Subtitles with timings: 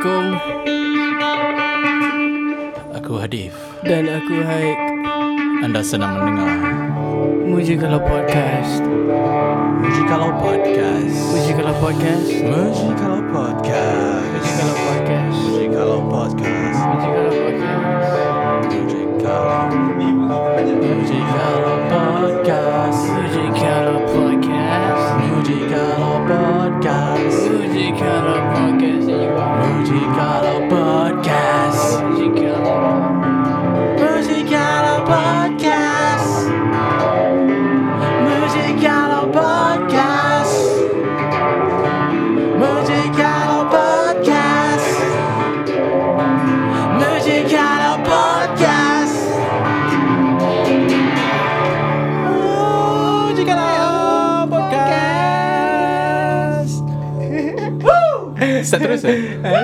[0.00, 0.32] Assalamualaikum.
[2.96, 3.52] Aku Hadif.
[3.84, 4.78] Dan aku Haik.
[5.60, 6.56] Anda sedang mendengar.
[7.44, 8.80] Muji Kalau Podcast.
[9.84, 11.20] Muji Kalau Podcast.
[11.36, 12.32] Muji Kalau Podcast.
[12.32, 14.24] Muji Kalau Podcast.
[14.40, 15.36] Muji Kalau Podcast.
[15.36, 16.80] Muji Kalau Podcast.
[16.80, 18.08] Muji Kalau Podcast.
[18.72, 20.09] Muji Kalau Muji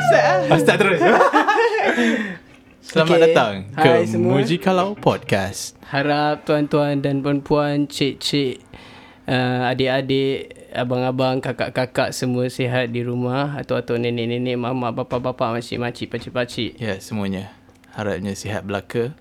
[0.08, 0.48] eh?
[0.48, 1.00] Oh, start terus
[2.86, 3.22] Selamat Okay.
[3.26, 4.38] datang ke Hai semua.
[4.38, 8.62] Muji Kalau Podcast Harap tuan-tuan dan puan-puan Cik-cik
[9.26, 16.94] uh, Adik-adik Abang-abang, kakak-kakak Semua sihat di rumah Atau-atau nenek-nenek Mama, bapa-bapa, makcik-makcik, pakcik-pakcik Ya
[16.98, 17.50] semuanya
[17.91, 19.18] Harapnya sihat belaka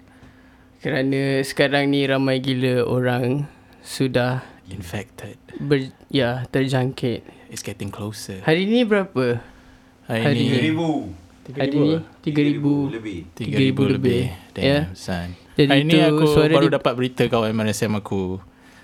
[0.77, 3.49] Kerana sekarang ni ramai gila orang
[3.81, 9.41] Sudah Infected ber, ya, terjangkit It's getting closer Hari ni berapa?
[10.05, 10.59] Hari, Hari ni ni.
[10.63, 10.89] ribu.
[11.47, 13.17] Hari ni 3000 lebih.
[13.33, 14.21] 3,000 lebih.
[14.51, 14.79] Damn Ya.
[14.93, 18.37] son Jadi Hari ni aku suara baru di- dapat berita kawan MNSM aku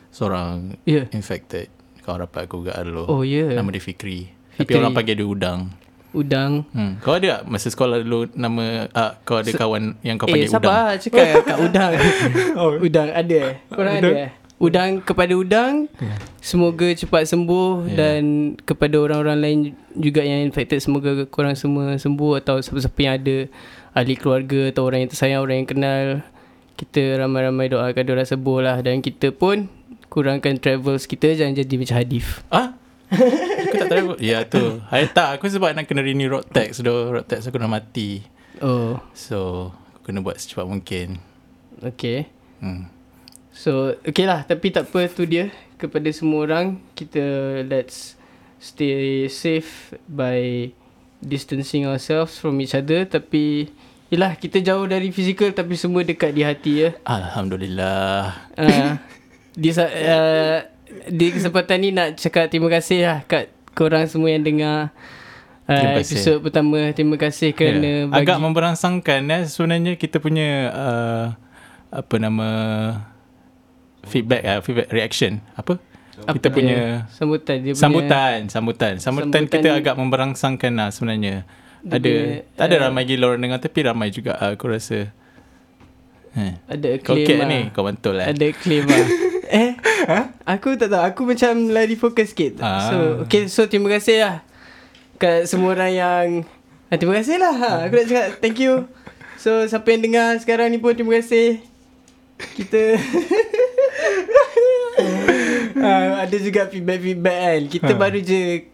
[0.09, 1.05] Seorang Ya.
[1.11, 1.69] infected.
[2.01, 3.47] Kau dapat aku gak dulu Oh, ya.
[3.51, 4.27] Nama dia Fikri.
[4.51, 4.75] Tapi Fikri.
[4.75, 5.59] orang panggil dia Udang.
[6.11, 6.51] Udang.
[6.69, 6.99] Hmm.
[6.99, 10.49] Kau ada tak masa sekolah dulu Nama ah, Kau ada kawan yang kau Eh panggil
[10.49, 10.57] Udang?
[10.59, 11.91] sabar Cakap kat udang.
[12.85, 13.41] Udang ada.
[13.47, 14.09] Eh Korang ada?
[14.11, 14.29] eh
[14.61, 15.89] Udang kepada udang
[16.37, 17.97] Semoga cepat sembuh Ya.
[17.97, 19.59] Dan kepada orang-orang lain
[19.97, 23.37] juga yang infected Semoga korang semua sembuh Atau siapa-siapa yang ada
[23.97, 26.05] Ahli keluarga Atau orang yang tersayang Orang yang kenal.
[26.77, 28.77] Kita ramai-ramai doakan diorang sembuh lah.
[28.85, 29.65] Dan kita pun
[30.13, 32.45] Kurangkan travels kita Jangan jadi macam Hadif.
[32.53, 32.77] Ah?
[33.65, 34.77] Aku tak tahu Ya tu.
[34.93, 36.93] Hai, Tak aku sebab nak kena renew road tax tu.
[36.93, 38.21] Road tax aku dah mati.
[38.61, 39.01] Oh.
[39.17, 41.17] So Aku kena buat secepat mungkin.
[41.81, 42.29] Okay.
[42.61, 43.00] Hmm.
[43.61, 44.41] So okay lah.
[44.41, 45.53] Tapi tak apa tu dia.
[45.77, 47.21] Kepada semua orang Kita
[47.65, 48.17] let's
[48.57, 50.69] Stay safe By
[51.21, 53.05] Distancing ourselves From each other.
[53.05, 53.69] Tapi
[54.09, 56.89] Yelah kita jauh dari fizikal Tapi semua dekat di hati ya.
[57.05, 58.49] Alhamdulillah.
[58.57, 58.97] Uh,
[59.53, 60.57] di, uh,
[61.07, 64.89] di kesempatan ni nak cakap terima kasih lah Kat korang semua yang dengar
[65.69, 66.01] uh.
[66.01, 66.89] Episod pertama.
[66.97, 68.09] Terima kasih kerana Ya.
[68.09, 71.25] bagi Agak memberangsangkan eh, Sebenarnya kita punya uh,
[71.93, 72.49] Apa nama
[74.05, 75.41] Feedback uh, Feedback reaction.
[75.53, 75.77] Apa?
[76.21, 78.93] Apa Kita punya Sambutan dia punya Sambutan Sambutan.
[78.97, 81.45] Sambutan Sambutan- kita agak memberangsangkan lah sebenarnya.
[81.81, 85.09] Ada punya, Tak ada uh, ramai gila orang dengar Tapi ramai juga uh, aku rasa.
[86.31, 86.53] Eh.
[86.69, 87.47] Ada Kau claim cat lah.
[87.49, 87.59] ni?
[87.73, 88.29] Kau bantul lah.
[88.29, 89.07] Ada claim lah.
[89.51, 89.75] Eh?
[90.47, 91.03] Aku tak tahu.
[91.03, 92.63] Aku macam lari fokus sikit.
[92.63, 92.87] Ah.
[92.87, 92.97] So
[93.27, 94.35] Okay so terima kasih lah
[95.19, 96.25] Kat semua orang yang
[96.87, 97.51] ah, Terima kasih lah.
[97.51, 98.87] Ha, Aku nak cakap thank you.
[99.35, 101.59] So siapa yang dengar sekarang ni pun terima kasih.
[102.39, 102.95] Kita
[105.81, 107.97] ah, Ada juga feedback-feedback kan Kita Ha.
[107.97, 108.67] baru je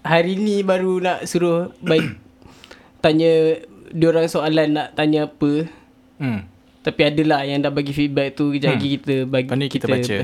[0.00, 2.20] Hari ni baru nak suruh baik,
[3.02, 5.70] Tanya Diorang soalan nak tanya apa
[6.18, 6.40] hmm.
[6.80, 8.76] tapi adalah yang dah bagi feedback tu Kejap Hmm.
[8.76, 10.14] lagi kita bagi Lepas ni kita baca.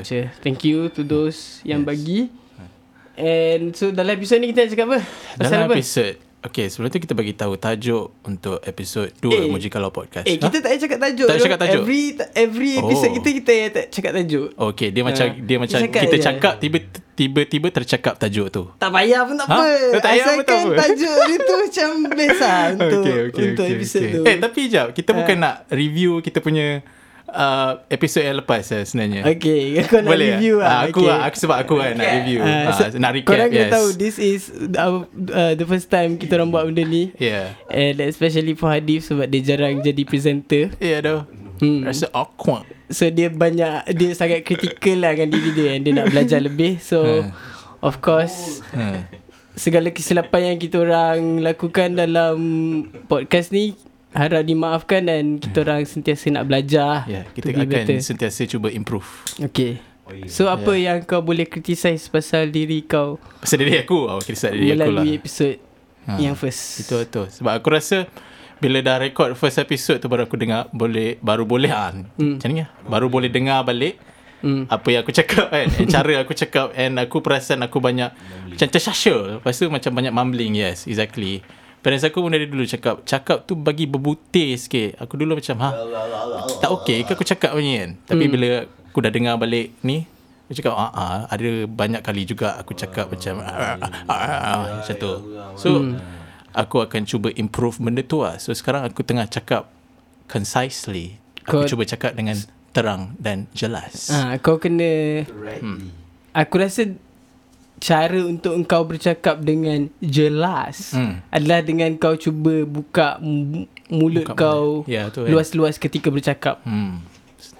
[0.40, 2.28] Thank you to those yang bagi
[3.14, 4.98] And so dalam episod ni kita nak cakap apa?
[5.36, 5.74] Dalam apa?
[5.74, 9.44] episod Okay sebelum tu kita bagi tahu tajuk untuk episod 2 Eh.
[9.46, 10.24] Muji Kalau Podcast.
[10.24, 11.82] Eh kita tak payah cakap tajuk Tak cakap tajuk?
[11.82, 12.02] Every
[12.32, 13.14] every episode Oh.
[13.14, 15.36] kita kita tak cakap tajuk Okay dia macam Ha.
[15.38, 16.22] dia macam Cakap kita je.
[16.22, 16.78] cakap tiba
[17.12, 18.62] tiba-tiba tercakap tajuk tu.
[18.74, 19.52] Tak payah pun tak Ha?
[19.52, 20.80] apa Tak payah pun tak Asalkan apa.
[20.80, 25.36] tajuk dia tu macam best lah Untuk, untuk episod tu Eh tapi jap kita bukan
[25.36, 25.42] Ha.
[25.42, 26.80] nak review kita punya
[27.32, 29.22] uh, episod yang lepas eh, sebenarnya.
[29.28, 30.62] Okay Kau nak Boleh review eh?
[30.62, 31.18] lah Ah, aku, okay.
[31.20, 32.38] aku sebab aku kan nak review.
[32.40, 33.72] Ah, Ah, so- nak recap Korang kena yes.
[33.72, 34.40] tahu This is
[34.74, 34.96] our,
[35.28, 37.54] uh, The first time kita orang buat benda ni Yeah.
[37.66, 41.20] And especially for Hadif Sebab dia jarang jadi presenter Yeah dah.
[41.58, 41.84] Hmm.
[41.84, 42.64] Rasa awkward.
[42.88, 46.78] So dia banyak Dia sangat kritikal lah dengan diri dia And dia nak belajar lebih
[46.78, 47.02] So
[47.80, 48.60] Of course.
[49.52, 52.36] Segala kesilapan yang kita orang Lakukan dalam
[53.04, 53.72] Podcast ni
[54.10, 57.96] Harap dimaafkan Dan kita orang sentiasa nak belajar Ya, yeah, kita to be akan better.
[58.00, 59.06] sentiasa cuba improve.
[59.38, 59.78] Okay
[60.26, 64.72] So apa yang kau boleh criticize Pasal diri kau Pasal diri aku, oh, kisah diri
[64.72, 65.00] aku lah.
[65.00, 65.54] Melalui episod
[66.00, 66.16] Ha.
[66.16, 67.28] Yang first Itu betul.
[67.28, 68.08] Sebab aku rasa
[68.56, 71.92] bila dah record first episode tu baru aku dengar boleh baru boleh ah.
[71.92, 72.36] Hmm.
[72.36, 72.72] Macam ni lah.
[72.82, 74.00] Baru boleh dengar balik
[74.40, 74.64] Hmm.
[74.72, 78.08] apa yang aku cakap kan and cara aku cakap and aku perasan aku banyak
[78.48, 81.44] macam tersasya lepas tu macam banyak mumbling yes exactly
[81.80, 85.00] Parents aku pun dari dulu cakap Cakap tu bagi berbutir sikit.
[85.00, 85.70] Aku dulu macam ha?
[86.60, 87.90] Tak okey ke aku cakap macam ni kan?
[88.04, 90.04] Tapi bila aku dah dengar balik ni
[90.46, 94.58] Aku cakap ah, ah, Ada banyak kali juga Aku cakap macam ah, ah, ah, ah,
[94.78, 95.12] Macam tu.
[95.56, 95.68] So
[96.50, 98.34] Aku akan cuba improve benda tu lah.
[98.36, 99.70] So sekarang aku tengah cakap
[100.26, 101.18] Concisely.
[101.42, 102.38] Aku Kau- cuba cakap dengan
[102.70, 104.10] terang dan jelas.
[104.10, 105.22] Ha, kau kena
[105.58, 105.90] Hmm.
[106.30, 106.86] Aku rasa
[107.80, 111.18] cara untuk engkau bercakap dengan jelas Hmm.
[111.28, 113.16] adalah dengan kau cuba buka
[113.88, 114.86] mulut Buka kau mulut.
[114.86, 115.28] Ya, tu kan.
[115.32, 116.60] luas-luas ketika bercakap.
[116.62, 117.00] Hmm.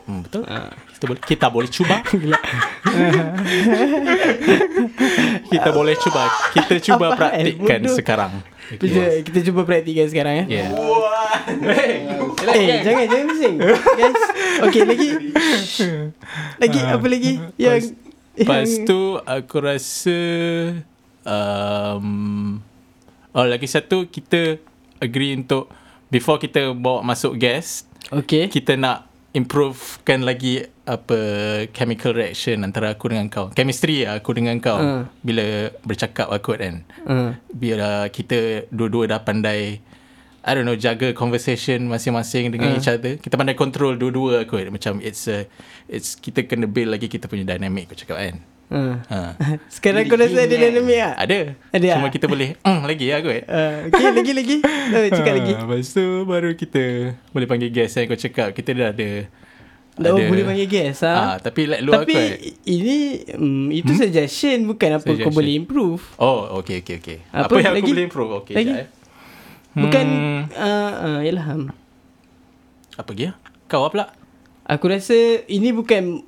[0.05, 0.43] hmm betul.
[0.45, 1.97] Kita boleh kita boleh cuba.
[5.49, 6.23] kita boleh cuba.
[6.53, 7.97] Kita cuba Apa praktikkan Bodoh.
[7.97, 8.33] sekarang.
[8.71, 10.45] Kita, kita cuba praktikkan sekarang ya.
[10.47, 10.71] Yeah.
[12.47, 13.57] Eh, jangan jangan bising.
[13.59, 14.23] Guys.
[14.61, 15.11] Okey, lagi.
[16.63, 17.33] Lagi apa lagi?
[17.57, 17.97] Yang
[18.41, 20.19] Lepas tu aku rasa
[21.25, 22.59] um,
[23.37, 24.57] oh lagi satu kita
[24.99, 25.69] agree untuk
[26.09, 28.51] before kita bawa masuk guest Okey.
[28.51, 31.19] kita nak improvekan lagi apa
[31.71, 33.47] chemical reaction antara aku dengan kau.
[33.55, 35.07] Chemistry lah aku dengan kau Uh.
[35.23, 36.83] bila bercakap aku kan.
[37.07, 39.79] Uh, Biar kita dua-dua dah pandai
[40.41, 42.77] I don't know jaga conversation masing-masing dengan Uh.
[42.77, 43.17] each other.
[43.17, 45.45] Kita pandai control dua-dua aku macam it's a
[45.87, 48.37] it's kita kena build lagi kita punya dynamic aku cakap kan.
[48.71, 48.97] uh.
[49.05, 49.19] Ha.
[49.75, 51.15] Sekarang kau rasa ada dynamic tak?
[51.19, 51.39] Ada.
[51.71, 52.13] Ada Cuma tak?
[52.17, 53.31] kita boleh mm, lagi lah aku.
[53.31, 54.57] Uh, okay, lagi lagi.
[54.91, 55.53] Oh, cakap lagi.
[55.55, 56.83] Ha, Lepas tu baru kita
[57.31, 58.51] boleh panggil guest yang kau cakap.
[58.51, 59.11] Kita dah ada
[60.01, 61.37] Oh, boleh panggil guest Ah, ha?
[61.37, 62.33] tapi like luar Tapi eh.
[62.65, 62.97] ini
[63.37, 64.01] um, itu hmm?
[64.01, 65.37] suggestion bukan apa kau Suggestion.
[65.37, 66.01] boleh improve.
[66.17, 67.19] Oh, okay, okay, okay.
[67.29, 67.53] Apa?
[67.53, 67.85] Apa, yang Lagi?
[67.85, 68.31] aku boleh improve?
[68.41, 68.73] Okay, Lagi?
[68.73, 68.89] sekejap, eh.
[69.73, 71.47] Bukan Hmm, uh, uh, yalah.
[71.49, 71.71] um,
[72.93, 73.25] apa lagi?
[73.27, 73.35] ah?
[73.65, 74.07] Kau apa pula?
[74.67, 75.15] Aku rasa
[75.45, 76.23] ini bukan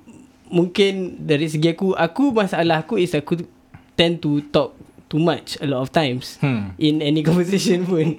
[0.46, 3.40] mungkin dari segi aku aku masalah aku is aku
[3.92, 6.72] tend to talk too much a lot of times Hmm.
[6.76, 8.14] in any conversation pun.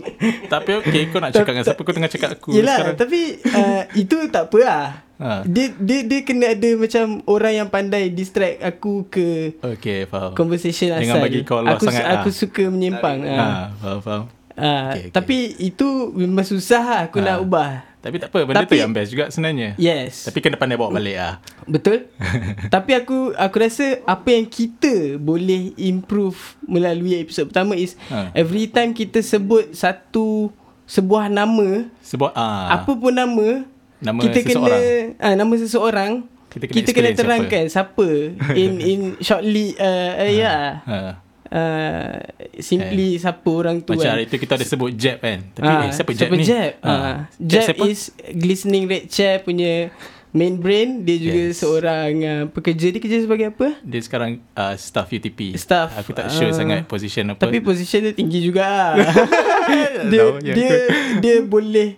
[0.46, 1.82] Tapi okay, kau nak cakap dengan siapa?
[1.82, 2.98] Kau tengah cakap aku Yelah sekarang.
[2.98, 4.86] tapi uh, itu tak apa lah.
[5.16, 5.30] Ha.
[5.46, 10.34] Dia, dia dia kena ada macam orang yang pandai distract aku ke Okay, faham.
[10.34, 11.00] conversation asal.
[11.02, 12.36] Jangan bagi kau lost aku, sangat Aku lah.
[12.36, 13.18] suka menyimpang.
[13.24, 13.48] Ha, Ha.
[13.74, 14.24] faham, faham.
[14.54, 15.12] Ha, Okay, okay.
[15.12, 17.26] Tapi itu memang susah lah aku Ha.
[17.26, 17.72] nak ubah.
[18.00, 19.74] Tapi tak apa, benda tu Tapi- yang best juga sebenarnya.
[19.76, 20.28] Yes.
[20.28, 21.34] Tapi kena pandai bawa balik lah.
[21.64, 22.12] Betul.
[22.76, 28.30] Tapi aku aku rasa apa yang kita boleh improve melalui episod pertama is Ha.
[28.34, 30.52] every time kita sebut satu
[30.84, 33.64] sebuah nama, Sebab ah, apa pun nama,
[33.98, 34.68] nama kita seseorang.
[35.08, 36.12] kena ah nama seseorang
[36.52, 38.08] Kita kena kita kena terangkan siapa,
[38.62, 41.23] in in shortly uh, uh, ya Ha.
[41.54, 42.18] Uh,
[42.58, 44.14] simply siapa orang tu Macam kan.
[44.16, 45.40] hari tu kita ada sebut Jeb kan.
[45.52, 46.44] Tapi Ah, eh, siapa Jeb siapa ni?
[46.44, 46.72] Jeb?
[46.80, 46.90] Ah.
[46.90, 48.02] Ah, Jeb Jeb is
[48.34, 49.94] Glistening Red Chair punya
[50.32, 51.02] main brain.
[51.02, 51.60] Dia juga Yes.
[51.60, 52.90] seorang uh, pekerja.
[52.90, 53.78] Dia kerja sebagai apa?
[53.80, 55.54] Dia sekarang uh, staff UTP.
[55.56, 55.94] Staff.
[55.96, 56.56] Aku tak sure Ah.
[56.56, 57.40] sangat position apa.
[57.40, 58.98] Tapi position dia tinggi juga.
[60.12, 60.72] dia dia
[61.18, 61.96] dia boleh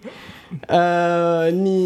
[0.67, 1.81] uh, ni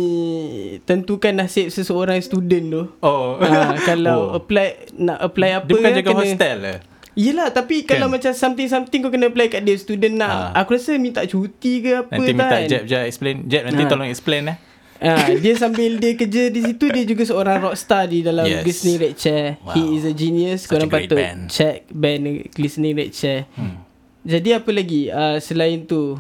[0.82, 2.84] tentukan nasib seseorang student tu.
[3.00, 3.38] oh.
[3.40, 4.38] Ah, kalau Oh.
[4.38, 4.68] apply
[4.98, 6.78] nak apply apa dia bukan kan jaga kena, hostel lah.
[7.12, 7.98] Yelah tapi Kan?
[7.98, 10.50] kalau macam something-something kau kena apply kat dia student nak Ah.
[10.58, 12.66] aku rasa minta cuti ke apa Nanti minta kan.
[12.66, 13.44] Jeb je explain.
[13.44, 13.90] Jeb nanti Ah.
[13.90, 14.58] tolong explain eh.
[15.00, 18.62] Ah, dia sambil dia kerja di situ dia juga seorang rockstar di dalam Yes.
[18.62, 19.46] Glistening Red Chair.
[19.58, 19.72] Wow.
[19.72, 20.60] He is a genius.
[20.62, 21.40] Such a Korang great patut band.
[21.48, 23.48] check band Glistening Red Chair.
[23.54, 23.80] Hmm.
[24.22, 26.20] Jadi apa lagi uh, selain tu?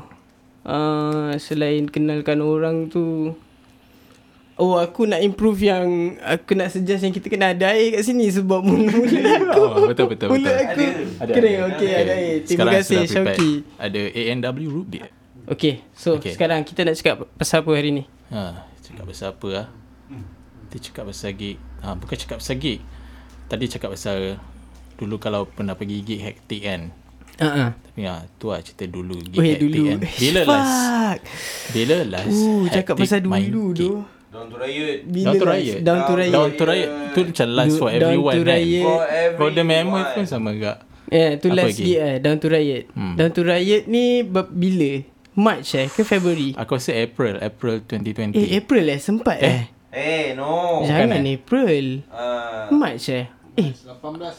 [0.61, 3.35] Uh, selain kenalkan orang tu
[4.59, 5.87] Oh aku nak improve yang
[6.19, 9.07] Aku nak suggest yang kita kena ada air kat sini Sebab mula-mula
[9.39, 10.59] aku Oh, betul, betul, Mula betul.
[10.59, 10.83] aku
[11.17, 11.67] Ada, Kering ada.
[11.71, 12.99] okay, ada air Terima Sekarang kasih.
[13.05, 15.07] Syauki Ada ANW Root Beer.
[15.47, 16.35] Okay so Okay.
[16.35, 19.67] sekarang kita nak cakap pasal apa hari ni Ha, cakap pasal apa ah?
[20.61, 21.57] Kita cakap pasal gig.
[21.81, 22.77] Ha, bukan cakap pasal gig.
[23.47, 24.37] Tadi cakap pasal
[24.93, 26.93] dulu kalau pernah pergi gig hektik kan.
[27.39, 27.73] uh-uh.
[27.73, 29.99] Tapi ha, tu lah cerita dulu gig Weh hektik dulu kan.
[30.13, 30.77] Bila last
[31.73, 33.89] bila last Uh, cakap pasal dulu tu
[34.29, 34.97] Down to riot.
[35.03, 35.45] Bila Down to?
[35.47, 35.79] Riot.
[35.81, 38.51] Down to riot Down to riot tu macam last for Down everyone to kan.
[38.51, 38.83] Riot.
[38.85, 38.99] For
[39.35, 40.73] For the memory pun sama juga.
[41.09, 41.83] Yeah, tu Apa last lagi?
[41.83, 43.15] gig eh Down to Riot Hmm.
[43.17, 44.91] Down to Riot ni Bila?
[45.33, 46.53] March eh ke February?
[46.53, 48.35] Aku rasa April, April 2020.
[48.35, 50.85] Eh April eh sempat eh, Eh, Eh, no.
[50.85, 51.33] Jangan bukan, eh?
[51.33, 53.25] April Uh, March eh
[53.59, 53.69] Eh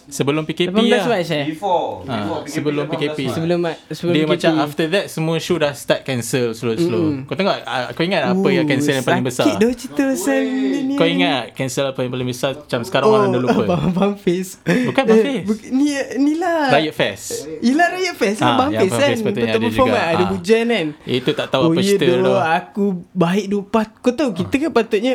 [0.09, 1.05] sebelum PKP 18 lah.
[1.07, 1.89] March eh before.
[2.03, 3.19] Ah, before sebelum PKP.
[3.29, 4.33] Sebelum Mar- sebelum Dia PKP.
[4.33, 7.05] macam after that semua show dah start cancel slow-slow.
[7.15, 7.25] Mm-mm.
[7.25, 9.45] Kau tengok ah, kau ingat apa yang cancel yang paling besar?
[9.47, 10.41] Sakit dah cerita pasal
[10.83, 13.63] ni Kau ingat cancel apa yang paling besar macam sekarang orang dah lupa.
[13.67, 15.45] Abang Abang Face Bukan Abang Eh, Face.
[15.45, 15.87] buk- Ni
[16.19, 17.25] ni lah Riot Fest.
[17.61, 19.99] Yelah Riot Fest Abang yang Face Abang kan Betul ada perform juga.
[19.99, 22.35] kan Ada hujan kan Itu tak tahu Oh apa ya cerita doh tu.
[22.41, 25.15] Aku baik tu Pat- Kau tahu kita kan patutnya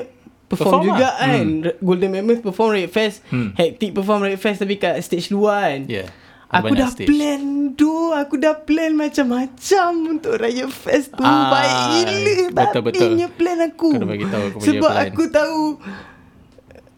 [0.55, 1.13] Perform, Perform juga lah.
[1.21, 1.45] kan
[1.79, 3.51] Golden Mammoth perform Riot Fest Hmm.
[3.53, 6.07] Hectic perform Riot Fest Tapi kat stage luar kan Yeah.
[6.47, 7.05] Aku dah stage.
[7.05, 7.41] plan
[7.73, 13.01] tu Aku dah plan macam-macam Untuk Raya Fest tu Ah, Baik gila betul, betul.
[13.05, 15.05] Babinya plan aku bagi tahu aku punya Sebab plan.
[15.05, 15.61] aku tahu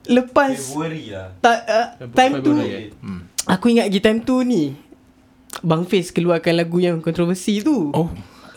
[0.08, 1.28] Lepas Februari lah.
[1.38, 2.96] ta, uh, Time tu Februari.
[2.98, 3.22] Hmm.
[3.46, 4.72] Aku ingat lagi time tu ni
[5.60, 8.08] Bang Fiz keluarkan lagu yang kontroversi tu Oh,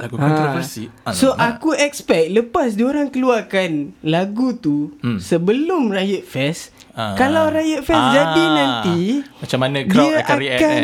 [0.00, 0.23] lagu Ha.
[0.23, 0.85] kontroversi.
[1.11, 1.47] So Alamak.
[1.54, 3.71] aku expect Lepas diorang keluarkan
[4.02, 5.16] Lagu tu Hmm.
[5.16, 7.14] Sebelum Riot Fest Ah.
[7.14, 8.11] Kalau Riot Fest Ah.
[8.11, 9.00] jadi nanti
[9.37, 10.83] Macam mana crowd akan react kan?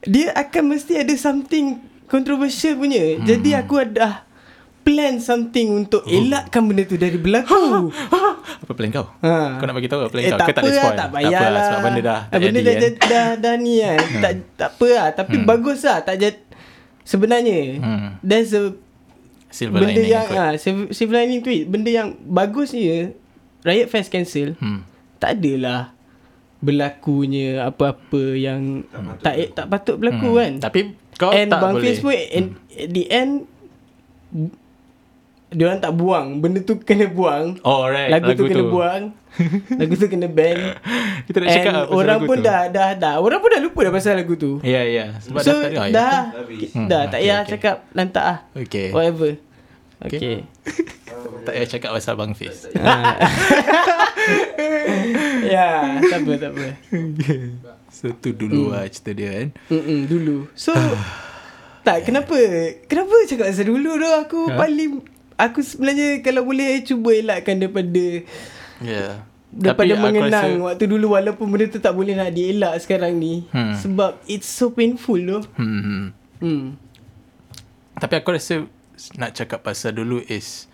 [0.00, 3.24] Dia akan mesti ada something Controversial punya hmm.
[3.24, 4.24] Jadi aku ada
[4.80, 7.88] Plan something Untuk elakkan benda tu Dari berlaku
[8.60, 9.08] Apa plan kau?
[9.18, 9.56] Ha.
[9.56, 10.38] Kau nak bagi tahu apa plan Eh kau?
[10.38, 10.92] tak apa tak ada lah spoil.
[10.94, 12.80] Tak payah apa lah Sebab benda dah Ah, Benda jadi dah, kan?
[12.84, 16.34] dah, dah, dah ni kan tak, tak apa lah Tapi bagus lah Tak jad,
[17.04, 18.08] Sebenarnya Hmm.
[18.20, 18.72] There's a
[19.48, 23.14] Silver Benda lining yang ah, silver, silver lining tweet Benda yang bagusnya
[23.62, 24.58] Riot Fest cancel.
[24.58, 24.82] Hmm.
[25.22, 25.94] Tak adalah
[26.58, 28.82] Berlakunya Apa-apa yang
[29.20, 30.38] Tak tak, tak patut berlaku Hmm.
[30.40, 30.52] kan?
[30.64, 30.80] Tapi
[31.14, 31.96] kau And tak Bang boleh.
[32.00, 33.32] Pun and, At the end
[35.54, 36.42] Diorang tak buang.
[36.42, 37.62] Benda tu kena buang.
[37.62, 38.10] Oh right.
[38.10, 39.14] Lagu, tu kena buang
[39.80, 40.78] Lagu tu kena ban
[41.24, 42.44] Kita nak And cakap orang pun tu.
[42.44, 43.14] dah, dah dah.
[43.18, 44.58] Orang pun dah lupa dah pasal lagu tu.
[44.60, 45.18] Ya ya.
[45.20, 46.20] Sebab So dah tak dah.
[46.32, 46.70] Habis.
[46.70, 47.50] Hmm, Dah tak okay, payah okay.
[47.50, 49.30] cakap Lantak lah Okay Whatever.
[50.00, 50.18] Okay.
[50.20, 50.36] Okay,
[51.44, 53.16] Tak payah cakap pasal Bang Fiz Ah.
[55.42, 55.68] Ya
[56.02, 56.66] Tak apa tak apa.
[57.88, 59.48] So tu dulu lah cerita dia kan.
[59.70, 60.36] Mm-mm, Dulu.
[60.52, 60.74] So
[61.86, 62.36] Tak kenapa?
[62.84, 64.08] Kenapa cakap pasal dulu tu?
[64.08, 64.56] Aku Ha?
[64.56, 65.04] paling
[65.36, 68.04] Aku sebenarnya Kalau boleh Cuba elakkan daripada
[68.84, 69.24] yeah.
[69.50, 73.46] Daripada aku mengenang rasa- Waktu dulu Walaupun benda tu tak boleh nak dielak sekarang ni
[73.48, 73.70] Hmm.
[73.72, 76.04] Sebab It's so painful tu hmm, hmm.
[76.40, 76.64] hmm.
[77.94, 78.66] Tapi aku rasa
[79.14, 80.66] Nak cakap pasal dulu is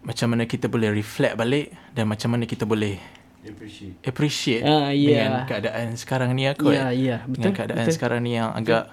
[0.00, 3.00] Macam mana kita boleh reflect balik Dan macam mana kita boleh
[3.40, 3.96] Appreciate.
[4.02, 5.24] Appreciate Ah, ya.
[5.24, 7.94] Dengan keadaan sekarang ni aku Ya, ya, Dengan betul, keadaan betul.
[7.94, 8.92] sekarang ni yang agak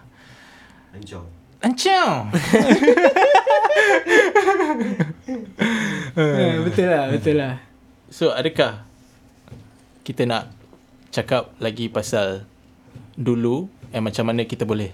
[0.93, 1.27] Ancang.
[1.59, 2.31] Ancang
[6.15, 7.53] Ah, Betul lah Betul lah
[8.09, 8.85] So adakah
[10.05, 10.51] Kita nak
[11.09, 12.45] Cakap lagi pasal
[13.15, 14.91] Dulu And macam mana kita boleh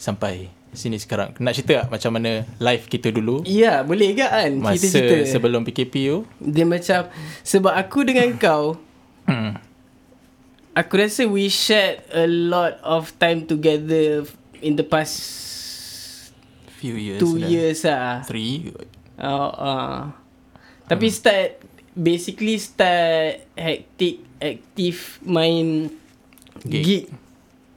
[0.00, 4.50] Sampai Sini sekarang Nak cerita tak Macam mana Life kita dulu Ya boleh ke kan
[4.56, 7.10] Masa Cerita-cerita sebelum PKP tu Dia macam
[7.42, 8.78] Sebab aku dengan kau
[9.26, 9.70] hmm.
[10.78, 14.22] Aku rasa we shared a lot of time together
[14.62, 15.18] in the past
[16.78, 17.48] Few years two dah.
[17.50, 18.24] years lah.
[18.24, 18.72] Three
[19.20, 19.96] Uh, uh.
[20.88, 21.60] Tapi start
[22.00, 25.92] basically start hectic active main
[26.64, 26.80] Gig.
[26.82, 27.04] gig.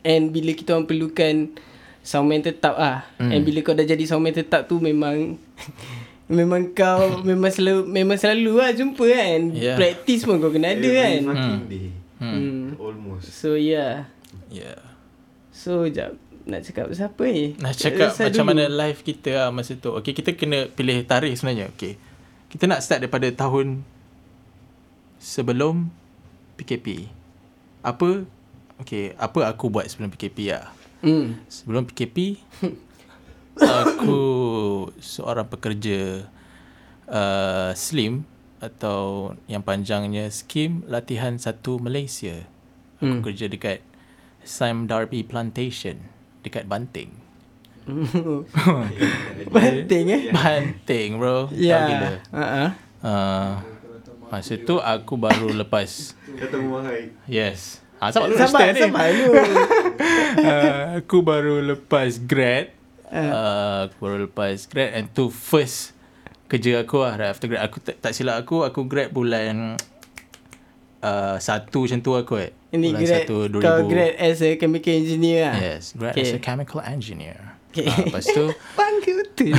[0.03, 1.51] And bila kita orang perlukan
[1.99, 3.07] soundman tetap ah.
[3.15, 3.31] Hmm.
[3.31, 5.35] And bila kau dah jadi soundman tetap tu memang
[6.31, 9.39] memang kau memang selalu memang selalu lah jumpa kan.
[9.51, 9.75] Yeah.
[9.75, 11.19] Practice pun kau kena ada Every kan.
[11.27, 11.87] fucking day.
[12.19, 12.79] Hmm.
[12.79, 13.27] Almost.
[13.35, 14.07] So yeah.
[14.47, 14.79] Yeah
[15.51, 17.53] So jap nak cakap pasal apa ni?
[17.55, 18.51] Nak cakap Pasal macam dulu.
[18.51, 21.95] mana life kita lah masa tu Okay kita kena pilih tarikh sebenarnya Okay
[22.49, 23.85] Kita nak start daripada tahun
[25.23, 25.87] Sebelum
[26.59, 27.07] PKP
[27.79, 28.27] Apa
[28.83, 30.67] Okay Apa aku buat sebelum PKP lah
[30.99, 31.35] Hmm.
[31.47, 32.39] Sebelum PKP
[33.83, 34.19] Aku
[34.99, 36.27] Seorang pekerja
[37.07, 38.23] uh, Slim
[38.59, 42.43] Atau Yang panjangnya Skim Latihan Satu Malaysia
[42.99, 43.19] Aku Hmm.
[43.19, 43.83] kerja dekat
[44.43, 46.03] Sam Darby Plantation
[46.39, 47.11] Dekat Banting
[49.51, 50.21] Penting eh?
[50.31, 52.15] Banting bro Tahu Ya.
[52.31, 52.69] Uh-huh.
[53.03, 53.53] uh,
[54.25, 57.13] Masa tu aku baru lepas Kata Muhammad.
[57.25, 58.81] Yes ha, Sabar dulu Sabar, cerita ni.
[58.83, 59.31] sabar dulu.
[59.31, 62.73] uh, Aku baru lepas grad
[63.07, 65.93] uh, Aku baru lepas grad And tu first
[66.45, 69.77] Kerja aku lah right After grad Aku tak, tak silap aku Aku grad bulan
[70.99, 74.93] uh, Satu macam tu aku eh Ini bulan grad, satu, kau grad as a chemical
[74.93, 75.55] engineer lah.
[75.57, 76.25] Yes Grad Okay.
[76.25, 77.37] as a chemical engineer
[77.69, 77.85] Okay.
[77.85, 78.45] uh, Lepas tu
[78.77, 79.49] Bangga betul.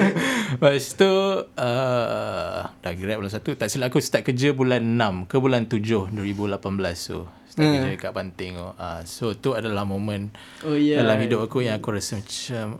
[0.54, 1.10] Lepas tu
[1.42, 6.08] uh, Dah grad bulan satu Tak silap aku start kerja bulan 6 Ke bulan 7
[6.08, 7.82] 2018 so Start Hmm.
[7.82, 10.30] kerja kat Banting uh, So tu adalah momen
[10.62, 10.94] oh ya.
[10.94, 10.96] yeah.
[11.00, 12.78] Dalam hidup aku yang aku rasa macam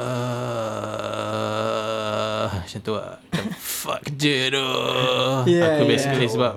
[0.00, 3.44] uh, Macam tu lah Macam
[3.80, 4.66] fuck kerja tu
[5.46, 5.88] Yeah, Aku yeah.
[5.88, 6.52] basically sebab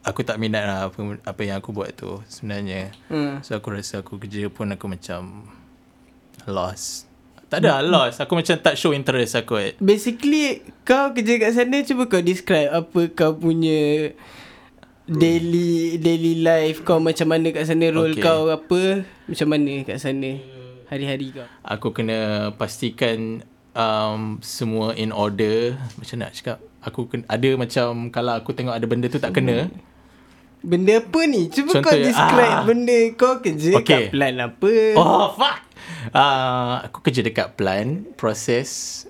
[0.00, 3.40] Aku tak minat lah apa, apa yang aku buat tu Sebenarnya Hmm.
[3.40, 5.48] So aku rasa aku kerja pun aku macam
[6.44, 7.07] Lost
[7.48, 9.72] Tak ada lost Aku macam tak show interest aku eh.
[9.80, 14.12] Basically kau kerja kat sana cuba kau describe apa kau punya
[15.08, 18.24] daily daily life kau macam mana kat sana role Okay.
[18.24, 20.36] kau apa macam mana kat sana
[20.88, 21.48] hari-hari kau.
[21.64, 23.40] Aku kena pastikan
[23.72, 28.86] um, semua in order Macam nak cakap Aku kena, ada macam Kalau aku tengok ada
[28.88, 29.68] benda tu tak kena
[30.58, 31.46] Benda apa ni?
[31.48, 32.62] Cuba Contoh kau describe ah.
[32.62, 33.86] benda kau kerja Okay.
[33.86, 34.72] kat plan apa.
[34.94, 35.58] Oh fuck
[36.10, 38.68] uh, Aku kerja dekat plant Proses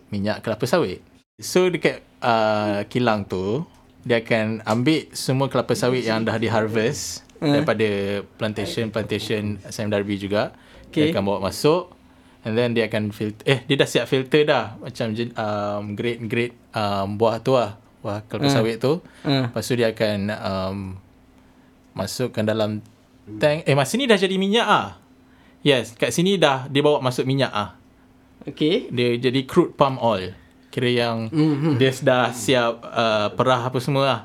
[0.08, 1.00] minyak kelapa sawit
[1.36, 3.64] So dekat uh, kilang tu
[4.02, 7.54] Dia akan ambil semua kelapa sawit yang dah di harvest Hmm.
[7.54, 7.86] Daripada
[8.34, 10.52] plantation-plantation Sam Darby juga
[10.88, 11.06] Okay.
[11.06, 11.92] Dia akan bawa masuk
[12.42, 17.14] And then dia akan filter Eh dia dah siap filter dah Macam um, grade-grade um,
[17.14, 18.54] buah tu lah Buah kelapa Hmm.
[18.54, 19.46] sawit tu Hmm.
[19.46, 20.78] Lepas tu dia akan um,
[21.98, 22.80] Masukkan dalam
[23.42, 24.96] tank Eh masa ni dah jadi minyak ah.
[25.66, 27.74] Yes, kat sini dah dia bawa masuk minyak ah.
[28.46, 28.86] Okay.
[28.94, 30.32] Dia jadi crude palm oil.
[30.70, 31.74] Kira yang mm-hmm.
[31.76, 34.20] dia dah siap uh, perah apa semua lah.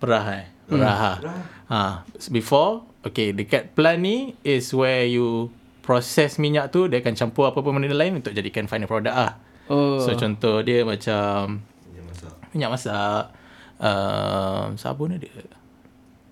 [0.00, 0.46] Perah eh.
[0.70, 1.18] Perah.
[1.20, 1.42] Mm.
[1.70, 1.80] Ha.
[2.32, 5.50] Before, okay, dekat plant ni is where you
[5.82, 9.32] process minyak tu, dia akan campur apa-apa benda lain untuk jadikan final product ah.
[9.70, 10.02] Oh.
[10.02, 12.34] So contoh dia macam Dia masak.
[12.54, 13.24] minyak masak,
[13.78, 15.30] uh, sabun ada.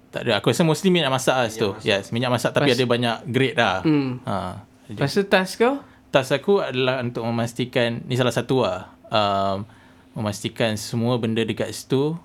[0.08, 0.40] Tak ada.
[0.40, 1.76] Aku rasa mostly minyak masak lah situ.
[1.82, 3.78] Yes, minyak masak tapi Pas- ada banyak grade lah.
[3.82, 4.20] Hmm.
[4.24, 4.64] Ha.
[4.88, 5.76] Lepas tu task kau?
[6.08, 9.68] task aku adalah untuk memastikan ni salah satu lah um,
[10.16, 12.16] memastikan semua benda dekat situ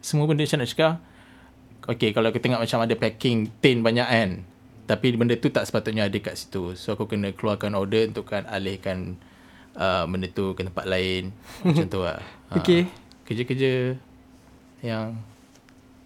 [0.00, 0.94] semua benda macam nak cakap
[1.82, 4.30] Okay, kalau aku tengok macam ada packing tin banyak kan
[4.88, 8.48] tapi benda tu tak sepatutnya ada kat situ so aku kena keluarkan order untuk kan
[8.48, 9.20] alihkan
[9.74, 11.36] uh, benda tu ke tempat lain
[11.68, 12.16] macam tu lah
[12.48, 12.60] Ha.
[12.60, 12.88] Okay.
[13.24, 14.00] kerja-kerja
[14.80, 15.20] yang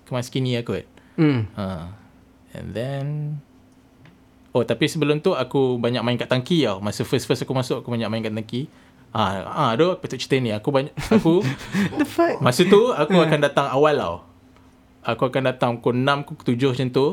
[0.02, 0.86] kemas kini aku kot
[1.16, 1.49] Hmm.
[1.56, 1.92] Ha.
[2.56, 3.06] And then
[4.56, 6.80] Oh tapi sebelum tu aku banyak main kat tangki tau.
[6.80, 8.73] Masa first-first aku masuk aku banyak main kat tangki.
[9.12, 10.49] Ah, ah aduh patut cerita ni.
[10.49, 11.44] Aku banyak aku
[12.00, 12.40] The fuck?
[12.40, 14.16] masa tu aku akan datang awal tau.
[15.04, 17.06] Aku akan datang pukul 6 pukul 7 macam tu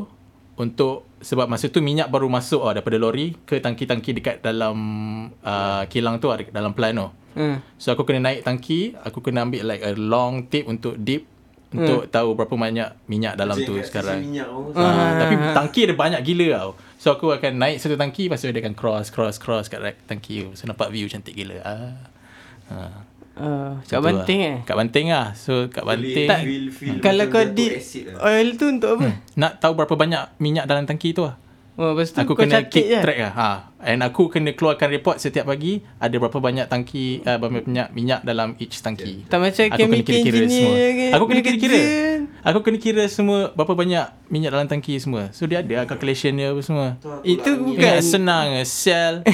[0.55, 4.77] untuk sebab masa tu minyak baru masuk tau daripada lori ke tangki-tangki dekat dalam
[5.43, 7.07] uh, kilang tu dalam plant tu.
[7.33, 7.57] Hmm.
[7.75, 11.27] So aku kena naik tangki, aku kena ambil like a long tape untuk dip
[11.75, 14.19] untuk tahu berapa banyak minyak dalam Macam tu kat sekarang.
[14.21, 14.71] minyak tu.
[14.75, 14.85] Ha,
[15.17, 16.71] tapi tangki ada banyak gila tau.
[16.95, 19.99] So aku akan naik satu tangki Lepas tu dia akan cross Cross cross kat right
[20.05, 21.99] tangki tu So nampak view cantik gila ah.
[22.65, 22.77] Ha.
[23.33, 24.47] Uh, kat tu Banting lah.
[24.47, 24.57] eh?
[24.63, 28.23] Kat Banting lah So kat Banting Tak, Feel- feel kalau kau di lah.
[28.23, 29.19] oil tu untuk apa?
[29.35, 31.35] Nak tahu berapa banyak minyak dalam tangki tu lah
[31.73, 32.99] Oh, lepas tu Aku kau kena keep je.
[32.99, 33.33] track lah.
[33.33, 33.49] Ha.
[33.83, 38.21] And aku kena keluarkan report setiap pagi Ada berapa banyak tangki uh, Berapa banyak minyak
[38.21, 39.25] dalam each tangki.
[39.25, 40.69] Tak macam Aku kena kira-kira semua.
[40.69, 41.81] ke, Aku kena kira-kira.
[42.43, 45.29] Aku kena kira semua Berapa banyak minyak dalam tangki semua.
[45.31, 46.87] So dia ada lah calculation dia apa semua.
[47.21, 47.73] Itu Bukan.
[47.73, 49.25] Bukan senang Sel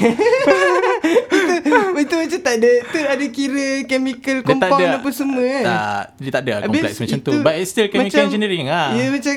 [1.99, 4.97] Itu macam tak ada Tu ada kira chemical compound ada.
[4.97, 5.63] apa semua kan?
[5.65, 7.31] Tak Dia tak ada Habis kompleks macam tu.
[7.41, 8.95] But it's still chemical macam- engineering lah.
[8.95, 9.35] Ya macam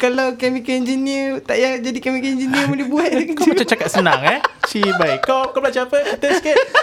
[0.00, 3.88] Kalau chemical engineer Tak payah jadi chemical engineer Boleh buat dia Kau kerja macam cakap
[3.92, 4.40] senang eh?
[4.64, 6.00] Cibai Kau kau belajar apa?
[6.00, 6.56] Cerita sikit.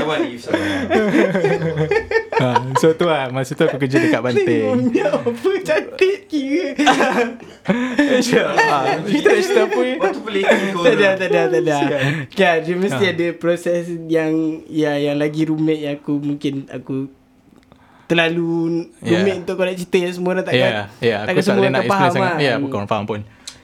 [0.00, 0.38] Sabar ni
[2.40, 2.48] ha,
[2.80, 3.28] So tu lah.
[3.30, 4.90] Masa tu aku kerja dekat Banting.
[4.90, 6.74] Minyak apa cantik kira.
[6.86, 7.18] Ha,
[9.10, 9.94] Kita nak cerita apa ni.
[10.00, 10.20] Waktu
[10.74, 10.82] kau.
[10.82, 11.78] Tak ada tak ada tak ada.
[12.32, 17.19] Kan dia mesti ada proses yang Ya yang lagi rumit yang aku Mungkin aku
[18.10, 19.22] Terlalu Yeah.
[19.22, 21.60] rumit untuk kau nak cerita yang semua orang takkan Ya yeah, Aku takkan tak semua
[21.60, 22.36] orang nak akan faham sangat lah.
[22.36, 23.20] Ya yeah, bukan faham pun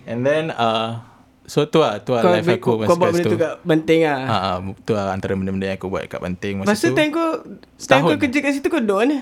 [0.07, 1.03] And then uh,
[1.45, 3.39] So tu lah Tu lah kau, life aku masa kau buat kat benda situ tu
[3.39, 6.69] kat Banting lah ha, ha, Tu lah antara benda-benda yang aku buat kat Banting Masa,
[6.69, 7.31] Masa tu time kau
[7.77, 9.19] Time kau kerja kat situ kau duduk mana?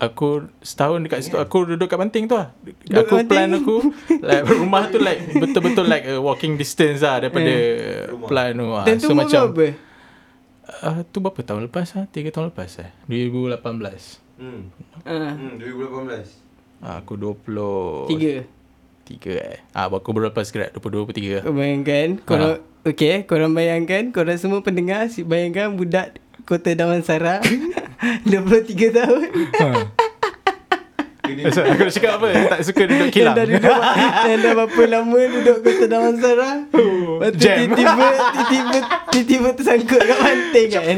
[0.00, 0.28] Aku
[0.58, 3.60] setahun dekat situ Aku duduk kat Banting tu lah Duduk Aku kat plan Banting?
[3.60, 3.76] aku
[4.18, 7.52] like, Rumah tu like Betul-betul like a walking distance lah Daripada
[8.08, 8.26] Rumah.
[8.26, 9.66] plan tu lah tu So macam berapa?
[10.80, 14.72] uh, Tu berapa tahun lepas lah 3 tahun lepas eh 2018 Hmm.
[15.04, 16.40] Ah, Hmm, 2018.
[16.80, 18.40] Ah, Aku 20 Tiga.
[19.04, 19.58] Tiga eh.
[19.70, 24.64] Ah, Aku baru lepas grad 22 23 Kau bayangkan Korang Okay Korang bayangkan Korang semua
[24.64, 27.44] pendengar si Bayangkan budak Kota Damansara
[28.24, 29.28] 23 tahun.
[31.52, 32.26] So, aku nak cakap apa?
[32.48, 33.36] Tak suka duduk kilang.
[33.36, 33.76] Yang dah duduk
[34.26, 36.50] Yang dah berapa lama Duduk Kota Damansara?
[36.66, 37.56] Lepas tu jam.
[37.60, 38.06] tiba-tiba
[39.12, 40.96] Tiba-tiba tersangkut kat pantai kan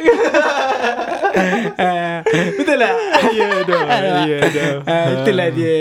[2.56, 2.94] Betul tak?
[3.30, 3.80] Ya dah.
[4.26, 4.72] Ya dah.
[4.84, 5.76] Ah, Itulah dia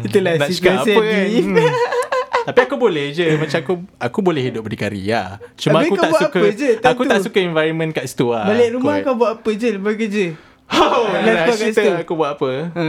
[0.00, 1.24] Itulah Nak cakap apa kan?
[1.26, 1.56] Hmm.
[2.44, 6.10] Tapi aku boleh je Macam aku Aku boleh hidup berdikari lah Cuma Habis aku tak
[6.18, 7.08] suka je Aku tu?
[7.08, 9.02] tak suka environment kat situ lah Balik rumah Kot.
[9.02, 10.24] kau buat apa je Lepas kerja
[10.66, 11.90] Oh kat cerita situ?
[11.98, 12.84] aku buat apa ha.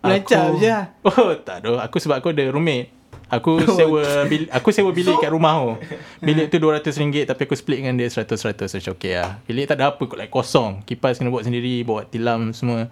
[0.00, 2.94] Lancar Aku- je lah Oh tak ada Aku sebab aku ada roommate
[3.26, 5.70] Aku sewa bil, aku sewa bilik kat rumah tu.
[6.26, 9.42] Bilik tu RM200 tapi aku split dengan dia 100-100 so macam okay lah.
[9.50, 10.86] Bilik tak ada apa kot like kosong.
[10.86, 12.86] Kipas kena buat sendiri, bawa tilam semua.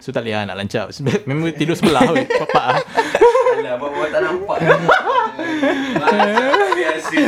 [0.00, 0.96] So tak boleh lah nak lancap.
[1.28, 2.24] Memang tidur sebelah kot.
[2.24, 2.80] Papak lah.
[3.56, 4.58] Alah, bawa tak nampak.
[6.76, 7.20] Biasa.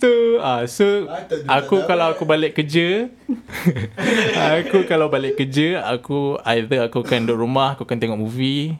[0.00, 1.06] Tu ah, So
[1.46, 3.08] Aku kalau aku balik kerja
[4.60, 8.76] Aku kalau balik kerja Aku Either aku akan duduk rumah Aku akan tengok movie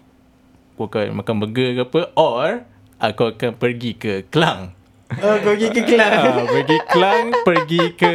[0.81, 2.64] Aku akan makan burger ke apa Or
[2.97, 4.73] Aku akan pergi ke Kelang
[5.21, 8.14] Oh kau pergi ke kelas ah, Pergi Kelang Pergi ke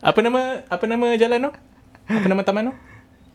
[0.00, 1.50] Apa nama Apa nama jalan tu
[2.08, 2.74] Apa nama taman tu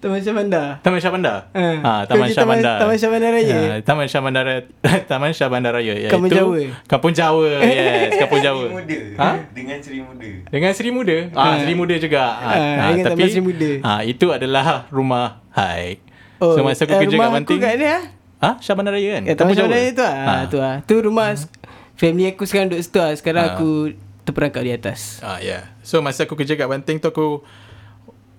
[0.02, 1.38] Taman Syah Bandar Taman Syah Bandar.
[1.54, 1.64] Ha.
[1.80, 2.76] Ha, Kau Taman Syah Taman- Bandar.
[2.76, 3.56] Taman Syah Bandar Raya?
[3.56, 4.46] Ha, Taman Syah Bandar
[5.14, 6.58] Taman Syah Bandar Raya iaitu Kampung Jawa?
[6.90, 7.50] Kampung Jawa.
[7.70, 8.66] Yes, Kampung Jawa.
[8.68, 9.00] Seri muda.
[9.16, 9.30] Ha?
[9.54, 10.30] Dengan Seri muda.
[10.50, 11.18] Dengan Seri Muda.
[11.32, 12.24] Ah, Seri Muda juga.
[12.36, 13.70] Ha, Ha, ingat Taman Seri Muda.
[13.80, 16.02] Ha, itu adalah rumah Hai.
[16.36, 17.56] so masa aku eh, kerja rumah kat Banting.
[17.56, 17.98] aku kat dia
[18.44, 19.24] Ha, Syah Bandar Raya kan?
[19.24, 20.14] Ya, Taman Syah Bandar Raya tu lah.
[20.14, 20.28] Ha.
[20.28, 20.36] Ha.
[20.46, 20.76] Tu lah.
[20.84, 21.28] Tu rumah
[21.96, 23.16] family aku sekarang duduk situ lah.
[23.16, 23.52] Sekarang Ha.
[23.56, 25.24] aku terperangkap di atas.
[25.24, 25.72] Ah, yeah.
[25.80, 27.40] So masa aku kerja kat Banting tu aku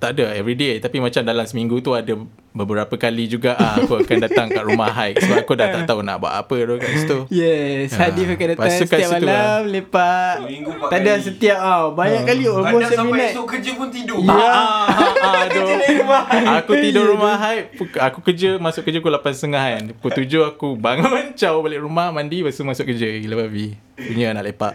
[0.05, 2.13] tak ada everyday tapi macam dalam seminggu tu ada
[2.53, 6.05] beberapa kali juga ah, aku akan datang kat rumah hike sebab aku dah tak tahu
[6.05, 7.19] nak buat apa tu kat situ.
[7.33, 8.13] Yes, Ha.
[8.13, 10.35] Hadif akan datang setiap situ malam lepak.
[10.87, 11.25] Tak ada kali.
[11.25, 13.33] setiap ah banyak kali almost Kadang every sampai night.
[13.33, 14.17] esok kerja pun tidur.
[14.21, 14.31] Ya.
[14.31, 15.67] Ah, ah, ah, aduh.
[16.61, 17.65] aku tidur rumah hike
[17.97, 19.83] aku kerja masuk kerja pukul 8.30 kan.
[19.97, 23.73] Pukul 7 aku bangun caw balik rumah mandi lepas tu masuk kerja gila babi.
[23.97, 24.75] Punya nak lepak.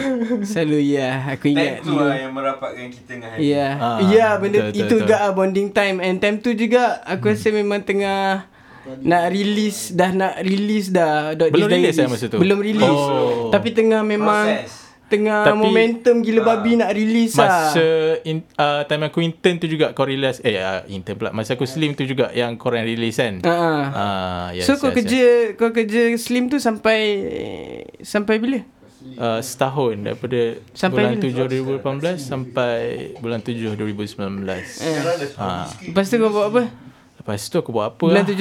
[0.50, 3.44] Selalu ya, aku ingat Time tu lah yang merapatkan kita dengan Hadi.
[3.46, 3.68] Ya.
[3.74, 7.28] Ah, Ya, benda betul, itu betul, juga ah, bonding time and time tu juga aku
[7.28, 8.48] rasa memang tengah
[8.98, 12.02] nak release dah nak release dah Dot Belum release Diaries.
[12.02, 12.38] eh masa tu?
[12.38, 12.98] Belum release.
[12.98, 13.46] Oh.
[13.48, 14.74] Tapi tengah memang Proses.
[15.06, 17.70] tengah Tapi- momentum gila babi nak release lah.
[17.70, 17.86] Masa
[18.22, 21.62] in, uh, time aku intern tu juga kau release eh uh, intern pula masa aku
[21.62, 23.38] slim tu juga yang korang release kan.
[23.40, 23.52] Ha.
[23.52, 23.84] ah.
[23.86, 25.24] Ah, yes, so kau yes, kerja
[25.54, 26.98] kau kerja slim tu sampai
[28.00, 28.60] sampai bila?
[29.12, 30.40] Uh, setahun daripada
[30.72, 31.46] Sampai bulan bila?
[31.46, 32.76] 7 2018 sampai
[33.18, 34.18] bulan 7 2019.
[35.36, 35.68] Ha.
[35.84, 36.62] Lepas tu kau buat apa?
[37.18, 38.02] Lepas tu aku buat apa?
[38.02, 38.34] Bulan lah?
[38.34, 38.40] 7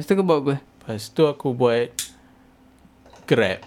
[0.00, 0.06] 2019.
[0.06, 0.54] Tu kau buat apa?
[0.56, 1.90] Lepas tu aku buat
[3.26, 3.58] Grab.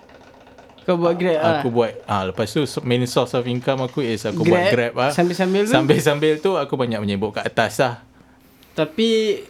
[0.83, 1.59] Kau buat Grab ah.
[1.59, 5.11] Aku buat ah lepas tu main source of income aku is aku buat Grab ah.
[5.11, 5.75] Sambil-sambil tu.
[5.75, 7.95] Sambil-sambil tu aku banyak menyebut kat atas lah.
[8.69, 9.09] Tapi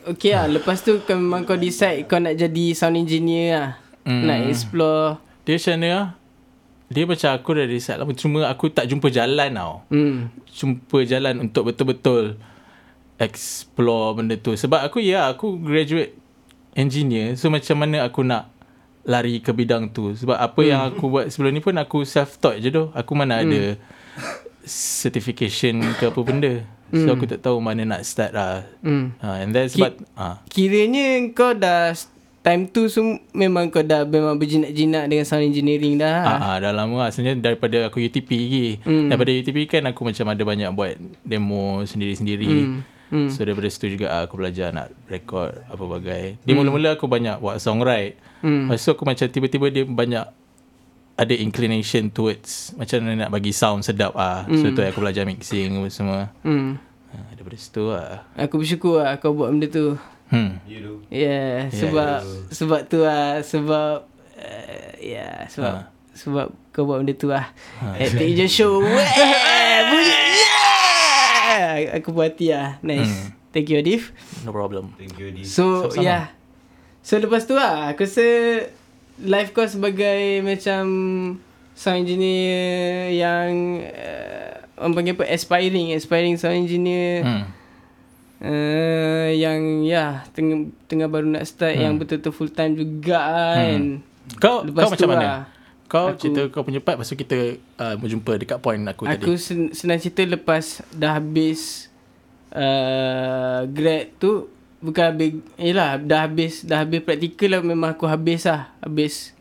[0.10, 4.26] okay lah Lepas tu kau memang kau decide Kau nak jadi sound engineer lah Hmm.
[4.26, 6.06] Nak explore Dia macam mana ah?
[6.90, 8.14] Dia macam aku dah decide lama.
[8.18, 9.86] Cuma aku tak jumpa jalan tau.
[9.94, 10.34] Hmm.
[10.50, 12.42] Jumpa jalan untuk betul-betul
[13.22, 14.58] Explore benda tu.
[14.58, 16.18] Sebab aku ya Aku graduate
[16.74, 17.38] engineer.
[17.38, 18.50] So macam mana aku nak
[19.06, 20.18] Lari ke bidang tu?
[20.18, 23.78] Sebab apa yang aku buat sebelum ni pun Aku self-taught je tu Aku mana ada
[24.70, 26.62] Certification ke apa benda.
[26.90, 28.66] So aku tak tahu mana nak start lah.
[28.82, 29.14] Hmm.
[29.22, 31.94] ha, And then sebab ha, Kiranya kau dah
[32.40, 36.72] Time tu sem- Memang kau dah Memang berjinak-jinak Dengan sound engineering dah Ah, ah, dah
[36.72, 37.10] lama lah.
[37.10, 38.68] Sebenarnya daripada aku UTP lagi.
[38.82, 39.08] Hmm.
[39.08, 42.48] Daripada UTP kan aku macam ada banyak buat demo sendiri-sendiri.
[42.48, 42.80] Hmm.
[43.10, 43.28] Hmm.
[43.28, 46.24] So daripada situ juga aku belajar nak record apa bagai.
[46.40, 48.16] Di mula-mula aku banyak buat songwrite.
[48.40, 48.68] Hmm.
[48.68, 50.26] Lepas tu aku macam tiba-tiba dia banyak
[51.16, 54.48] ada inclination towards macam mana nak bagi sound sedap ah.
[54.48, 56.20] So tu aku belajar mixing apa semua.
[56.42, 56.80] hmm.
[57.10, 58.22] Ah, daripada situ lah.
[58.38, 59.98] Aku bersyukur lah Kau buat benda tu
[60.30, 60.62] Hmm.
[60.64, 60.94] You do.
[61.10, 64.06] Yeah, sebab sebab tu lah sebab
[64.38, 67.50] uh, yeah, sebab sebab kau buat benda tu lah.
[67.96, 68.78] Epic je show.
[68.86, 69.10] Weh,
[69.86, 70.20] bunyi.
[71.50, 71.98] Yeah!
[71.98, 72.78] Aku puas hati lah.
[72.82, 73.34] Nice.
[73.50, 74.14] Thank you Adif.
[74.44, 74.94] No problem.
[74.96, 75.42] Thank you, Hadi.
[75.42, 76.04] So Sama-sama.
[76.06, 76.24] yeah.
[77.02, 78.26] So lepas tu lah aku rasa
[79.18, 80.84] life kau sebagai macam
[81.74, 83.50] sound engineer yang
[83.82, 87.44] uh, orang panggil apa aspiring aspiring sound engineer Hmm.
[88.42, 91.84] Uh, yang ya tengah tengah baru nak start hmm.
[91.84, 93.20] yang betul-betul full time juga
[93.56, 94.04] kan.
[94.38, 95.22] Kau Lepas kau macam mana?
[95.22, 95.40] lah,
[95.90, 97.38] Kau aku- cerita kau punya part Lepas tu kita
[97.82, 101.90] uh, Berjumpa dekat point aku, Aku tadi sen- senang cerita lepas dah habis
[102.54, 104.46] uh, grad tu
[104.80, 109.34] bukan habis yalah dah habis dah habis praktikal lah memang aku habis lah habis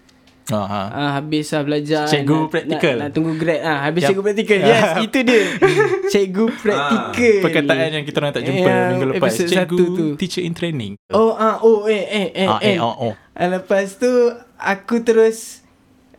[0.56, 0.82] ha.
[0.88, 2.94] Ah habis lah belajar Cikgu nak, praktikal.
[2.96, 4.08] nak, nak tunggu grad ah habis Yap.
[4.10, 5.40] cikgu praktikal yes itu dia
[6.12, 10.06] cikgu praktikal Perkataan yang kita orang tak jumpa Yang minggu lepas Cikgu tu.
[10.16, 13.12] teacher in training oh ah oh eh eh eh ah, eh, eh, oh, oh.
[13.32, 14.08] Ah, Lepas tu
[14.56, 15.62] aku terus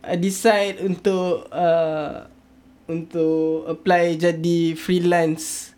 [0.02, 2.30] uh, decide untuk uh,
[2.88, 5.68] untuk apply jadi freelance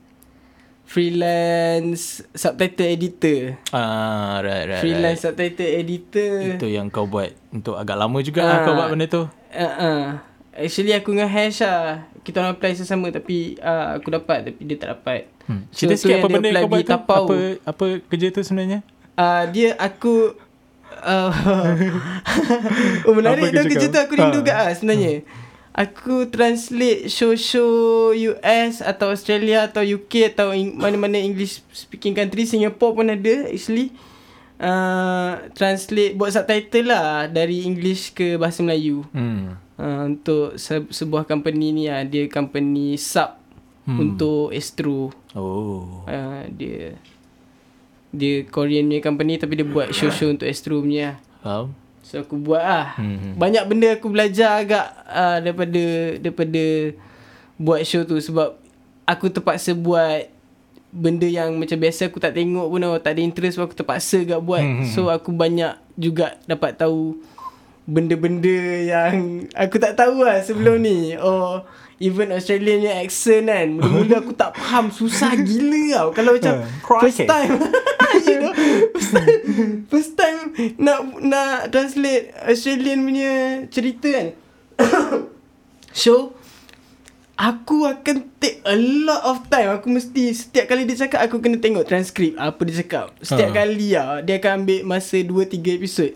[0.91, 3.55] freelance subtitle editor.
[3.71, 5.31] Ah, right, right, freelance right.
[5.31, 6.31] subtitle editor.
[6.51, 8.45] Itu yang kau buat Untuk agak lama juga Ah.
[8.45, 10.01] lah kau buat benda tu Uh, uh.
[10.53, 14.75] Actually aku dengan Hash lah Kita orang apply sesama Tapi uh, aku dapat Tapi dia
[14.75, 15.67] tak dapat hmm.
[15.67, 17.23] So, Cerita tu sikit apa benda kau buat tu Tapau.
[17.25, 18.79] Apa apa kerja tu sebenarnya
[19.15, 20.35] uh, Dia aku
[21.01, 21.31] uh,
[23.07, 23.87] Oh menarik kerja kau?
[23.89, 24.45] tu Aku rindu Ha.
[24.45, 25.23] kat ah sebenarnya
[25.71, 32.91] Aku translate show-show US Atau Australia Atau UK Atau in, mana-mana English speaking country Singapore
[32.91, 33.95] pun ada actually
[34.59, 39.71] uh, Translate Buat subtitle lah Dari English ke bahasa Melayu hmm.
[39.79, 42.05] uh, untuk se- sebuah company ni lah.
[42.05, 43.41] Dia company sub
[43.87, 43.97] hmm.
[43.97, 45.09] untuk Astro.
[45.33, 46.05] Oh.
[46.05, 46.95] Uh, dia
[48.11, 51.15] dia Korean punya company tapi dia buat show-show untuk Astro punya lah.
[51.41, 51.65] Faham?
[52.11, 52.99] So aku buat lah.
[52.99, 53.39] Hmm.
[53.39, 55.83] Banyak benda aku belajar agak uh, daripada
[56.19, 56.63] daripada
[57.55, 58.59] buat show tu sebab
[59.07, 60.27] aku terpaksa buat
[60.91, 62.99] benda yang macam biasa aku tak tengok pun tau.
[62.99, 64.59] Tak ada interest pun aku terpaksa agak buat.
[64.59, 64.83] Hmm.
[64.91, 67.15] So aku banyak juga dapat tahu
[67.87, 71.15] benda-benda yang aku tak tahu lah sebelum ni.
[71.15, 71.63] Oh,
[72.01, 73.67] even Australian punya accent kan.
[73.71, 74.89] Mula-mula aku tak faham.
[74.89, 76.07] Susah gila tau.
[76.11, 76.53] Kalau macam
[76.85, 77.03] Crikey.
[77.05, 77.51] first time.
[78.27, 78.53] you know,
[78.91, 79.29] first time,
[79.87, 80.39] first time
[80.75, 83.31] nak nak translate Australian punya
[83.69, 84.27] cerita kan.
[85.93, 86.35] Show
[87.35, 91.57] Aku akan take a lot of time Aku mesti Setiap kali dia cakap Aku kena
[91.57, 93.57] tengok transkrip Apa dia cakap Setiap Ha.
[93.57, 96.11] kali lah Dia akan ambil masa 2-3 episod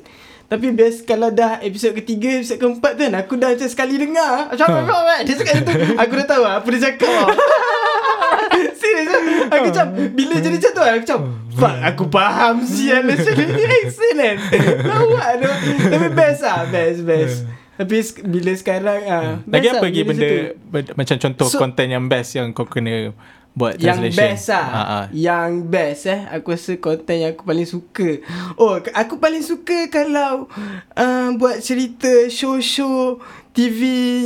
[0.46, 4.48] Tapi biasa Kalau dah episod ketiga Episod keempat tu kan Aku dah macam sekali dengar.
[4.48, 5.02] Macam apa Ha.
[5.12, 5.16] ha.
[5.22, 5.72] Dia cakap tu.
[6.02, 7.28] Aku dah tahu lah Apa dia cakap lah.
[8.76, 11.20] Serius lah Aku macam Bila jadi macam tu Aku macam
[11.52, 14.38] Fuck aku faham Sial Australian ni accent kan
[14.84, 15.50] Lawak tu?
[15.88, 17.38] Tapi best lah Best best.
[17.76, 20.30] Tapi bila sekarang ah, Lagi best apa lah lagi benda,
[20.64, 23.12] benda macam contoh So- konten yang best yang kau kena
[23.56, 24.68] buat Yang best lah.
[24.68, 25.00] Ha, ha.
[25.16, 26.22] Yang best eh.
[26.28, 28.20] Aku rasa konten yang aku paling suka.
[28.60, 30.52] Oh aku paling suka kalau
[30.92, 33.24] uh, Buat cerita show-show
[33.56, 33.80] TV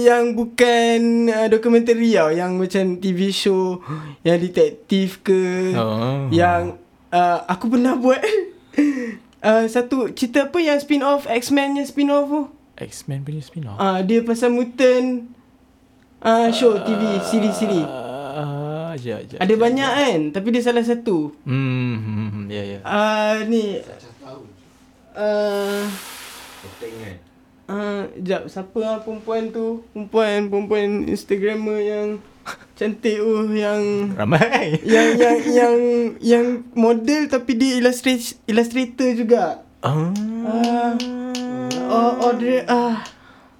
[0.09, 2.33] yang bukan uh, dokumentari tau.
[2.33, 3.85] Yang macam TV show
[4.25, 5.77] Yang detektif ke.
[5.77, 6.25] Oh.
[6.33, 6.81] Yang
[7.13, 8.19] uh, Aku pernah buat.
[9.39, 11.23] Uh, Satu cerita apa yang spin-off?
[11.23, 12.41] X-Men yang spin-off tu?
[12.75, 13.79] X-Men punya spin-off.
[13.79, 15.31] uh, Dia pasal mutant
[16.19, 17.87] uh, Show TV Siri-siri
[18.29, 22.63] Uh, ya, ya, Ada ya, banyak kan Tapi dia salah satu Hmm, hmm, hmm, ya,
[22.65, 22.79] ya.
[22.81, 23.77] uh, Ni
[25.13, 25.83] uh,
[26.79, 27.17] Tengok.
[27.67, 32.07] uh, Sekejap Siapa lah perempuan tu Perempuan Perempuan Instagrammer yang
[32.73, 33.83] Cantik tu Yang
[34.15, 34.81] Ramai.
[34.81, 35.75] yang yang yang
[36.17, 39.43] yang model tapi dia illustrator illustrator juga.
[39.85, 40.09] Oh.
[40.47, 40.97] Ah.
[41.85, 43.03] Oh, Audrey ah.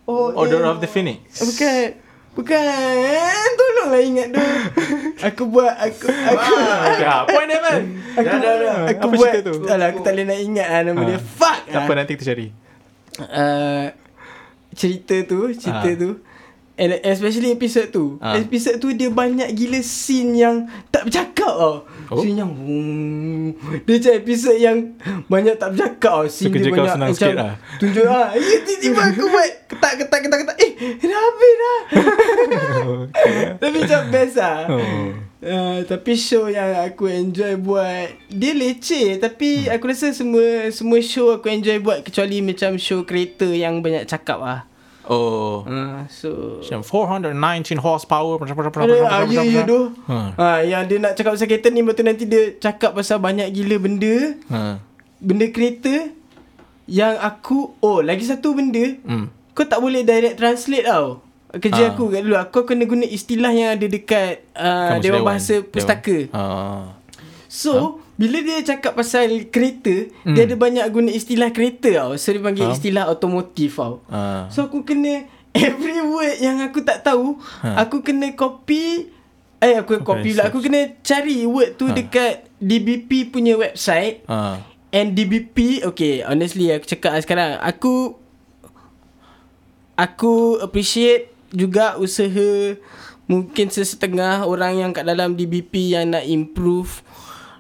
[0.10, 1.38] Oh, Order eh, of the Phoenix.
[1.38, 2.09] Bukan.
[2.40, 3.48] Bukan.
[3.54, 4.40] Tolonglah ingat tu.
[5.28, 6.54] Aku buat aku aku
[6.98, 7.82] Ya, point dia man.
[8.16, 8.78] aku, Dah, dah, dah.
[8.88, 9.56] aku Apa buat cerita tu?
[9.68, 11.06] Alah, aku tak boleh nak ingat lah nama Ah.
[11.06, 11.20] dia.
[11.20, 11.60] Fuck.
[11.68, 12.48] Tak apa nanti kita cari.
[13.20, 13.86] uh,
[14.72, 15.96] cerita tu, cerita Ah.
[15.98, 16.10] tu.
[16.76, 18.16] And especially episode tu.
[18.18, 18.36] Ah.
[18.36, 20.56] Episode tu dia banyak gila scene yang
[20.88, 21.66] tak bercakap tau.
[21.66, 21.78] Oh.
[22.10, 22.22] Oh.
[22.22, 23.54] Scene yang hmm,
[23.86, 24.78] dia macam episode yang
[25.26, 26.24] banyak tak bercakap tau.
[26.26, 27.54] Scene kerja dia banyak senang sikit lah.
[27.78, 28.28] Tunjuk ah.
[28.34, 30.58] Ya tiba-tiba aku buat ketak ketak ketak ketak.
[30.60, 31.80] Eh, dah habis dah.
[33.62, 34.60] Tapi macam best lah.
[34.70, 35.08] Oh.
[35.40, 39.72] Uh, tapi show yang aku enjoy buat Dia leceh Tapi Hmm.
[39.72, 44.36] aku rasa semua Semua show aku enjoy buat Kecuali macam show kereta Yang banyak cakap
[44.44, 44.69] lah
[45.10, 45.66] Oh.
[45.66, 47.34] uh, So Macam 419
[47.76, 48.38] horsepower.
[48.38, 50.18] Ada ah, ya ya tu Ha.
[50.38, 53.76] ha, Yang dia nak cakap pasal kereta ni tu nanti dia cakap pasal banyak gila
[53.78, 54.78] benda Ha.
[55.18, 56.14] Benda kereta
[56.86, 59.34] Yang aku Oh lagi satu benda Hmm.
[59.52, 61.92] Kau tak boleh direct translate tau Kerja Ah.
[61.92, 65.28] aku kat dulu Kau kena guna istilah yang ada dekat uh, Kamus Dewan Dewan.
[65.28, 66.38] Bahasa Pustaka Dewan.
[66.38, 66.84] Ah.
[67.50, 70.36] So Bila dia cakap pasal kereta Hmm.
[70.36, 72.76] Dia ada banyak guna istilah kereta tau So dia panggil Faham.
[72.76, 74.52] istilah otomotif tau Ah.
[74.52, 75.24] So aku kena
[75.56, 77.80] Every word yang aku tak tahu Ha.
[77.82, 79.08] Aku kena copy
[79.58, 81.96] Eh aku Kau copy pula Aku kena cari word tu Ha.
[81.96, 84.60] dekat DBP punya website Ah.
[84.92, 88.20] And DBP Okay honestly aku cakap lah sekarang Aku
[89.96, 92.76] Aku appreciate juga usaha
[93.26, 97.06] Mungkin sesetengah orang yang kat dalam DBP yang nak improve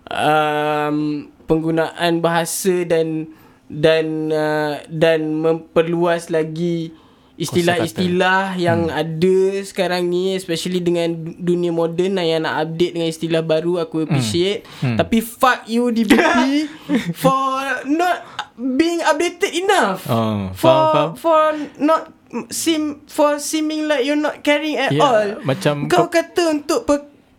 [0.09, 0.97] um,
[1.45, 3.29] Penggunaan bahasa dan
[3.65, 6.93] Dan uh, Dan memperluas lagi
[7.39, 8.93] Istilah-istilah yang hmm.
[8.93, 13.79] ada sekarang ni Especially dengan du- dunia moden lah Yang nak update dengan istilah baru
[13.79, 14.95] Aku appreciate Hmm.
[14.95, 16.67] Tapi fuck you DBP
[17.23, 18.17] For not
[18.55, 21.09] being updated enough Oh, For faham, faham.
[21.15, 21.41] for
[21.79, 22.01] not
[22.47, 25.29] seem for seeming like you're not caring at Ya, all.
[25.41, 26.85] macam kau, kau- kata untuk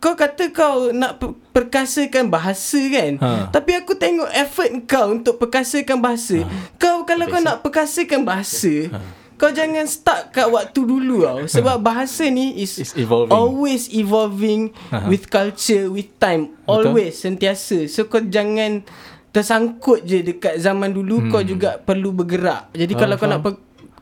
[0.00, 3.20] kau kata kau nak per, perkasakan bahasa kan.
[3.20, 3.30] Ha.
[3.52, 6.40] Tapi aku tengok effort kau untuk perkasakan bahasa.
[6.80, 8.88] Kau kalau kau nak perkasakan bahasa,
[9.36, 11.44] kau jangan start kat waktu dulu tau.
[11.44, 13.36] Sebab bahasa ni is It's evolving.
[13.36, 15.04] always evolving Ha.
[15.04, 16.56] with culture, with time.
[16.64, 17.84] Always sentiasa.
[17.92, 18.88] So kau jangan
[19.30, 21.30] tersangkut je dekat zaman dulu hmm.
[21.30, 22.72] kau juga perlu bergerak.
[22.72, 23.52] Jadi Faham, kalau kau nak per,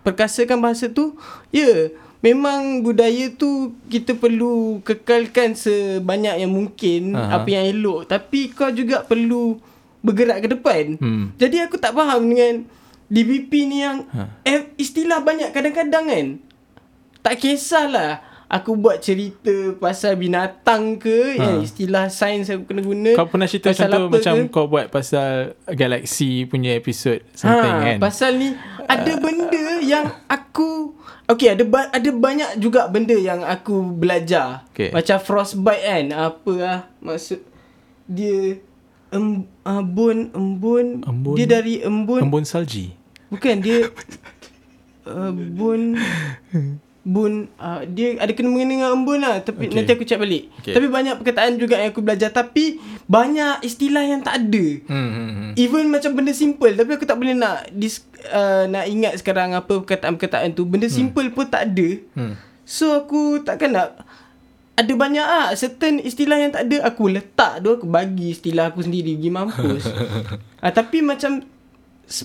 [0.06, 1.18] perkasakan bahasa tu,
[1.50, 1.80] ya, yeah,
[2.18, 3.50] memang budaya tu
[3.86, 7.38] kita perlu kekalkan sebanyak yang mungkin Aha.
[7.38, 8.06] apa yang elok.
[8.06, 9.58] Tapi kau juga perlu
[9.98, 10.84] bergerak ke depan.
[10.96, 11.24] Hmm.
[11.34, 12.66] Jadi aku tak faham dengan
[13.06, 14.28] DBP ni yang Ha.
[14.42, 16.26] eh, istilah banyak kadang-kadang kan.
[17.18, 21.44] tak kisahlah aku buat cerita pasal binatang ke ha.
[21.44, 23.10] yang istilah sains aku kena guna.
[23.12, 24.48] Kau pernah cerita pasal contoh macam ke.
[24.48, 27.96] kau buat pasal Galaxy punya episod something ha, kan?
[27.98, 28.48] Pasal ni
[28.88, 30.96] ada benda yang aku
[31.28, 34.64] Okay ada ba- ada banyak juga benda yang aku belajar.
[34.72, 34.88] Okay.
[34.88, 36.04] Macam frostbite kan.
[36.10, 37.44] Apa lah maksud
[38.08, 38.56] dia
[39.12, 41.36] em, embun embun Embun.
[41.36, 42.96] dia dari embun Embun salji.
[43.28, 43.92] bukan dia
[45.04, 46.00] embun
[47.08, 49.74] bun uh, dia ada kena mengena dengan embun lah tapi Okay.
[49.74, 50.76] nanti aku check balik Okay.
[50.76, 52.76] tapi banyak perkataan juga yang aku belajar tapi
[53.08, 55.50] banyak istilah yang tak ada Hmm, hmm, hmm.
[55.56, 59.80] Even macam benda simple Tapi aku tak boleh nak dis, uh, Nak ingat sekarang Apa
[59.80, 62.36] perkataan-perkataan tu Benda simple pun tak ada Hmm.
[62.62, 64.04] So aku takkan nak
[64.76, 68.84] Ada banyak ah Certain istilah yang tak ada Aku letak tu Aku bagi istilah aku
[68.84, 69.88] sendiri Pergi mampus
[70.62, 71.40] ah, Tapi macam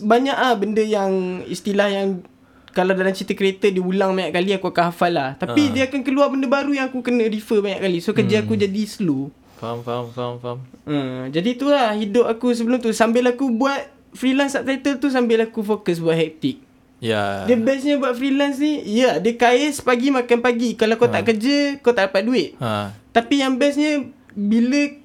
[0.03, 2.27] Banyak ah benda yang Istilah yang
[2.73, 6.01] Kalau dalam cerita kereta Dia ulang banyak kali Aku akan hafal lah Tapi dia akan
[6.01, 9.29] keluar benda baru Yang aku kena refer banyak kali So kerja aku jadi slow
[9.63, 10.59] Faham, faham, faham, faham.
[10.83, 15.63] Hmm, jadi itulah hidup aku sebelum tu sambil aku buat freelance subtitle tu sambil aku
[15.63, 16.59] fokus buat hektik.
[16.99, 17.47] Ya.
[17.47, 20.75] Dia bestnya buat freelance ni, ya, dia kais pagi makan pagi.
[20.75, 22.59] Kalau kau tak kerja, kau tak dapat duit.
[22.59, 22.91] Ha.
[23.15, 24.03] Tapi yang bestnya
[24.35, 24.99] bila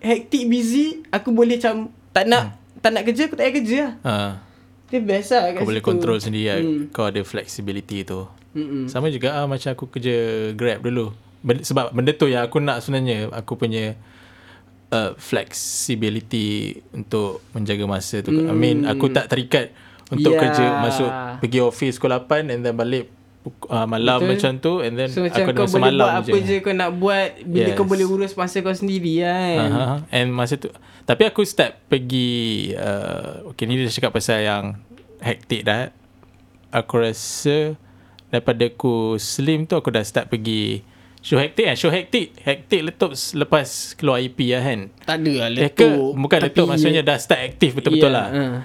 [0.00, 3.92] hektik busy, aku boleh macam tak nak tak nak kerja, aku tak payah kerja lah.
[4.08, 4.14] Ha.
[4.86, 5.90] Dia best lah kat Kau boleh situ.
[5.90, 6.58] control sendiri lah.
[6.58, 6.82] Hmm.
[6.90, 8.26] Kau ada flexibility tu.
[8.54, 8.86] Mm-mm.
[8.86, 10.14] Sama juga ah macam aku kerja
[10.52, 11.10] Grab dulu.
[11.42, 13.94] Sebab benda tu yang aku nak sebenarnya aku punya
[14.90, 18.30] uh, flexibility untuk menjaga masa tu.
[18.30, 19.74] I mean aku tak terikat
[20.06, 20.40] untuk Yeah.
[20.40, 21.10] kerja masuk
[21.42, 23.10] pergi office pukul 8 and then balik
[23.64, 24.30] uh, malam Betul.
[24.32, 26.90] macam tu and then So macam aku kau boleh semalam buat apa je kau nak
[26.94, 27.74] buat bila Yes.
[27.74, 29.58] kau boleh urus masa kau sendiri kan.
[29.62, 29.96] Uh-huh.
[30.10, 30.68] And masa tu
[31.02, 32.30] Tapi aku start pergi
[32.72, 34.64] uh, Okay ni dia cakap pasal yang
[35.18, 35.90] Hektik dah
[36.70, 37.74] Aku rasa
[38.26, 40.82] Daripada aku slim tu Aku dah start pergi
[41.18, 45.48] Show hektik kan Show hektik Hektik letup lepas keluar EP lah kan Tak ada lah
[45.56, 46.10] Eh ke letup.
[46.16, 48.56] Bukan Tapi- letup Maksudnya dah start aktif betul-betul Ya, lah uh.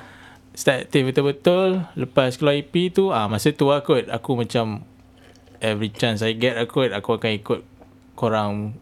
[0.51, 4.83] Start aktif betul-betul Lepas keluar EP tu ah Masa tu lah kot Aku macam
[5.57, 7.59] Every chance I get aku Aku akan ikut
[8.13, 8.75] Korang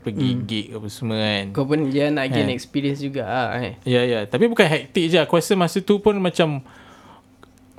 [0.00, 0.44] Pergi Hmm.
[0.44, 2.52] gig apa semua kan Kau pun dia nak gain Eh.
[2.52, 3.80] experience juga ah eh.
[3.82, 6.60] Ya ya Tapi bukan hektik je Aku rasa masa tu pun macam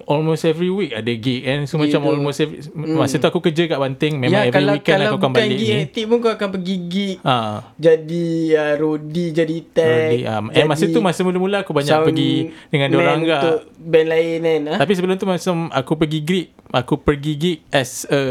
[0.05, 1.65] Almost every week ada gig kan.
[1.65, 2.09] So Ya macam tu.
[2.13, 5.11] almost every Masa tu aku kerja kat Banting Memang ya, every kalau, weekend kalau aku
[5.11, 5.77] akan bukan balik gig ni.
[5.81, 7.15] hektik pun kau akan pergi gig.
[7.19, 7.35] Ha,
[7.75, 12.33] jadi uh, roadie jadi tag Early, um, And masa tu masa mula-mula Aku banyak pergi
[12.69, 14.77] Dengan orang untuk band lain kan ah.
[14.77, 18.21] Tapi sebelum tu macam Aku pergi gig Aku pergi gig As a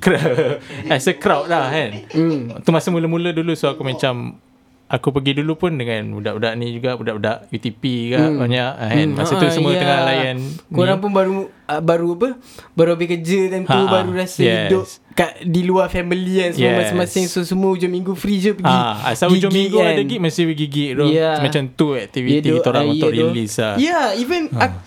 [0.94, 1.90] As a crowd lah kan.
[2.10, 2.56] Hmm.
[2.60, 4.40] Tu masa mula-mula dulu So aku macam
[4.86, 8.36] Aku pergi dulu pun dengan budak-budak ni juga Budak-budak UTP juga hmm.
[8.36, 9.80] banyak kan Masa tu Ah, semua ya.
[9.80, 10.36] tengah layan
[10.68, 11.02] Korang ni.
[11.02, 11.32] pun baru
[11.64, 12.28] uh, baru apa?
[12.72, 14.58] Baru habis kerja time tu Ha, baru rasa yes.
[14.68, 16.78] hidup kat di luar family kan semua Yes.
[16.84, 18.66] masing-masing so semua hujung minggu free je pergi.
[18.68, 21.06] Ah, asal hujung minggu ada gig mesti pergi gig tu.
[21.08, 21.38] Ya.
[21.38, 23.22] Macam tu aktiviti Ya, kita orang untuk tu.
[23.24, 23.74] release lah.
[23.76, 24.82] Yeah, even ak-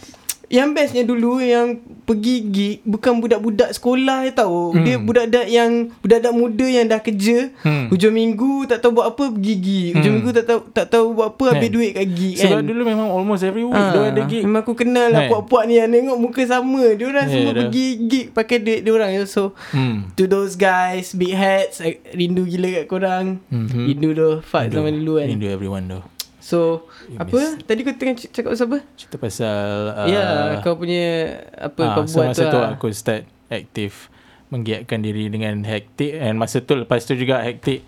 [0.48, 4.72] yang bestnya dulu yang pergi gig bukan budak-budak sekolah tau.
[4.72, 4.80] Hmm.
[4.82, 7.52] Dia budak-budak yang budak-budak muda yang dah kerja.
[7.60, 7.88] Hmm.
[7.88, 9.88] Hujung minggu tak tahu buat apa pergi gig.
[9.92, 10.24] Hujung Hmm.
[10.24, 11.76] minggu tak tahu tak tahu buat apa habis Kan?
[11.76, 12.64] duit kat gig Sebab kan.
[12.64, 14.42] dulu memang almost every week Ah, dia ada gig.
[14.42, 15.30] Memang aku kenal lah Kan?
[15.30, 16.84] puak-puak ni yang tengok muka sama.
[16.94, 17.56] Dia orang Ya, semua dah.
[17.62, 19.12] pergi gig pakai duit dia orang.
[19.28, 20.16] So Hmm.
[20.16, 23.26] to those guys big hats rindu gila kat korang.
[23.48, 23.84] Mhm.
[23.86, 25.28] Rindu tu fuck zaman dulu kan.
[25.28, 26.00] Rindu everyone tu.
[26.48, 27.60] So You apa?
[27.60, 28.80] Tadi kau tengah cakap pasal apa?
[28.96, 31.08] Cerita pasal uh, Ya, yeah, kau punya
[31.54, 32.70] apa ah, kau so buat masa tu, tu lah.
[32.72, 34.08] aku start aktif
[34.48, 37.84] menggiatkan diri dengan hektik and masa tu lepas tu juga hektik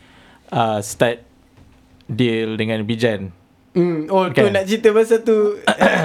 [0.52, 1.24] uh, start
[2.06, 3.32] deal dengan Bijan.
[3.72, 4.52] Hmm, oh tu Kan?
[4.52, 5.56] nak cerita pasal tu.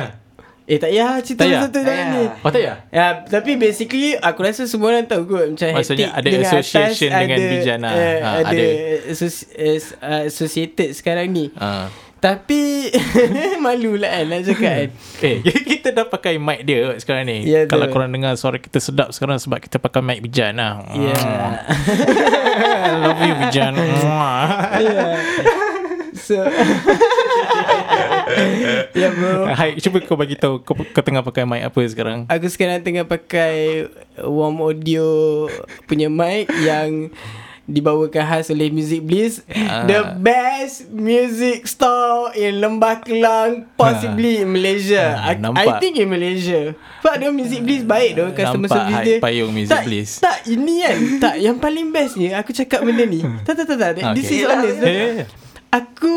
[0.70, 1.58] eh tak payah cerita Tak payah?
[1.58, 2.14] pasal tu Tak jangan payah.
[2.14, 2.24] ni.
[2.38, 2.74] Oh tak ya?
[2.88, 7.10] Ya, tapi basically aku rasa semua orang tahu kot macam Maksudnya hektik ada dengan association
[7.10, 7.92] atas dengan ada, Bijan lah.
[7.92, 8.66] eh, Ha, ada, ada.
[9.10, 9.50] associ-
[9.98, 11.50] uh, associated sekarang ni.
[11.52, 11.90] Uh.
[12.24, 12.88] Tapi
[13.64, 14.88] malu lah kan nak cakap kan.
[15.24, 15.40] Eh,
[15.76, 17.44] kita dah pakai mic dia sekarang ni.
[17.44, 17.92] Ya, Kalau tu.
[17.92, 20.80] korang dengar suara kita sedap sekarang sebab kita pakai mic Bijan lah.
[20.96, 21.20] Ya.
[22.64, 23.72] I love you Bijan.
[23.76, 25.04] Ya.
[26.16, 26.40] So
[28.96, 32.24] Ya bro Hai, cuba kau bagi tahu kau, kau tengah pakai mic apa sekarang?
[32.32, 33.84] Aku sekarang tengah pakai
[34.24, 35.44] Warm Audio
[35.84, 37.12] punya mic yang
[37.64, 39.84] dibawakan khas oleh Music Bliss Ah.
[39.84, 45.80] The best music store in Lembah Kelang Possibly in Malaysia Ah, I, I nampak.
[45.80, 49.72] think in Malaysia Sebab dia Music Bliss baik tu Customer Nampak service dia payung Music
[49.72, 50.10] tak, Bliss.
[50.20, 53.92] Tak ini kan Tak yang paling bestnya Aku cakap benda ni Tak tak tak, tak.
[54.12, 54.36] This Okay.
[54.36, 55.24] is honest Eh.
[55.72, 56.16] Aku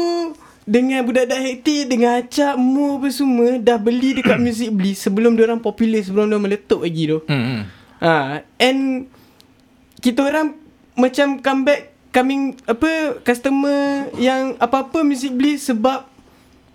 [0.67, 5.63] dengan budak-budak hektik Dengan acap Mu apa semua Dah beli dekat Music Bliss Sebelum orang
[5.63, 7.59] popular Sebelum dia meletup lagi tu hmm.
[8.03, 9.07] ha, And
[9.97, 10.66] kita orang
[10.97, 12.89] macam comeback coming apa
[13.21, 13.79] customer
[14.17, 16.09] yang apa-apa music bliss sebab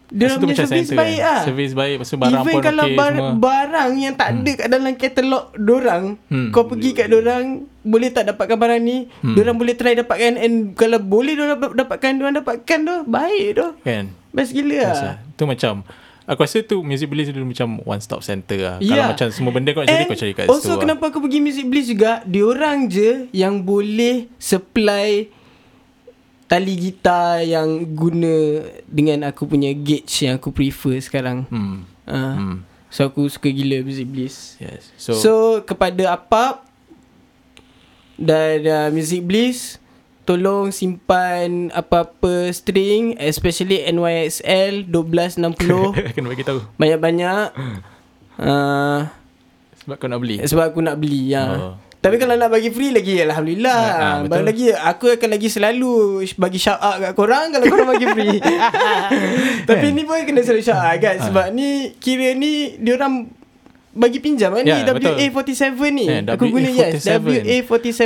[0.08, 1.24] dia Masa punya servis center baik kan?
[1.26, 1.40] ah.
[1.42, 3.32] Servis baik, tu barang Even pun kalau okey bar- semua.
[3.34, 6.48] barang yang tak ada kat dalam katalog dorang, Hmm.
[6.52, 7.44] kau pergi kat dorang
[7.80, 9.32] boleh tak dapatkan barang ni, Hmm.
[9.32, 13.66] dorang boleh try dapatkan and kalau boleh dorang dapat, dapatkan, dorang dapatkan tu baik tu.
[13.80, 14.04] Kan?
[14.28, 15.16] Best gila lah.
[15.32, 15.80] Tu macam
[16.32, 18.88] Aku rasa tu Music Bliss tu macam One stop center lah Ya.
[18.88, 20.80] Kalau macam semua benda kau nak cari Kau cari kat Also situ lah.
[20.80, 25.28] kenapa aku pergi Music Bliss juga Diorang je Yang boleh Supply
[26.46, 28.36] Tali gitar Yang guna
[28.84, 31.76] Dengan aku punya gauge Yang aku prefer sekarang hmm.
[32.06, 32.56] uh, Hmm.
[32.88, 36.64] So aku suka gila Music Bliss Yes So, So, kepada Apap
[38.16, 39.81] Dan uh, Music Bliss
[40.32, 46.64] Tolong simpan apa-apa string Especially NYXL 1260 Kena bagi tahu.
[46.80, 47.46] Banyak-banyak.
[48.40, 49.04] Uh,
[49.84, 50.40] Sebab kau nak beli?
[50.40, 51.44] Sebab aku nak beli ya.
[51.52, 51.76] Oh.
[52.00, 53.76] Tapi kalau nak bagi free lagi Alhamdulillah.
[53.76, 54.30] Ah, ah, betul.
[54.32, 55.92] Baru lagi Aku akan lagi selalu
[56.40, 58.40] Bagi shout out kat korang Kalau korang bagi free.
[59.68, 63.41] Tapi ni pun kena selalu shout out kan Sebab ni Kira ni Diorang
[63.92, 65.12] Bagi pinjam kan Ya, ni betul.
[65.14, 67.44] WA47 ni Eh, Aku guna yes WA47.
[67.68, 68.00] WA47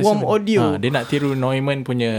[0.00, 2.10] Warm audio ha, Dia nak tiru Neumann punya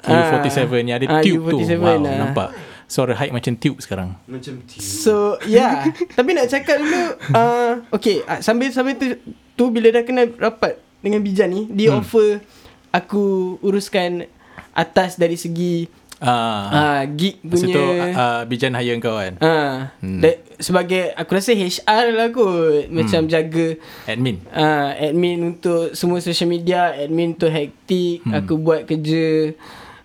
[0.00, 0.38] Ah.
[0.38, 2.16] U47 Yang ada Ah, tube tu U47 Wow ah.
[2.20, 2.48] nampak
[2.84, 4.80] Suara high macam tube sekarang Macam tea.
[4.80, 7.02] So yeah Tapi nak cakap dulu
[7.32, 9.06] uh, Okay uh, Sambil-sambil tu
[9.54, 12.00] Tu bila dah kena rapat Dengan Bijan ni Dia Hmm.
[12.00, 12.44] offer
[12.90, 13.24] Aku
[13.60, 14.28] uruskan
[14.70, 15.88] Atas dari segi
[16.18, 16.66] ah.
[16.68, 20.22] uh, Gig Masa punya tu uh, Bijan hire kau kan Ah, Hmm.
[20.58, 23.30] sebagai aku rasa HR lah kot macam Hmm.
[23.30, 23.66] jaga
[24.04, 28.34] Admin ah admin untuk semua social media, admin untuk hektik, Hmm.
[28.34, 29.54] aku buat kerja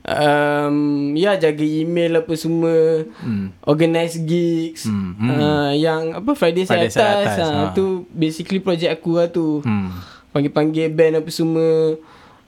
[0.04, 0.76] um,
[1.16, 3.64] ya jaga email apa semua, hmm.
[3.64, 5.30] organize gigs, Hmm, hmm.
[5.32, 7.72] Uh, yang apa Friday, Saya atas, Atas, ah ah.
[7.72, 9.64] tu basically projek aku lah tu.
[9.64, 9.90] Hmm.
[10.30, 11.98] Panggil-panggil band apa semua.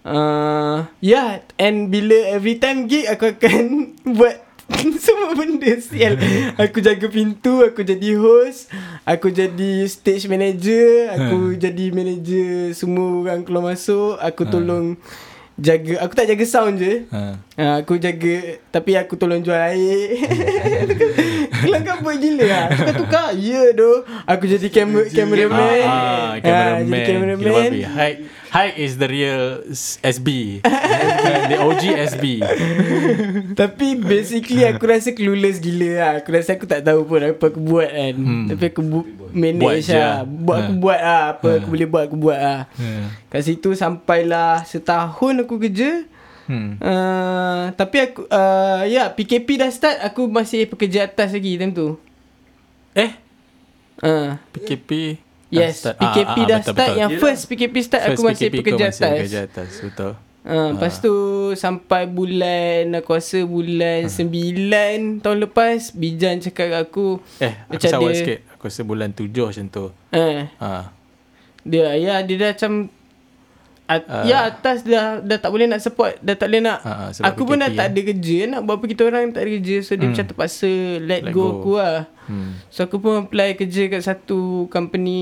[0.06, 4.38] Uh, yeah, and bila every time gig aku akan buat
[5.02, 6.14] semua benda sial.
[6.62, 8.70] Aku jaga pintu, aku jadi host,
[9.06, 14.98] aku jadi stage manager, aku jadi manager semua orang keluar masuk, aku tolong
[15.56, 17.06] jaga aku tak jaga sound je.
[17.14, 17.38] Ha.
[17.56, 20.20] Uh, aku jaga Tapi aku tolong jual air
[21.64, 26.84] Kelangkap buat gila lah Tukar-tukar Ya doh Aku jadi kamer cameraman Ah, ah, Ah, cameraman.
[26.84, 27.80] Jadi Gila cameraman babi.
[27.88, 28.16] Haik,
[28.56, 29.68] Haik is the real
[30.02, 30.64] SB.
[31.52, 32.26] the OG SB.
[33.52, 37.60] Tapi basically aku rasa clueless gila lah Aku rasa aku tak tahu pun apa aku
[37.60, 38.48] buat kan Hmm.
[38.48, 39.94] Tapi aku bu- Buat manage je.
[39.94, 40.80] lah Buat aku Ha.
[40.80, 41.56] buat lah Apa Ha.
[41.58, 43.04] aku boleh buat aku buat lah Hmm.
[43.28, 46.08] Kat situ sampailah setahun aku kerja
[46.46, 46.78] Hmm.
[46.78, 51.98] uh, Tapi aku uh, Ya PKP dah start Aku masih pekerja atas lagi time tu
[52.94, 53.12] Eh,
[54.00, 55.98] uh, PKP Yes start.
[55.98, 56.96] PKP dah betul, start betul.
[56.96, 57.22] Yang Yelah.
[57.22, 60.12] first PKP start First Aku masih PKP pekerja masih atas Pekerja atas, betul.
[60.44, 61.14] Uh, lepas tu
[61.56, 67.90] sampai bulan aku rasa bulan sembilan tahun lepas Bijan cakap kat aku Eh, aku Macam
[67.92, 68.40] sawal dia- sikit.
[68.52, 69.86] Aku rasa bulan tujuh macam tu.
[70.12, 70.94] eh Ha.
[71.64, 72.94] dia ya dia dah macam
[73.86, 74.24] at, Ah.
[74.24, 76.80] ya atas dah dah tak boleh nak support dah tak boleh nak
[77.12, 79.52] sebab aku pun dah PKP, tak ada kerja nak buat apa kita orang tak ada
[79.54, 80.12] kerja so dia Hmm.
[80.12, 81.50] macam terpaksa let, Let go, go.
[81.56, 82.52] aku lah Hmm.
[82.68, 85.22] so aku pun apply kerja kat satu company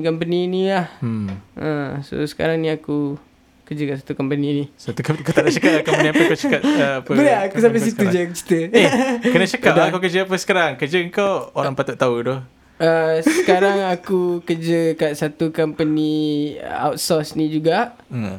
[0.00, 1.30] company ni lah Hmm.
[1.54, 3.14] ha, so sekarang ni aku
[3.62, 6.60] kerja kat satu company ni Satu kau, kau tak nak cakap company apa kau cakap
[6.60, 7.08] uh, apa.
[7.08, 8.12] boleh aku sampai situ sekarang.
[8.12, 8.88] je aku cerita Eh,
[9.24, 10.70] kena cakap lah kau kerja apa sekarang.
[10.74, 12.36] Kerja kau orang patut tahu tu.
[12.80, 17.96] Uh, sekarang aku kerja kat satu company outsource ni juga.
[18.08, 18.38] Hmm.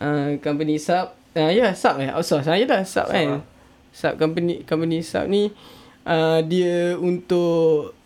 [0.00, 1.12] Uh, company sub.
[1.36, 2.10] Uh, ya, yeah, sub eh.
[2.10, 2.48] Outsource.
[2.50, 3.44] Ah, yalah, sub kan.
[3.92, 5.50] Sub company company sub ni
[6.06, 7.96] uh, dia untuk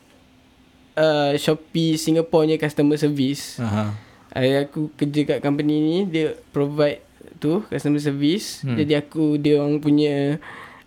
[0.99, 3.59] uh, Shopee Singapore punya customer service.
[3.61, 3.95] Aha.
[4.35, 7.03] Uh, aku kerja kat company ni dia provide
[7.39, 8.63] tu customer service.
[8.65, 8.79] Hmm.
[8.79, 10.39] Jadi aku dia orang punya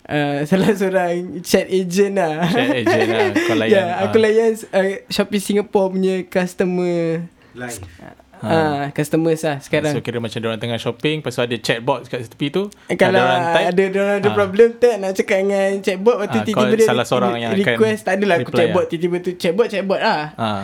[0.07, 2.47] uh, salah seorang chat agent lah.
[2.47, 3.27] Chat agent lah.
[3.47, 3.71] Kau layan.
[3.71, 4.21] Ya, yeah, aku ah.
[4.23, 7.27] layan uh, Shopee Singapore punya customer
[7.57, 7.81] Live.
[7.97, 9.97] ah uh, customers lah sekarang.
[9.97, 13.43] So kira macam orang tengah shopping Lepas tu ada chatbot kat tepi tu Kalau orang
[13.49, 14.35] ada ada orang ada ah.
[14.37, 18.05] problem tak nak cakap dengan chatbot lepas tu Ah, tiba-tiba dia salah seorang yang request
[18.05, 18.89] tak adalah aku chatbot lah.
[18.93, 20.21] tiba-tiba tu chatbot chatbot lah.
[20.37, 20.63] ah.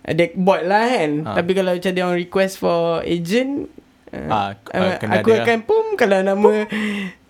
[0.00, 1.10] Ada bot lah kan.
[1.28, 1.36] Ah.
[1.36, 3.68] Tapi kalau macam dia orang request for agent
[4.10, 6.66] Ah, uh, ah, kena aku ada akan pum kalau nama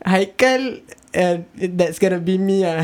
[0.00, 0.80] Haikal
[1.12, 1.36] uh,
[1.72, 2.82] that's gonna be me lah.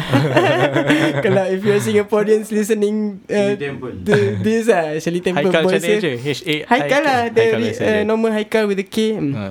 [1.25, 3.55] kalau if you're Singaporeans listening uh,
[4.03, 6.01] to this lah Shirley Temple Haikal macam boys ni dia.
[6.01, 9.33] je H-A Haikal lah Haikal Dari biasa uh, normal Haikal with a K hmm.
[9.33, 9.45] Ha.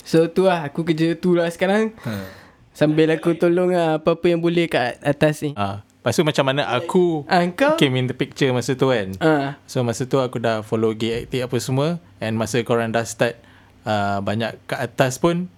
[0.00, 2.12] So tu lah Aku kerja tu lah sekarang Ha.
[2.70, 5.82] Sambil aku tolong lah Apa-apa yang boleh kat atas ni Ah.
[5.98, 9.58] Lepas tu macam mana aku Ah, kau came in the picture masa tu kan Ah,
[9.66, 11.88] So masa tu aku dah follow gay active apa semua
[12.18, 13.34] And masa korang dah start
[13.82, 15.50] uh, banyak kat atas pun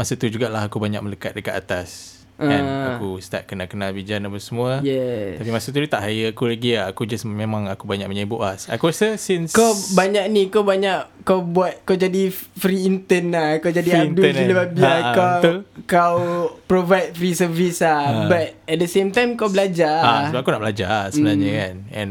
[0.00, 2.16] masa tu jugalah aku banyak melekat dekat atas.
[2.34, 2.96] Kan Ah.
[2.96, 4.80] aku start kenal-kenal Bijan apa semua.
[4.80, 5.36] Yes.
[5.36, 6.88] Tapi masa tu dia tak hire aku lagi lah.
[6.88, 8.56] Aku just memang aku banyak menyebut lah.
[8.72, 13.60] Aku rasa since Kau banyak ni Kau banyak Kau buat Kau jadi free intern lah
[13.60, 15.56] Kau jadi Free Abdul gila babi Ha, lah Kau betul.
[15.84, 16.16] Kau
[16.64, 18.24] provide free service lah Ha.
[18.26, 21.74] But at the same time Kau belajar ah, sebab aku nak belajar lah sebenarnya kan.
[21.92, 22.10] And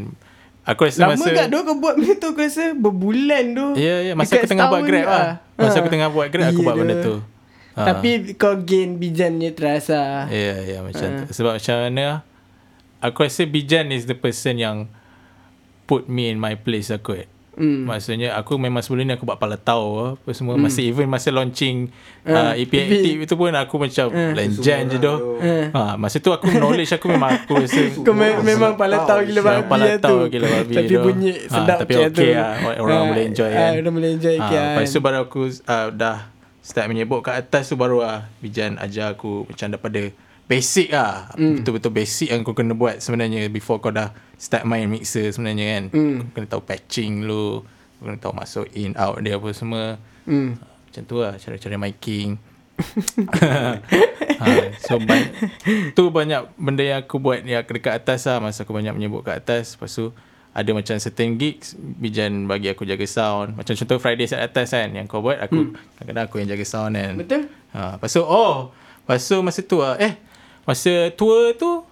[0.61, 3.95] aku rasa Lama masa tak tu kau buat benda tu Aku rasa berbulan tu Ya,
[4.03, 4.13] ya.
[4.13, 5.27] Masa Dekat aku tengah buat Grab lah.
[5.57, 5.81] Masa Ha.
[5.81, 7.15] aku tengah buat Grab, aku Ya buat benda tu.
[7.79, 7.83] Ha.
[7.87, 10.77] Tapi kau gain Bijan punya trust lah Ya, ya.
[10.81, 11.17] Macam Ha.
[11.17, 11.23] tu.
[11.31, 12.27] Sebab macam mana,
[12.99, 14.91] aku rasa Bijan is the person yang
[15.85, 17.23] put me in my place lah kot.
[17.51, 17.83] Hmm.
[17.83, 20.63] Maksudnya aku memang sebelum ni aku buat palatau apa semua hmm.
[20.63, 25.13] masa even masa launching Ah, uh, EPI active itu pun aku macam lenjan je tu.
[25.69, 29.41] Ha masa tu aku knowledge aku memang aku rasa Kau me- memang pala tahu gila
[29.41, 32.31] babi pala tu gila babi Tapi bunyi Ha, sedap tapi macam okey tu.
[32.33, 32.51] lah.
[32.79, 33.71] Orang Ha, boleh enjoy ha, kan.
[33.75, 36.17] Orang boleh enjoy Ha, kan Lepas tu baru aku uh, dah
[36.69, 40.13] start menyebut kat atas tu baru lah Bijan ajar aku macam daripada
[40.45, 41.33] basic lah.
[41.33, 41.61] Hmm.
[41.61, 45.83] Betul-betul basic yang kau kena buat sebenarnya before kau dah start main mixer sebenarnya kan.
[45.89, 46.17] Hmm.
[46.29, 47.65] Kau kena tahu patching lu.
[47.97, 49.97] Kau kena tahu masuk in out dia apa semua.
[50.29, 50.61] Hmm.
[50.61, 52.37] Macam tu lah cara-cara miking.
[53.43, 53.75] ha,
[54.79, 55.35] so banyak,
[55.99, 59.43] tu banyak benda yang aku buat yang dekat atas lah masa aku banyak menyebut kat
[59.43, 60.15] atas lepas tu
[60.59, 63.55] ada macam certain gigs Bijan bagi aku jaga sound.
[63.55, 65.95] Macam contoh Friday set atas kan yang kau buat aku hmm.
[65.95, 67.13] kadang-kadang aku yang jaga sound kan.
[67.15, 67.41] Betul?
[67.71, 70.19] ha, lepas tu oh lepas tu masa tu lah eh
[70.67, 71.87] masa tour tu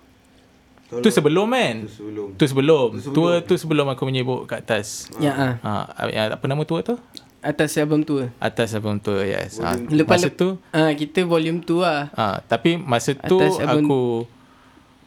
[0.87, 1.83] tu sebelum kan?
[1.83, 2.27] Tu sebelum.
[2.39, 2.87] tu sebelum.
[2.95, 3.15] Tu sebelum.
[3.15, 5.11] tour tu sebelum aku menyebut kat atas.
[5.19, 5.53] Ya ah.
[5.59, 6.95] ha, yang, apa nama tour tu?
[7.37, 9.61] Atas album tu atas album tu yes.
[9.61, 10.57] Ha, Lepas masa tu?
[10.73, 14.01] ah, Kita volume 2 lah Ha, tapi masa tu Atas album- aku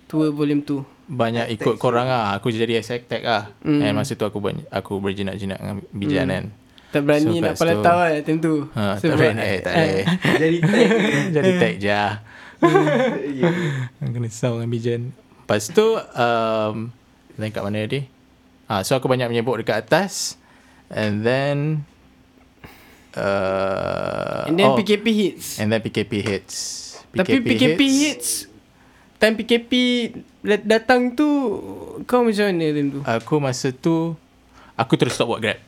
[0.06, 2.38] Tour volume 2 banyak ikut korang lah.
[2.38, 3.26] Aku jadi attack tag.
[3.26, 3.82] Hmm.
[3.82, 3.82] Mm.
[3.82, 6.44] And masa tu aku banyak, aku berjinak-jinak dengan Bijan kan.
[6.90, 9.58] Tak berani So, nak pala situ- tahu lah time tu Ha, tak Sebab- boleh, eh,
[9.62, 10.04] tak boleh.
[10.42, 10.86] Jadi tag.
[11.36, 12.14] jadi tag je lah.
[13.40, 13.48] Ya.
[14.02, 15.02] Kena sound dengan Bijan.
[15.14, 16.76] Lepas tu, um,
[17.38, 18.04] lain kat mana tadi?
[18.66, 20.34] Ha, so aku banyak menyebut dekat atas.
[20.90, 21.86] And then,
[23.14, 26.56] uh, And then oh, PKP hits And then PKP hits.
[27.10, 28.49] Tapi PKP hits
[29.20, 29.72] Time PKP
[30.40, 31.28] dat- datang tu
[32.08, 33.00] Kau macam mana time tu?
[33.04, 34.16] Aku masa tu,
[34.72, 35.60] aku terus stop buat Grab.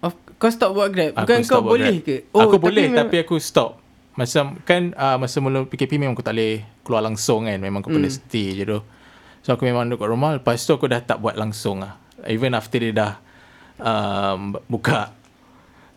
[0.00, 2.08] Of, kau stop buat Grab Aku Bukan stop kau boleh Grab.
[2.08, 2.16] ke?
[2.32, 3.76] Oh, aku boleh memang- tapi aku stop.
[4.16, 7.60] Masa kan uh, masa mula PKP memang aku tak boleh keluar langsung kan.
[7.60, 8.00] Memang aku hmm.
[8.00, 8.80] kena stay je tu.
[9.44, 10.30] So aku memang duduk kat rumah.
[10.40, 12.00] Lepas tu aku dah tak buat langsung lah.
[12.26, 13.12] Even after dia dah
[13.80, 15.12] um, buka.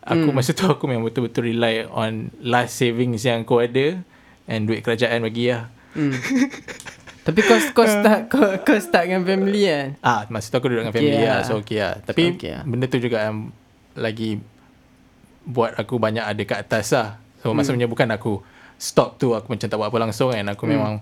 [0.04, 0.36] Aku hmm.
[0.36, 4.04] masa tu aku memang betul-betul rely on last savings yang aku ada.
[4.46, 5.73] And duit kerajaan bagi lah.
[5.96, 6.14] Hmm.
[7.24, 9.88] Tapi kau kau start kau, kau start dengan family kan?
[10.04, 11.40] Ah, masa tu aku duduk dengan Okay family lah.
[11.40, 11.48] lah.
[11.48, 11.94] So okay lah.
[12.04, 12.64] Tapi Okay lah.
[12.68, 13.38] benda tu juga yang
[13.96, 14.44] lagi
[15.48, 17.24] buat aku banyak ada kat atas lah.
[17.40, 17.56] So hmm.
[17.56, 18.44] maksudnya bukan aku
[18.76, 20.44] stop tu aku macam tak buat apa langsung kan.
[20.52, 20.72] Aku hmm.
[20.76, 20.94] memang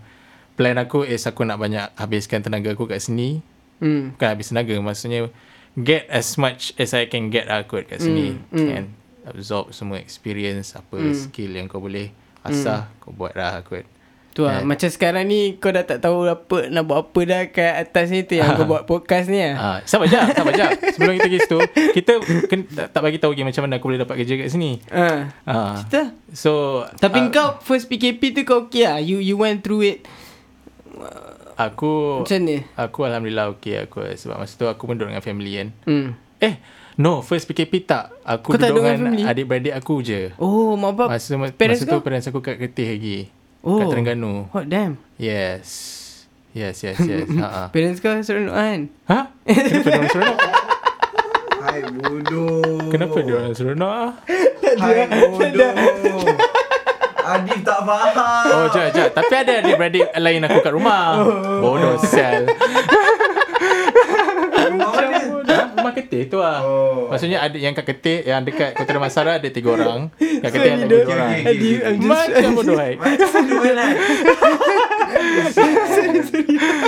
[0.54, 3.42] plan aku is aku nak banyak habiskan tenaga aku kat sini.
[3.82, 4.14] Hmm.
[4.14, 5.26] Bukan habis tenaga maksudnya
[5.74, 8.38] get as much as I can get lah kot kat sini.
[8.54, 8.70] Hmm, hmm.
[8.70, 8.88] And
[9.26, 12.14] absorb semua experience apa skill yang kau boleh
[12.46, 13.90] asah kau buat lah kot.
[14.32, 14.64] Tu lah.
[14.64, 14.68] Eh.
[14.68, 18.24] Macam sekarang ni kau dah tak tahu apa nak buat apa dah kat atas ni
[18.24, 19.56] tu yang kau buat podcast ni lah.
[19.60, 20.68] Ah, sabar je, sabar je.
[20.96, 21.60] Sebelum kita pergi situ,
[21.92, 22.12] kita
[22.48, 24.80] kan, tak, tak bagi tahu lagi macam mana aku boleh dapat kerja kat sini.
[24.88, 25.08] Ha.
[25.44, 25.76] Ah.
[25.84, 26.02] Kita.
[26.32, 29.04] So, Tapi ah, kau first PKP tu kau okay lah.
[29.04, 30.08] You you went through it.
[31.60, 32.58] aku Macam ni?
[32.74, 35.68] aku alhamdulillah okey aku sebab masa tu aku pun duduk dengan family kan.
[35.84, 36.08] Hmm.
[36.42, 36.56] Eh,
[36.96, 38.16] no, first PKP tak.
[38.24, 40.32] Aku Kau tak duduk duduk dengan adik-beradik aku je.
[40.40, 41.20] Oh, mak bapak.
[41.20, 43.20] Masa masa tu parents aku kat Ketih lagi.
[43.62, 43.78] Oh.
[43.78, 44.50] Kat Terengganu.
[44.50, 44.98] What damn.
[45.22, 45.70] Yes.
[46.52, 47.30] Yes, yes, yes.
[47.38, 47.68] ha ah.
[47.70, 48.80] Parents kau seronok kan?
[49.08, 49.20] Ha?
[49.48, 50.38] Kenapa dia orang seronok?
[51.62, 52.82] Hai bodoh.
[52.90, 54.12] Kenapa dia orang seronok ah?
[54.82, 55.74] Hai bodoh.
[57.22, 58.50] Adif tak faham.
[58.50, 59.10] Oh, jap, jap.
[59.14, 61.22] Tapi ada adik-beradik lain aku kat rumah.
[61.62, 62.50] Bodoh sel.
[64.72, 65.20] Rumah mana?
[65.48, 65.62] Ha?
[65.78, 66.60] Rumah Ketih tu lah.
[66.60, 67.08] Oh.
[67.08, 70.12] Maksudnya ada yang kat Ketih, yang dekat Kota Damansara ada tiga orang.
[70.12, 71.30] Kat Ketih ada Okay, orang.
[71.32, 72.04] okay, okay, okay.
[72.04, 72.94] Macam bodoh hai.
[73.00, 73.64] Macam bodoh?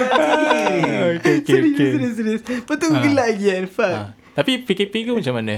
[0.04, 1.90] Okay, okay, Serius, okay.
[1.94, 2.42] serius, serius.
[2.44, 3.66] Lepas tu gelak lagi kan?
[3.70, 3.94] Fuck.
[3.94, 4.02] Ha.
[4.34, 5.56] Tapi PKP ke macam mana?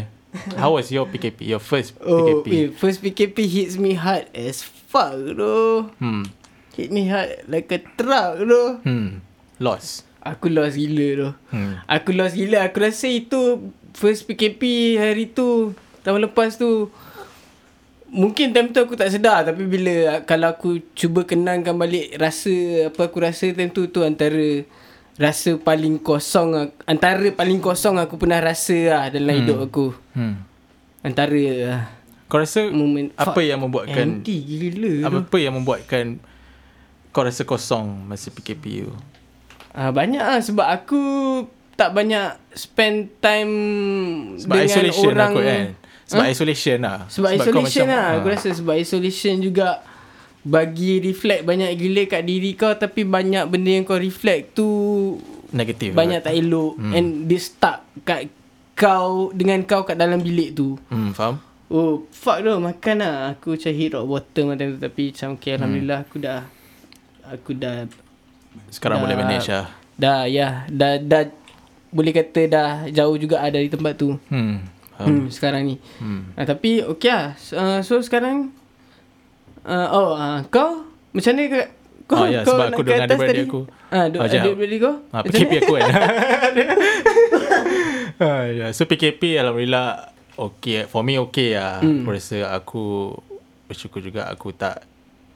[0.53, 1.47] How was your PKP?
[1.47, 2.47] Your first Oh, PKP?
[2.51, 5.87] eh, first PKP hits me hard as fuck tu.
[5.97, 6.27] Hmm.
[6.75, 8.63] Hit me hard like a truck tu.
[8.83, 9.23] Hmm.
[9.57, 10.03] Lost.
[10.25, 11.29] Aku lost gila tu.
[11.53, 11.77] Hmm.
[11.85, 12.65] Aku lost gila.
[12.65, 15.77] Aku rasa itu first PKP hari tu.
[16.01, 16.89] Tahun lepas tu.
[18.09, 23.11] Mungkin time tu aku tak sedar tapi bila kalau aku cuba kenangkan balik rasa apa
[23.11, 24.63] aku rasa time tu tu antara
[25.19, 29.39] rasa paling kosong antara paling kosong aku pernah rasa lah dalam hmm.
[29.45, 29.87] hidup aku.
[30.15, 30.41] Hmm.
[31.05, 31.81] Antara lah.
[32.25, 36.17] Kau rasa Moment apa yang membuatkan Andy gila apa, apa yang membuatkan
[37.13, 38.95] kau rasa kosong masa PKP tu?
[39.75, 41.01] Ah banyak ah sebab aku
[41.75, 43.51] tak banyak spend time
[44.39, 45.65] Sebab dengan isolation orang aku kan.
[46.05, 46.31] Sebab Huh?
[46.31, 46.99] isolation lah.
[47.09, 49.83] Sebab, kau isolation lah Aku ah, rasa sebab isolation juga
[50.39, 54.69] Bagi reflect banyak gila kat diri kau Tapi banyak benda yang kau reflect tu
[55.49, 55.91] negatif.
[55.91, 56.93] Banyak tak elok hmm.
[56.93, 58.29] And dia stuck kat
[58.71, 61.41] kau Dengan kau kat dalam bilik tu Hmm, faham?
[61.65, 65.49] Oh fuck tu makan lah Aku macam hit rock bottom macam tu Tapi macam okay
[65.49, 65.57] Hmm.
[65.57, 66.39] Alhamdulillah aku dah
[67.25, 67.75] Aku dah
[68.67, 69.67] Sekarang Dah- boleh manage lah.
[69.95, 71.23] Dah ya Dah dah
[71.87, 74.59] Boleh kata dah Jauh juga ada dari tempat tu Hmm.
[74.91, 75.07] Faham.
[75.07, 76.31] hmm, Sekarang ni Hmm.
[76.31, 78.51] uh, Tapi okay lah uh, So sekarang
[79.61, 81.61] uh, Oh uh, Kau Macam mana ke
[82.05, 83.49] kau, Oh, ya, kau sebab nak aku ke dengan atas adik-beradik tadi?
[83.49, 83.61] aku.
[83.89, 84.41] Ah, duk, Oh, jap.
[84.43, 85.89] adik-beradik kau Ah, PKP aku kan.
[88.21, 88.65] ah, ya.
[88.71, 89.89] So PKP alhamdulillah
[90.35, 90.85] okay.
[90.85, 91.79] For me okay lah.
[91.79, 92.01] Hmm.
[92.01, 92.83] Aku rasa aku
[93.65, 94.85] bersyukur juga aku tak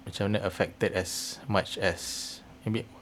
[0.03, 2.37] macam mana affected as much as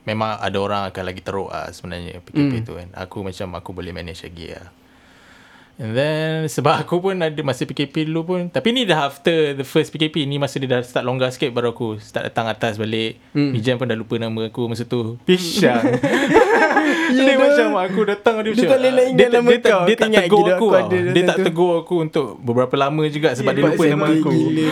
[0.04, 2.64] memang ada orang akan lagi teruk lah sebenarnya PKP Hmm.
[2.64, 2.88] tu kan.
[2.98, 4.68] Aku macam aku boleh manage lagi lah.
[5.78, 9.62] And then sebab aku pun ada masa PKP dulu pun Tapi ni dah after the
[9.62, 13.22] first PKP Ni masa dia dah start longgar sikit Baru aku start datang atas balik.
[13.30, 13.54] Hmm.
[13.54, 15.86] Bijan pun dah lupa nama aku masa tu Pisang
[17.14, 19.84] Dia Ya, macam aku datang dia, Dia macam tak dia, tak- nama dia, tak- kau.
[19.86, 23.62] dia tak tegur aku, ada Dia tak tegur aku untuk beberapa lama juga Sebab dia
[23.64, 24.66] lupa nama aku Gila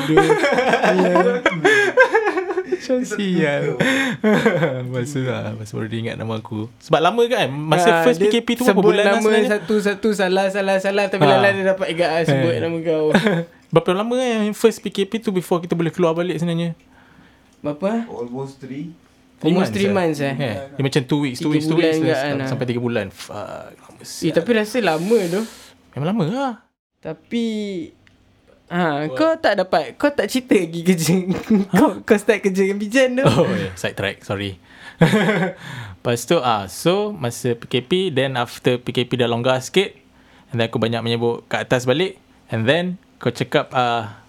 [2.86, 3.64] Macam sial
[4.94, 8.48] Masa lah Masa baru dia ingat nama aku Sebab lama kan Masa Ah, first PKP
[8.54, 11.30] tu berapa sebut bulan lah nama sebenarnya satu-satu salah salah salah tapi Ah.
[11.36, 12.60] lala dia dapat ingat ah, sebut Eh.
[12.60, 13.06] nama kau.
[13.74, 16.78] Berapa lama kan First PKP tu Before kita boleh keluar balik sebenarnya
[17.60, 18.06] Berapa?
[18.08, 18.94] Almost three.
[19.38, 20.32] Almost three months eh.
[20.32, 20.56] eh.
[20.72, 22.48] Dia macam 2 weeks 2 Tiga weeks 2 bulan weeks terus kan, ah.
[22.48, 23.36] Sampai 3 bulan Fuck
[23.76, 25.42] lama Eh, tapi rasa lama tu.
[25.92, 26.54] Memang lama lah
[27.00, 27.44] Tapi
[28.66, 31.14] Ha, kau tak dapat Kau tak cerita lagi kerja
[31.70, 33.24] kau, kau start kerja dengan Bijan tu.
[33.24, 34.58] Oh yeah, side track sorry.
[36.02, 39.94] Lepas tu ah So masa PKP Then after PKP dah longgar sikit
[40.50, 42.18] And then aku banyak menyebut kat atas balik
[42.50, 44.26] And then Kau cakap ah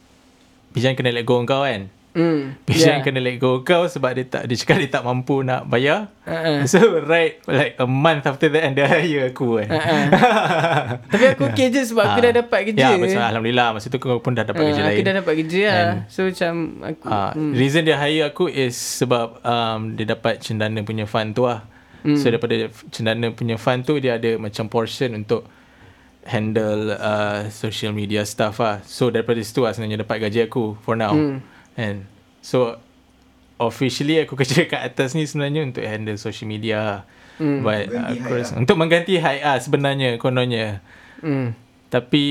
[0.76, 2.64] Bijan kena let go kau kan hmm.
[2.64, 6.08] Bijan kena let go kau Sebab dia tak Dia cakap dia tak mampu nak bayar
[6.24, 6.64] uh-uh.
[6.64, 10.04] So right Like a month after that And dia hire aku kan Uh-uh.
[11.12, 12.24] Tapi aku okay je Sebab aku Ah.
[12.24, 14.88] dah dapat kerja Ya betul Alhamdulillah Masa tu kau pun dah dapat Ah, kerja Aku
[14.90, 16.52] lain dah dapat kerja lah So macam
[16.82, 17.52] aku, Ah, hmm.
[17.52, 21.66] reason dia hire aku is sebab um, dia dapat cendana punya fund tu lah.
[22.00, 22.14] Hmm.
[22.14, 22.54] So daripada
[22.88, 25.44] cendana punya fund tu dia ada macam portion untuk
[26.24, 28.82] handle uh, social media stuff lah.
[28.82, 31.12] So daripada situ lah sebenarnya dapat gaji aku for now.
[31.12, 31.38] Hmm.
[31.76, 32.08] And
[32.40, 32.80] so
[33.60, 37.00] officially aku kerja kat atas ni sebenarnya untuk handle social media lah.
[37.36, 37.60] Hmm.
[37.60, 40.80] But aku Hai rasa, untuk mengganti Hai ah sebenarnya kononnya.
[41.20, 41.52] Hmm.
[41.92, 42.26] Tapi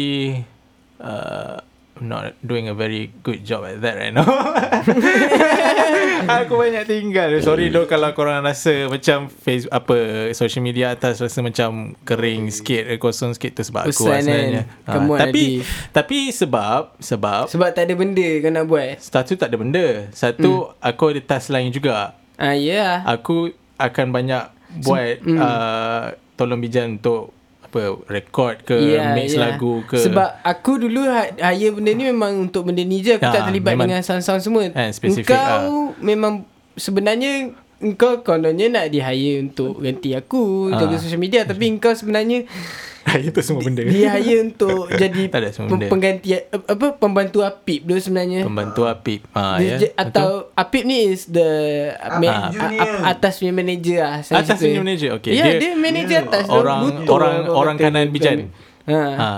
[0.97, 1.61] uh,
[2.03, 4.27] not doing a very good job at that right now.
[6.43, 7.31] aku banyak tinggal.
[7.39, 12.91] Sorry doh kalau korang rasa macam face apa social media atas rasa macam kering sikit,
[12.91, 14.63] eh, kosong sikit tu sebab aku lah Bosan sebenarnya.
[14.67, 14.91] kan?
[14.91, 15.67] Come on, tapi Adif.
[15.95, 19.87] tapi sebab sebab Sebab tak ada benda kau nak buat satu tak ada benda.
[20.11, 22.17] Satu aku ada task lain juga.
[22.35, 22.91] Ah ya yeah.
[23.07, 24.43] Aku akan banyak
[24.83, 25.39] buat mm.
[25.39, 27.31] uh, tolong bijan untuk
[27.75, 29.51] apa record ke Ya, mix ya.
[29.51, 29.99] lagu ke.
[29.99, 33.13] Sebab aku dulu ha- hire benda ni memang untuk benda ni je.
[33.13, 34.71] Aku Ya, tak terlibat memang- dengan sound-sound semua.
[34.89, 40.79] spesifik, Engkau memang sebenarnya Engkau kononnya nak di hire untuk ganti aku Ah.
[40.79, 42.47] Jaga social media Tapi engkau sebenarnya
[43.21, 43.81] itu semua benda.
[43.81, 45.87] Di hire untuk jadi Tak ada semua benda.
[45.87, 49.21] pengganti Apa pembantu Apip dulu sebenarnya Pembantu Apip.
[49.29, 49.75] Ha, Dia ya.
[49.77, 51.49] je- Atau Apip ni is the
[51.95, 52.63] Ah, ma- junior.
[52.63, 55.31] a- a- Atas punya manager lah saya Atas punya manager, okay.
[55.31, 56.51] Ya Dia- dia, manager dia atas tu.
[56.51, 58.07] orang- orang- orang kanan.
[58.09, 58.49] Bijan.
[58.85, 58.99] ha.
[59.13, 59.31] ha.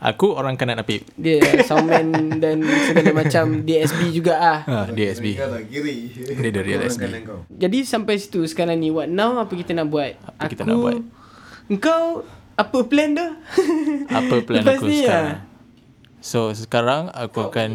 [0.00, 1.04] Aku orang kanan Apip.
[1.12, 2.08] Dia soundman
[2.40, 4.58] dan segala macam DSB juga ah.
[4.64, 5.36] Ha, DSB.
[5.36, 5.52] Kau.
[5.60, 7.02] Dia the real Orang SB.
[7.04, 7.40] kanan kau.
[7.46, 10.16] Jadi sampai situ sekarang ni what now apa kita nak buat?
[10.34, 10.96] Apa kita nak buat?
[11.68, 12.24] Engkau
[12.56, 13.30] apa plan dah?
[14.08, 15.28] Apa plan Lepas aku ni, sekarang?
[15.28, 15.38] ah.
[16.20, 17.70] So sekarang aku akan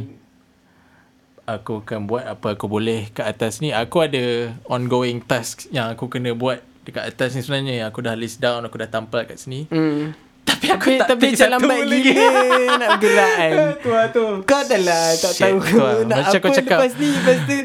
[1.46, 3.70] aku akan buat apa aku boleh kat atas ni.
[3.70, 7.86] Aku ada ongoing task yang aku kena buat dekat atas ni sebenarnya.
[7.86, 9.70] Aku dah list down, aku dah tampal kat sini.
[9.70, 10.14] Hmm.
[10.46, 12.02] Tapi aku Tapi, tak tapi satu lambat lagi.
[12.06, 12.30] gila
[12.78, 13.52] nak bergerak kan.
[13.84, 14.26] tu lah tu.
[14.46, 15.94] Kau dah lah tak Shit, tahu tu lah.
[16.06, 16.78] nak Macam apa kau cakap.
[16.80, 17.10] lepas ni.
[17.12, 17.58] Lepas tu.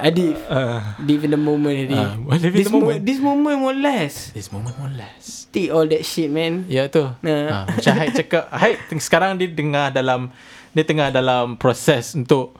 [0.00, 0.36] Adif.
[0.48, 2.00] Uh, Live in the moment Adif.
[2.00, 2.98] Ah, live in this the moment.
[3.04, 4.14] This moment more less.
[4.32, 5.46] this moment more less.
[5.48, 6.64] Take all that shit man.
[6.66, 7.04] Ya tu.
[7.20, 7.38] Nah.
[7.46, 10.32] Ha, macam Haid cakap, Haid sekarang dia tengah dalam
[10.70, 12.54] dia tengah dalam proses untuk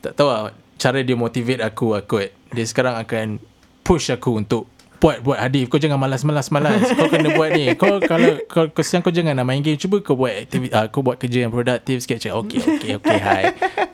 [0.00, 2.28] tak tahu lah cara dia motivate aku aku.
[2.50, 3.38] Dia sekarang akan
[3.80, 4.66] push aku untuk
[4.96, 8.98] buat buat Adif kau jangan malas-malas malas kau kena buat ni kau kalau kau kesian
[8.98, 12.00] kau jangan nak main game cuba kau buat aktiviti uh, kau buat kerja yang produktif
[12.00, 13.44] sikit cakap okey okey okey hai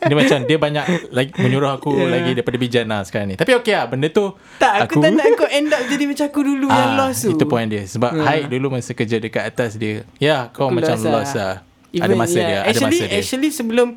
[0.00, 2.07] dia macam dia banyak lagi menyuruh aku yeah.
[2.09, 5.26] lagi daripada bijana sekarang ni tapi okey lah benda tu Tak, aku, aku tak nak
[5.34, 7.30] kau end up jadi macam aku dulu yang Ah, lost tu.
[7.30, 8.22] Itu point dia Sebab Hmm.
[8.22, 11.12] Haik dulu masa kerja dekat atas dia Ya kau Aku macam lost lah.
[11.16, 11.55] lost lah
[11.90, 12.44] Ada Even- masa yeah.
[12.44, 13.88] dia Ada actually, masa dia Actually sebelum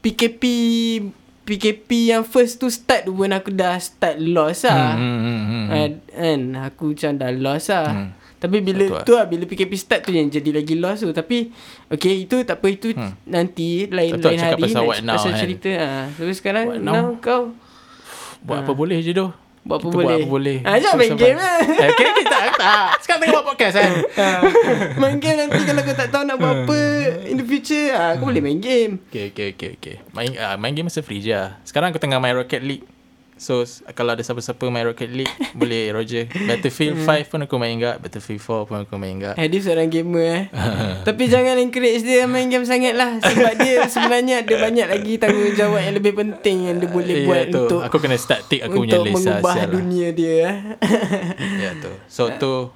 [0.00, 0.42] PKP
[1.42, 4.94] PKP yang first tu start pun aku dah start lost lah.
[4.94, 5.66] hmm, hmm, hmm, hmm.
[5.68, 7.88] Uh, kan aku macam dah lost lah.
[7.90, 8.10] Hmm.
[8.38, 11.10] Tapi bila Betul tu lah bila PKP start tu yang jadi lagi lost tu.
[11.10, 11.50] Tapi
[11.88, 13.14] okay itu tak apa itu Hmm.
[13.24, 15.40] nanti lain Betul, lain hari pasal what now, pasal kan.
[15.40, 16.04] cerita ah.
[16.08, 17.06] Tapi sekarang What now, now?
[17.18, 17.42] kau
[18.40, 19.26] Buat apa boleh je tu
[19.62, 20.06] Buat apa Kita boleh?
[20.08, 21.58] Buat apa boleh Ah, jangan main game lah.
[21.62, 24.40] eh, Okay kita tak Sekarang tengah buat podcast kan ah,
[25.00, 26.78] main game nanti kalau kau tak tahu nak buat apa
[27.24, 28.98] in the future ah, kau boleh main game.
[29.08, 29.96] Okay okay okay, okay.
[30.10, 31.56] Main, uh, main game masa free je lah.
[31.62, 32.84] Sekarang aku tengah main Rocket League
[33.42, 37.98] So kalau ada siapa-siapa main Rocket League Boleh Roger Battlefield 5 pun aku main kat
[37.98, 40.42] Battlefield 4 pun aku main kat Eh, dia seorang gamer eh.
[41.10, 43.18] Tapi jangan encourage dia main game sangat lah.
[43.18, 47.44] Sebab dia sebenarnya ada banyak lagi tanggungjawab yang lebih penting yang dia boleh Ya, buat
[47.50, 47.60] tu.
[47.66, 49.66] untuk Aku kena start take aku punya untuk list lah, mengubah lah.
[49.68, 50.56] dunia dia eh.
[51.58, 52.70] Ya tu So tu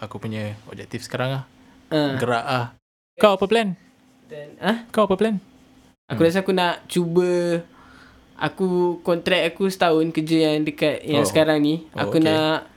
[0.00, 1.44] Aku punya objektif sekarang lah
[1.92, 2.16] Ah.
[2.16, 2.66] Gerak ah.
[3.14, 3.76] Kau apa plan?
[4.24, 5.36] Dan, ah, Kau apa plan?
[6.02, 7.60] aku rasa aku nak cuba
[8.36, 11.28] aku kontrak aku setahun kerja yang dekat yang Oh.
[11.28, 11.86] sekarang ni.
[11.94, 12.28] Oh, Aku okay.
[12.30, 12.72] nak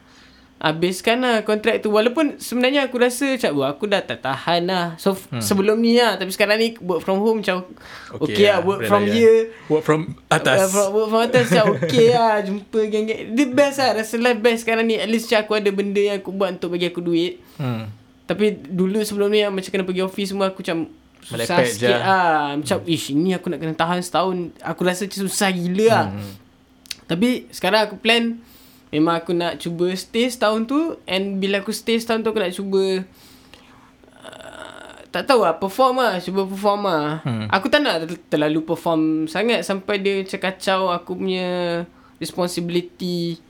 [0.56, 4.96] habiskan lah kontrak tu walaupun sebenarnya aku rasa macam "Wah, aku dah tak tahan lah
[4.96, 5.44] so hmm.
[5.44, 7.68] sebelum ni lah tapi sekarang ni work from home macam
[8.16, 10.02] okay, okay lah work boleh from here Work from
[10.32, 14.16] atas Uh, from, work from atas macam okay lah Jumpa geng-geng Dia best lah Rasa
[14.16, 16.88] life best sekarang ni At least macam aku ada benda yang aku buat Untuk bagi
[16.88, 17.84] aku duit hmm.
[18.26, 20.88] Tapi dulu sebelum ni yang Macam kena pergi office semua Aku macam
[21.26, 21.98] Susah Melepet sikit je.
[21.98, 26.06] lah Macam ish ini aku nak kena tahan setahun Aku rasa macam susah gila lah
[26.08, 26.32] Hmm.
[27.06, 28.38] Tapi sekarang aku plan
[28.88, 32.50] Memang aku nak cuba stay setahun tu And bila aku stay setahun tu Aku nak
[32.52, 33.02] cuba
[34.22, 37.48] uh, Tak tahu lah Perform lah Cuba perform lah Hmm.
[37.48, 41.82] Aku tak nak ter- terlalu perform sangat Sampai dia macam kacau Aku punya
[42.18, 43.42] Responsibility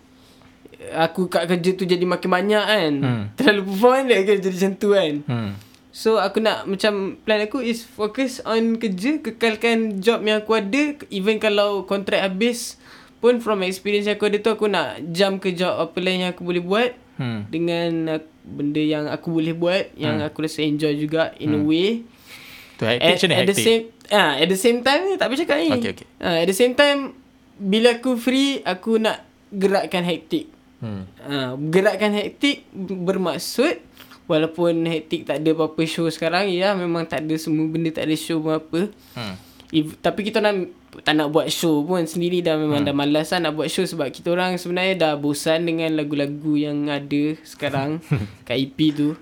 [0.93, 3.23] Aku kat kerja tu jadi makin banyak kan Hmm.
[3.33, 5.51] Terlalu perform kan dia jadi macam tu kan Hmm.
[5.95, 10.99] So aku nak macam plan aku is focus on kerja kekalkan job yang aku ada.
[11.07, 12.75] Even kalau kontrak habis
[13.23, 16.43] pun from experience aku ada tu aku nak jump ke job apa lain yang aku
[16.43, 16.91] boleh buat.
[17.15, 17.47] Hmm.
[17.47, 22.03] dengan benda yang aku boleh buat yang aku rasa enjoy juga in a way.
[22.75, 25.71] Tu at, ni at the same ah at the same time tak boleh cakap ni.
[25.79, 26.07] Okay, okay.
[26.19, 27.15] Ah, at the same time
[27.55, 30.51] bila aku free aku nak gerakkan hektik.
[30.83, 31.07] Hmm.
[31.23, 33.79] Ha, gerakkan hektik bermaksud
[34.25, 38.15] walaupun hektik tak ada apa-apa show sekarang ya memang tak ada semua benda tak ada
[38.17, 38.81] show pun apa.
[39.13, 39.35] Hmm.
[39.73, 40.69] If, tapi kita nak
[41.03, 42.87] tak nak buat show pun sendiri dah memang hmm.
[42.87, 46.87] dah malas lah nak buat show sebab kita orang sebenarnya dah bosan dengan lagu-lagu yang
[46.87, 47.99] ada sekarang
[48.47, 49.17] kat EP tu.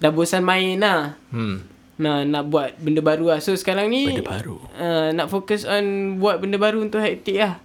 [0.00, 1.20] Dah bosan main lah.
[1.28, 1.66] Hmm.
[2.00, 3.44] Nah, nak buat benda baru lah.
[3.44, 4.56] So sekarang ni Benda baru.
[4.72, 7.60] Uh, nak fokus on buat benda baru untuk hektik lah.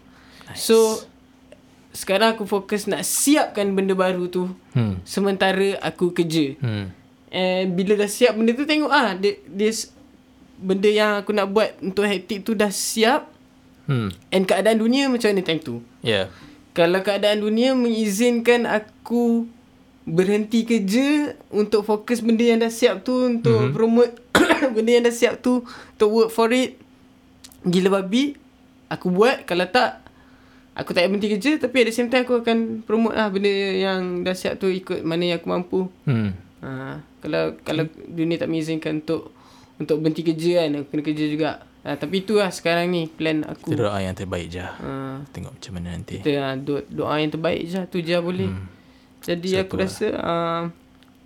[0.51, 0.59] Nice.
[0.59, 0.99] So
[1.96, 5.00] sekarang aku fokus nak siapkan benda baru tu Hmm.
[5.08, 6.60] sementara aku kerja.
[6.60, 6.91] Hmm.
[7.32, 9.72] And bila dah siap benda tu tengok ah dia, dia
[10.60, 13.32] benda yang aku nak buat untuk hektik tu dah siap
[13.88, 14.10] Hmm.
[14.34, 15.80] and keadaan dunia macam mana time tu.
[16.04, 16.28] Yeah.
[16.76, 19.48] Kalau keadaan dunia mengizinkan aku
[20.06, 23.74] berhenti kerja untuk fokus benda yang dah siap tu untuk mm-hmm.
[23.74, 24.14] promote
[24.78, 26.78] benda yang dah siap tu untuk work for it
[27.66, 28.38] gila babi
[28.86, 30.05] aku buat kalau tak
[30.76, 34.21] aku tak berhenti kerja tapi at the same time aku akan promote lah benda yang
[34.21, 36.36] dah siap tu ikut mana yang aku mampu Hmm.
[36.59, 39.32] ha, kalau kalau dunia tak mengizinkan untuk
[39.76, 41.49] untuk berhenti kerja kan aku kena kerja juga
[41.82, 44.59] ha, tapi tu lah sekarang ni plan aku Kita doa yang terbaik je.
[44.59, 46.15] ha, Tengok macam mana nanti.
[46.17, 48.47] kita uh, doa, doa yang terbaik je tu je boleh.
[48.47, 48.67] Hmm.
[49.21, 49.82] Jadi So, aku lah.
[49.82, 50.61] rasa uh,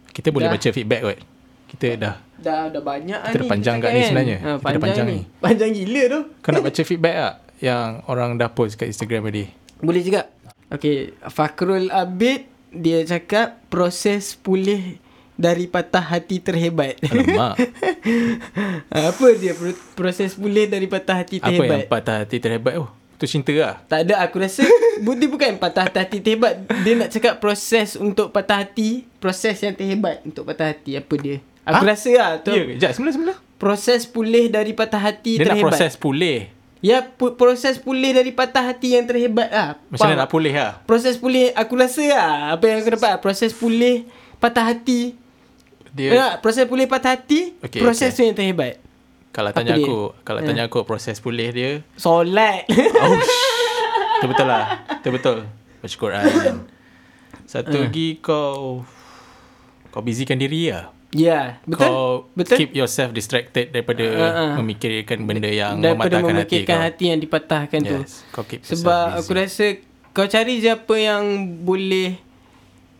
[0.10, 0.54] Kita boleh Dah.
[0.56, 1.20] baca feedback kot.
[1.68, 2.16] Kita dah.
[2.36, 4.38] dah dah banyak Kita lah dah panjang kat ni sebenarnya.
[4.38, 5.18] Ha, Kita dah panjang, panjang ni.
[5.20, 5.22] ni.
[5.38, 6.20] Panjang gila tu.
[6.40, 7.36] Kau nak baca feedback tak?
[7.60, 9.52] Yang orang dah post kat Instagram tadi.
[9.78, 10.28] Boleh juga.
[10.70, 15.02] Okay, Fakrul Abid dia cakap proses pulih
[15.34, 17.00] dari patah hati terhebat.
[17.02, 17.58] Alamak.
[19.10, 21.82] Apa dia pro- proses pulih dari patah hati Apa yang terhebat?
[21.88, 22.86] patah hati terhebat tu?
[23.18, 23.76] Tu cinta lah.
[23.84, 24.64] Tak ada aku rasa
[25.06, 30.24] Budi bukan patah hati terhebat Dia nak cakap proses untuk patah hati Proses yang terhebat
[30.24, 31.90] untuk patah hati Apa dia Aku Ha?
[31.90, 32.72] rasa lah tu Ya ke?
[32.74, 33.34] Sekejap, semula-semula.
[33.56, 36.48] Proses pulih dari patah hati Dia nak terhebat proses pulih.
[36.80, 40.80] Ya pu- proses pulih dari patah hati yang terhebat lah Macam mana nak pulih lah?
[40.82, 44.08] Proses pulih Aku rasa lah Apa yang aku dapat Proses pulih
[44.38, 45.12] patah hati
[45.92, 46.28] Dia, ya.
[46.38, 48.16] Proses pulih patah hati Okey, Proses okey.
[48.16, 48.80] tu yang terhebat
[49.30, 49.86] kalau apa tanya dia?
[49.86, 50.46] aku, kalau Ha.
[50.46, 53.14] tanya aku proses pulih dia, Solat oh,
[54.18, 54.82] Itu betul lah.
[54.90, 55.38] Itu betul.
[55.78, 56.66] Baca Quran.
[57.46, 58.82] Satu lagi kau
[59.88, 60.90] kau busykan diri lah.
[61.10, 61.90] Ya, betul.
[61.90, 62.58] Kau betul.
[62.62, 64.54] keep yourself distracted daripada ah.
[64.62, 66.86] memikirkan benda yang Daripada mematahkan hati memikirkan kau.
[66.86, 67.98] hati, yang dipatahkan tu.
[68.06, 69.42] Yes, kau keep Sebab yourself aku busy.
[69.42, 69.66] rasa
[70.14, 71.24] kau cari je apa yang
[71.66, 72.22] boleh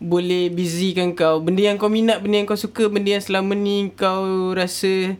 [0.00, 1.38] boleh busykan kau.
[1.38, 5.14] Benda yang kau minat, benda yang kau suka, benda yang selama ni kau rasa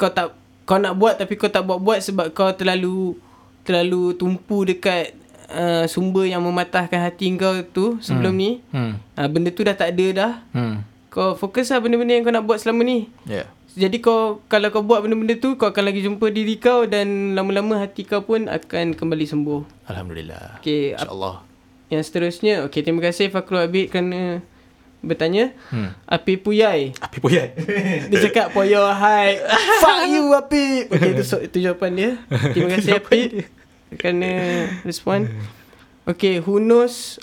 [0.00, 0.32] kau tak
[0.64, 3.18] kau nak buat tapi kau tak buat-buat sebab kau terlalu
[3.66, 5.12] terlalu tumpu dekat
[5.52, 8.50] uh, sumber yang mematahkan hati kau tu sebelum ni.
[8.72, 8.96] Hmm.
[9.12, 10.32] Uh, benda tu dah tak ada dah.
[10.56, 10.76] Hmm.
[11.18, 13.10] Kau fokus lah benda-benda yang kau nak buat selama ni.
[13.26, 13.50] Yeah.
[13.74, 17.82] Jadi kau kalau kau buat benda-benda tu kau akan lagi jumpa diri kau dan lama-lama
[17.82, 19.90] hati kau pun akan kembali sembuh.
[19.90, 20.62] Alhamdulillah.
[20.62, 21.42] Okey, InsyaAllah.
[21.90, 22.54] yang seterusnya.
[22.70, 24.46] Okey, terima kasih Fakrul Abid kerana
[25.02, 25.58] bertanya.
[25.74, 25.90] Hmm.
[26.06, 26.94] Api Puyai.
[27.02, 27.58] Api puyat.
[28.14, 29.42] Dia cakap your height.
[29.82, 30.86] Fuck you Api.
[30.86, 32.10] Okey, itu, itu jawapan dia.
[32.54, 33.42] Terima kasih Api
[33.98, 34.30] kerana
[34.86, 35.26] respon.
[36.06, 37.18] Okey, who knows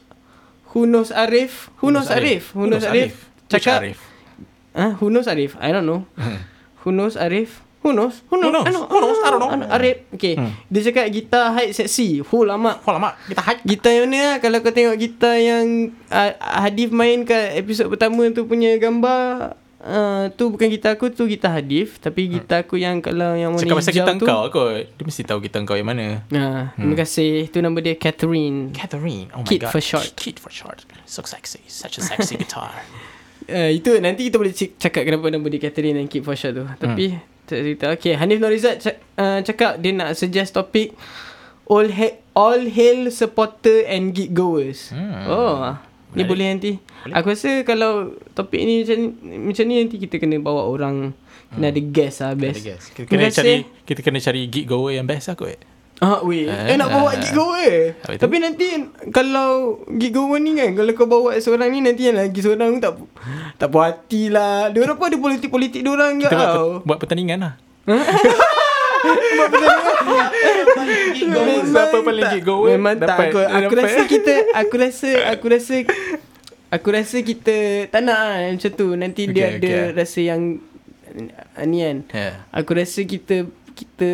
[0.76, 1.72] who knows Arif?
[1.80, 2.52] Who knows Arif?
[2.52, 3.32] Who knows Arif?
[3.48, 4.00] Which Cakap Arif?
[4.72, 5.56] Ah, who knows Arif?
[5.58, 6.04] I don't know.
[6.84, 7.62] who knows Arif?
[7.80, 8.26] Who knows?
[8.28, 8.50] Who knows?
[8.52, 8.66] knows?
[8.66, 8.90] I know.
[8.90, 9.20] Who knows?
[9.22, 9.50] I don't know.
[9.50, 9.70] I know.
[9.70, 9.96] Arif.
[10.12, 10.34] Okay.
[10.34, 10.58] Hmm.
[10.68, 12.26] Dia cakap gitar height seksi.
[12.26, 12.82] Full lama.
[12.82, 13.62] Oh lama kita hide.
[13.62, 14.38] Gitar yang mana lah?
[14.40, 15.66] Kalau kau tengok gitar yang
[16.10, 21.30] uh, Hadif main kat episod pertama tu punya gambar uh, tu bukan gitar aku tu
[21.30, 23.70] gitar Hadif tapi gitar aku yang kalau yang warna Hmm.
[23.70, 24.26] Cakap pasal hijau kita tu.
[24.26, 24.82] kau kot.
[24.90, 26.26] Dia mesti tahu kita kau yang mana.
[26.34, 27.54] Nah, terima kasih.
[27.54, 28.74] Tu nama dia Catherine.
[28.74, 29.30] Catherine.
[29.32, 29.70] Oh my Kid god.
[29.70, 30.10] for short.
[30.18, 30.82] Kid for short.
[31.06, 31.62] So sexy.
[31.70, 32.74] Such a sexy guitar.
[33.46, 36.66] Uh, itu nanti kita boleh cakap kenapa nama dia Catherine dan Keep for Shot tu.
[36.66, 37.14] Tapi
[37.46, 37.86] tak cerita.
[37.94, 40.98] Okay, Hanif Norizat cak, uh, cakap dia nak suggest topik
[41.70, 44.90] all ha- all hail supporter and gig goers.
[44.90, 45.30] Hmm.
[45.30, 45.78] Oh,
[46.18, 46.30] ni Menarik.
[46.30, 46.72] boleh nanti.
[47.14, 48.98] Aku rasa kalau topik ni macam
[49.46, 51.14] macam ni nanti kita kena bawa orang
[51.54, 52.62] kena ada guest lah best.
[52.62, 52.84] Ada guess.
[52.98, 53.38] Kita kena kasih.
[53.38, 55.58] cari kita kena cari gig goer yang best lah kot.
[55.98, 56.44] Ah, weh.
[56.44, 56.76] Eh, Ah.
[56.76, 57.96] nak bawa gig goer.
[57.98, 58.22] Habis tu?
[58.22, 58.68] Tapi nanti
[59.10, 59.50] kalau
[59.90, 63.00] gig goer ni kan, kalau kau bawa seorang ni nanti yang lagi seorang tak
[63.56, 64.68] tak puas hati lah.
[64.70, 66.70] Dia orang pun ada politik-politik dia orang juga Kita buat, tau.
[66.84, 67.54] buat pertandingan lah.
[71.66, 72.34] Siapa paling tak.
[72.34, 75.76] gig goer Memang tak aku, aku rasa kita aku rasa aku rasa
[76.72, 77.56] aku rasa kita
[77.88, 78.88] tak nak lah macam tu.
[78.94, 79.96] Nanti dia Okay, ada okay.
[79.96, 80.42] rasa yang
[81.56, 81.98] uh, ni kan.
[82.12, 82.34] Yeah.
[82.52, 84.10] Aku rasa kita kita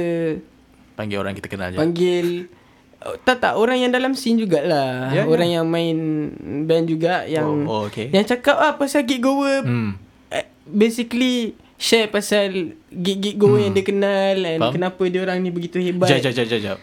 [1.02, 1.78] Panggil orang kita kenal je.
[1.78, 2.28] panggil
[3.02, 5.10] oh, tak tak orang yang dalam scene jugalah.
[5.10, 5.98] Ya, orang yang main
[6.64, 8.08] band juga yang Oh, oh, okay.
[8.08, 9.98] yang cakap ah pasal gig goer Hmm.
[10.30, 12.54] eh, basically share pasal
[12.88, 14.72] gig-gig goer yang dia kenal and Faham.
[14.72, 16.06] kenapa dia orang ni begitu hebat.
[16.08, 16.80] Jap, jap, jap, jap.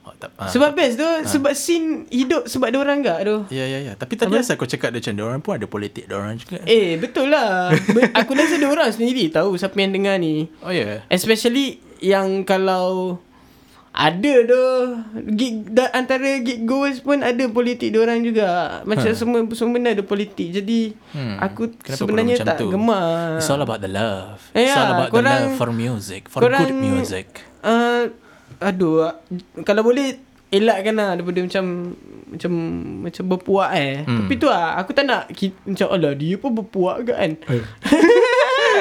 [0.00, 0.46] Oh, tak, ah.
[0.46, 3.36] Sebab best tu sebab scene hidup sebab dia orang tu.
[3.50, 3.92] Ya, ya, ya.
[3.92, 6.62] Tapi tadi asal kau cakap dia macam dia orang pun ada politik dia orang juga.
[6.62, 10.70] Eh betul lah Be- Aku rasa dia orang sendiri tahu Siapa yang dengar ni Oh,
[10.70, 11.02] ya.
[11.08, 13.18] Especially Yang kalau
[13.96, 14.62] Ada tu
[15.32, 18.48] gig, da, Antara gig goers pun Ada politik dia orang juga
[18.82, 19.16] Macam Ha.
[19.16, 21.40] semua Semua benda ada politik Jadi Hmm.
[21.40, 22.68] Aku Kenapa sebenarnya tak tu?
[22.68, 24.36] gemar It's all about the love.
[24.52, 27.40] Eh, It's all ya, about the korang- love for music, for korang- good music.
[27.62, 28.12] uh,
[28.58, 29.16] Aduh
[29.62, 31.64] Kalau boleh Elakkan lah Daripada macam
[32.28, 32.52] Macam
[33.02, 34.18] Macam berpuak eh Hmm.
[34.22, 37.30] Tapi tu lah Aku tak nak ki, Macam alah dia pun berpuak ke kan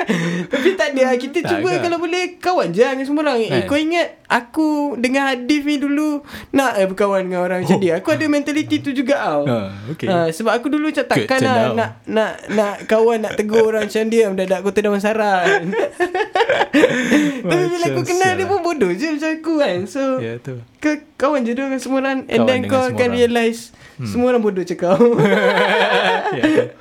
[0.51, 1.16] Tapi tak ada lah.
[1.16, 1.78] Kita Tak cuba ke?
[1.82, 3.64] kalau boleh Kawan je dengan semua orang eh, Kan?
[3.66, 8.10] Kau ingat Aku dengan Hadif ni dulu Nak eh berkawan dengan orang macam dia Aku
[8.10, 10.06] ada mentality tu juga tau Ah, okay.
[10.06, 11.76] Ah, Sebab aku dulu macam takkan lah know.
[11.76, 15.70] nak, nak nak kawan Nak tegur orang macam dia Mendadak kota daun saran
[17.45, 20.60] Tapi bila aku kenal dia pun bodoh je macam aku kan So Ya, tu.
[20.78, 23.14] kau kawan je dengan semua orang And Kawan then kau akan orang.
[23.14, 24.06] realise hmm.
[24.06, 25.01] Semua orang bodoh macam kau
[26.36, 26.74] Ya.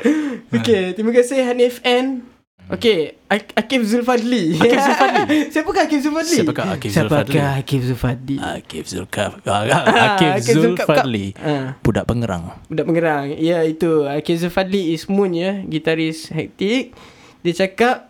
[0.50, 2.24] Okay Terima kasih Hanif N
[2.64, 5.38] Okay Ak- Akif Zulfadli Akif Zulfadli?
[5.52, 6.34] Siapakah Akif Zulfadli?
[6.34, 7.36] Siapakah Akif Zulfadli?
[7.36, 8.36] Siapakah Akif Zulfadli?
[8.40, 9.32] Akif Zulkaf.
[10.08, 11.26] Akif Akif Zulfadli.
[11.36, 11.76] Ah.
[11.84, 12.56] Budak pengerang.
[12.66, 16.96] Budak pengerang Ya itu Akif Zulfadli is Moon ya Gitaris hektik
[17.40, 18.08] Dia cakap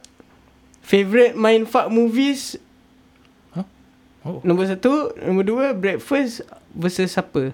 [0.80, 2.54] Favorite mindfuck movies
[4.24, 4.40] Oh.
[4.40, 7.52] Nombor satu Nombor dua Breakfast Versus apa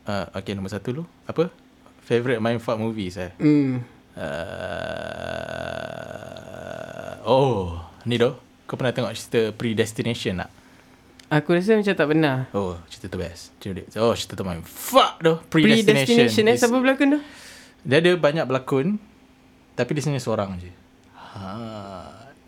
[0.00, 1.04] Uh, okay, nombor satu dulu.
[1.22, 1.52] Apa?
[2.02, 3.30] Favorite mindfuck movies eh?
[3.38, 4.18] Hmm Uh,
[7.22, 8.34] oh, ni doh.
[8.64, 10.48] Kau pernah tengok cerita Predestination tak?
[11.32, 13.48] Aku rasa macam tak pernah Oh, cerita tu best.
[13.56, 13.96] Cerita.
[13.98, 14.60] Oh, cerita tu main.
[14.60, 15.36] Fuck doh.
[15.44, 16.44] Predestination Predestination.
[16.44, 17.18] eh Siapa berlakon tu
[17.82, 18.86] Dia ada banyak berlakon.
[19.72, 20.68] Tapi dia sebenarnya seorang je.
[21.14, 21.48] Ha.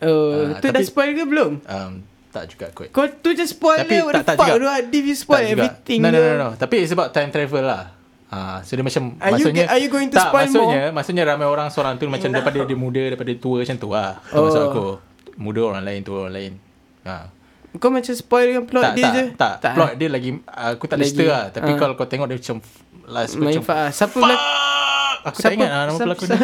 [0.02, 1.90] Oh Ah, Tu dah tapi- spoil ke belum Um,
[2.28, 2.88] tak juga kot.
[2.90, 4.58] Kau tu just spoiler Tapi What tak- the tak fuck juga.
[4.58, 5.62] tu Adif you spoil Tak juga.
[5.62, 6.22] everything No, no, tu.
[6.24, 6.48] no, no.
[6.56, 7.91] Tapi it's about time travel lah.
[8.32, 10.82] Ha, so dia macam Are you maksudnya get- are you going to tak, spoil maksudnya,
[10.90, 14.24] Maksudnya ramai orang seorang tu macam daripada dia muda daripada dia tua macam tu lah.
[14.32, 14.48] Oh.
[14.48, 14.86] Maksud aku.
[15.34, 16.52] Muda orang lain, tua orang lain.
[17.04, 17.28] Ha.
[17.74, 19.72] Kau macam spoil dengan plot tak, dia tak, je tak, tak.
[19.74, 21.24] Plot dia lagi aku tak Lagi.
[21.24, 21.44] lah.
[21.48, 21.76] Tapi Ah.
[21.76, 22.56] kalau kau tengok dia macam
[23.02, 24.50] Last Main macam Fah Siapa pelakon
[25.22, 26.38] Aku tak ingat lah nama pelakon dia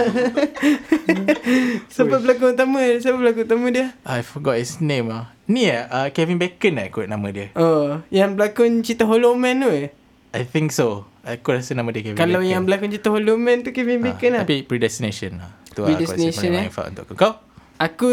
[1.88, 5.30] Siapa pelakon utama Siapa pelakon utama dia I forgot his name ah.
[5.46, 9.60] Ni eh uh, Kevin Bacon lah kot nama dia Oh Yang pelakon cerita Hollow Man
[9.60, 9.88] tu eh
[10.30, 11.08] I think so.
[11.20, 12.50] Aku rasa nama dia Kevin Kalau Bacon.
[12.50, 14.42] yang pelakon cerita Hollow Man tu Kevin Ah, Bacon lah.
[14.42, 15.50] Tapi Predestination lah.
[15.68, 16.68] Tu Predestination, lah eh.
[16.68, 17.14] aku rasa paling manfaat untuk aku.
[17.14, 17.32] Kau?
[17.78, 18.08] Aku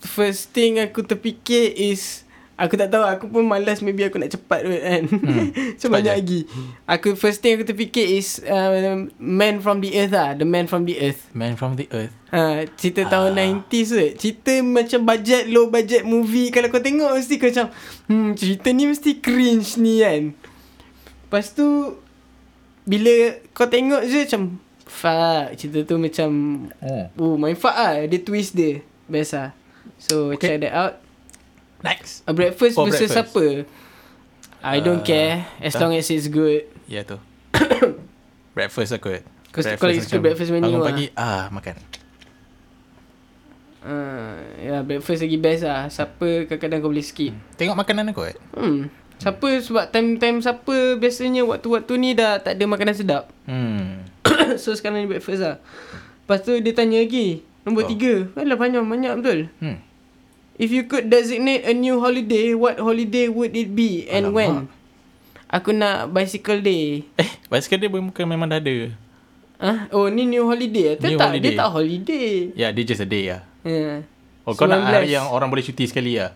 [0.00, 4.60] First thing aku terfikir is Aku tak tahu Aku pun malas Maybe aku nak cepat
[4.62, 5.02] kot kan?
[5.06, 5.48] Hmm,
[5.80, 6.18] So banyak je.
[6.18, 6.40] lagi.
[6.86, 8.70] Aku first thing aku terfikir is uh,
[9.16, 10.32] Man from the Earth lah.
[10.32, 11.24] The Man from the Earth.
[11.30, 12.12] Man from the Earth?
[12.28, 13.32] Ha, cerita tahun
[13.64, 16.48] 90s tu Cerita macam budget Low budget movie.
[16.48, 17.66] Kalau kau tengok Mesti kau macam
[18.04, 20.22] Hmm cerita ni mesti cringe ni kan
[21.34, 21.98] Lepas tu
[22.84, 23.10] Bila
[23.50, 24.42] kau tengok je macam
[24.84, 26.30] Fuck Cerita tu macam
[26.78, 27.04] oh.
[27.16, 29.50] Oh main fuck lah Dia twist dia Best lah
[29.98, 30.54] So okay.
[30.54, 30.94] check that out
[31.82, 33.34] Next A Breakfast Oh, versus Breakfast.
[33.34, 33.44] siapa
[34.62, 35.82] I don't Uh, care As tak.
[35.82, 37.18] long as it's good Ya tu
[38.54, 39.18] Breakfast aku
[39.50, 40.88] Kau- kau lagi suka breakfast menu Bangun lah.
[40.88, 41.74] pagi Ah makan
[43.82, 48.36] uh, Ya breakfast lagi best lah Siapa kadang-kadang kau boleh skip Tengok makanan aku eh
[48.54, 48.86] Hmm.
[49.16, 53.30] Siapa sebab time-time siapa biasanya waktu-waktu ni dah tak ada makanan sedap.
[53.44, 54.04] Hmm
[54.60, 55.56] so sekarang ni breakfast lah.
[56.20, 57.40] Lepas tu dia tanya lagi.
[57.62, 57.88] Nombor Oh.
[57.88, 58.28] tiga.
[58.34, 59.40] Alah banyak, banyak betul.
[59.58, 59.78] Hmm
[60.54, 64.34] If you could designate a new holiday, what holiday would it be and Alamak.
[64.36, 64.52] when?
[65.48, 67.02] Aku nak bicycle day.
[67.14, 68.90] Eh Basikal dia bukan memang dah ada
[69.56, 70.94] Ah, oh ni new holiday.
[70.96, 71.42] New tak, holiday.
[71.48, 72.28] dia tak holiday.
[72.52, 74.02] Ya dia just a day lah Ya.
[74.42, 74.92] Oh kau nak 19.
[74.92, 76.34] hari yang orang boleh cuti sekali lah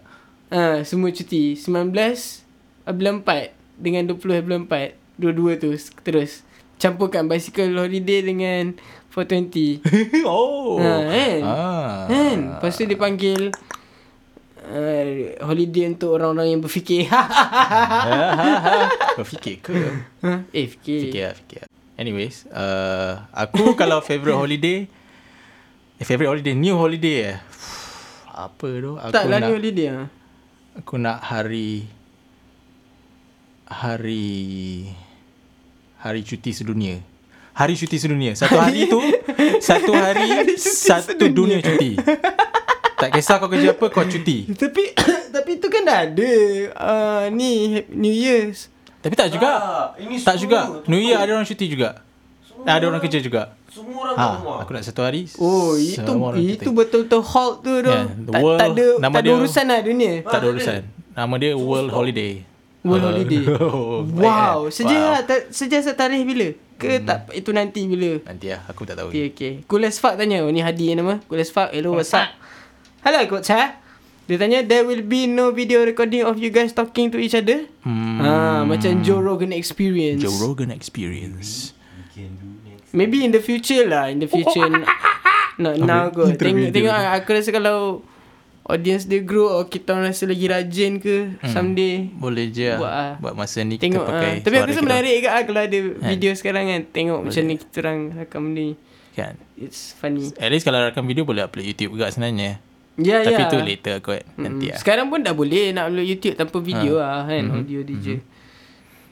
[0.49, 1.55] Ah, semua cuti.
[1.55, 2.48] 19
[2.91, 4.95] bulan 4 dengan 20 bulan 4.
[5.19, 6.47] Dua-dua tu terus.
[6.79, 8.79] Campurkan bicycle holiday dengan
[9.11, 9.83] 420.
[10.31, 11.41] Oh Ha, kan?
[11.43, 11.97] ah.
[12.07, 12.39] Kan?
[12.55, 13.51] Lepas tu dia panggil
[14.63, 15.07] uh,
[15.43, 17.11] holiday untuk orang-orang yang berfikir.
[19.19, 19.75] Kau fikir ke?
[20.23, 20.47] Ha?
[20.53, 21.01] eh, fikir.
[21.11, 21.69] Fikir lah, fikir lah.
[21.99, 24.87] Anyways, uh, aku kalau favourite holiday,
[25.99, 27.39] eh, favourite holiday, new holiday eh.
[28.47, 28.93] Apa tu?
[28.95, 30.07] Aku Tak lah nak, ni holiday ah.
[30.79, 31.91] Aku nak hari,
[33.69, 34.89] hari,
[35.99, 36.99] hari cuti sedunia.
[37.53, 38.33] Hari cuti sedunia.
[38.33, 38.99] Satu hari tu,
[39.61, 41.99] satu hari, satu dunia cuti.
[42.99, 44.49] Tak kisah kau kerja apa, kau cuti.
[44.49, 44.95] Tapi
[45.35, 46.33] tapi tu kan dah ada
[46.75, 48.71] uh, ni New Year's.
[48.99, 49.51] Tapi tak juga.
[49.55, 50.61] Ah, ini tak semua juga.
[50.83, 51.23] tu New Year tu.
[51.23, 51.91] ada orang cuti juga.
[52.59, 53.43] Ada orang kerja juga.
[53.71, 54.55] Semua orang rumah.
[54.57, 55.31] Ha, aku nak satu hari.
[55.39, 56.75] Oh, itu semua orang itu cuti.
[56.75, 57.87] betul-betul halt tu tu.
[57.89, 60.13] Yeah, tak, world- tak ada nama tak ada dia- urusan lah dunia.
[60.25, 60.81] Tak ada urusan.
[61.13, 62.33] Nama dia World Holiday.
[62.89, 63.43] World Uh, Holiday.
[63.61, 65.21] oh, baik, wow, sejak Wow.
[65.23, 66.49] ta, sejak tarikh bila?
[66.75, 68.23] Ke tak itu nanti bila?
[68.25, 69.11] Nanti lah, aku tak tahu.
[69.11, 69.53] Okay, okay.
[69.67, 70.41] Cool as fuck tanya.
[70.41, 71.21] Oh, ni Hadi yang nama.
[71.27, 71.69] Cool as fuck.
[71.71, 72.33] Hello, what's up?
[73.03, 73.51] Hello, coach.
[73.51, 73.83] Ha?
[74.25, 77.65] Dia tanya, there will be no video recording of you guys talking to each other?
[77.81, 80.21] Hmm, Ah, macam Joe Rogan experience.
[80.21, 81.73] Joe Rogan Experience.
[82.89, 84.09] Maybe in the future lah.
[84.09, 84.65] In the future.
[85.63, 86.39] Not now kot.
[86.39, 88.01] Tengok, tengok aku rasa kalau
[88.69, 92.13] audience dia grow or kita orang rasa lagi rajin ke someday.
[92.13, 93.01] Boleh je Buat lah.
[93.01, 93.13] ah.
[93.17, 94.35] Buat masa ni Tengok kita pakai ah.
[94.45, 94.87] Tapi aku rasa kita.
[94.87, 96.81] menarik ke ah, kalau ada video sekarang kan.
[96.87, 98.69] Tengok macam ni kita orang rakam ni.
[99.17, 99.35] Kan.
[99.57, 100.31] It's funny.
[100.37, 102.61] At least kalau rakam video boleh upload YouTube juga sebenarnya.
[102.99, 103.49] Ya, Tapi ya.
[103.49, 104.23] tu later kot.
[104.37, 104.79] Nanti lah.
[104.79, 107.43] Sekarang pun dah boleh nak upload YouTube tanpa video lah kan.
[107.49, 107.57] Mhm.
[107.57, 108.07] Audio DJ.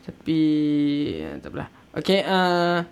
[0.04, 0.38] Tapi
[1.24, 1.68] ah, tak apalah.
[1.96, 2.20] Okay.
[2.22, 2.84] Uh,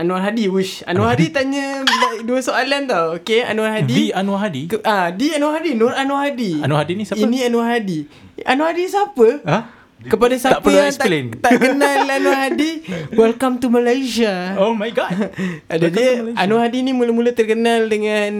[0.00, 0.48] Anwar Hadi.
[0.48, 0.80] Wish.
[0.88, 1.84] Anwar Hadi tanya
[2.24, 3.20] dua soalan tau.
[3.20, 3.44] Okay.
[3.44, 3.92] Anwar Hadi.
[3.92, 4.62] Di Anwar Hadi.
[4.72, 6.64] Ke, ah, di Anwar Hadi, Nur Anwar Hadi.
[6.64, 7.20] Anwar Hadi ni siapa?
[7.20, 8.08] Ini Anwar Hadi.
[8.48, 9.28] Anwar Hadi siapa?
[9.44, 9.58] Ha?
[10.00, 11.24] Kepada siapa perlu yang explain.
[11.36, 12.70] tak, tak kenal Anwar Hadi,
[13.20, 14.56] welcome to Malaysia.
[14.56, 15.12] Oh my god.
[15.72, 18.32] Ada dia Anwar Hadi ni mula-mula terkenal dengan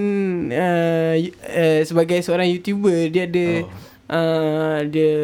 [0.57, 3.13] uh, uh, sebagai seorang YouTuber.
[3.13, 3.90] Dia ada Oh.
[4.11, 5.15] Uh, dia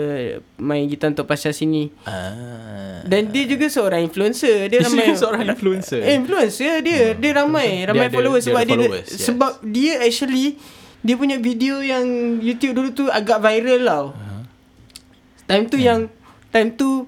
[0.56, 1.90] main gitar untuk pasal sini.
[2.06, 3.02] Ah.
[3.02, 4.70] Dan dia juga seorang influencer.
[4.70, 6.00] Dia Dia ramai juga seorang influencer.
[6.00, 7.02] Eh, influencer dia.
[7.18, 9.20] Dia ramai, ramai Dia ada- followers dia sebab ada dia, followers, yes.
[9.26, 10.46] sebab dia actually
[11.06, 12.06] dia punya video yang
[12.42, 14.06] YouTube dulu tu agak viral tau.
[14.14, 14.42] Uh-huh.
[15.46, 16.10] Time tu yang
[16.50, 17.06] time tu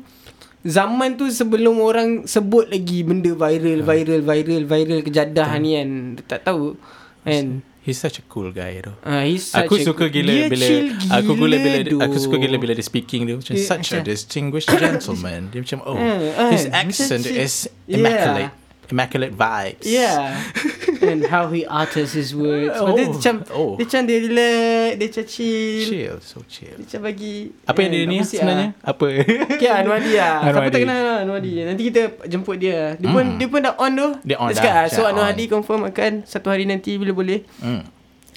[0.63, 5.91] zaman tu sebelum orang sebut lagi benda viral, viral, viral, viral kejadah ni kan.
[6.15, 6.79] Dia tak tahu
[7.27, 7.63] kan.
[7.89, 8.93] He's such a cool guy tu.
[9.01, 12.17] Ah, he's such Aku a suka gila dia bila chill aku gila bila gila aku
[12.21, 15.49] suka gila bila dia speaking dia macam Dia such a distinguished gentleman.
[15.49, 18.53] Dia macam oh Ah, his ah, accent is immaculate.
[18.89, 19.85] Immaculate vibes.
[19.85, 20.33] Yeah.
[21.09, 22.73] And how he utters his words.
[22.73, 23.73] Oh, dia Oh, macam oh.
[23.77, 25.85] dia macam dia relax, dia macam chill.
[25.85, 26.77] Chill, so chill.
[26.77, 27.35] Dia macam bagi
[27.69, 28.69] Apa yang dia ni apa sebenarnya?
[28.81, 29.07] Apa?
[29.13, 29.25] ah?
[29.57, 30.37] Okay, Anwar Di lah.
[30.41, 31.53] Siapa tak kenal lah Anwar Di.
[31.69, 32.97] Nanti kita jemput dia.
[32.97, 34.09] Dia pun dia pun dah on tu.
[34.25, 35.03] Dia on cakap, dah, ah, So.
[35.05, 37.45] Hadi confirm akan satu hari nanti bila boleh.
[37.61, 37.85] Hmm.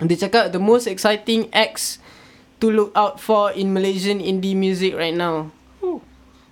[0.04, 2.04] Dia cakap the most exciting acts
[2.60, 5.50] to look out for in Malaysian indie music right now.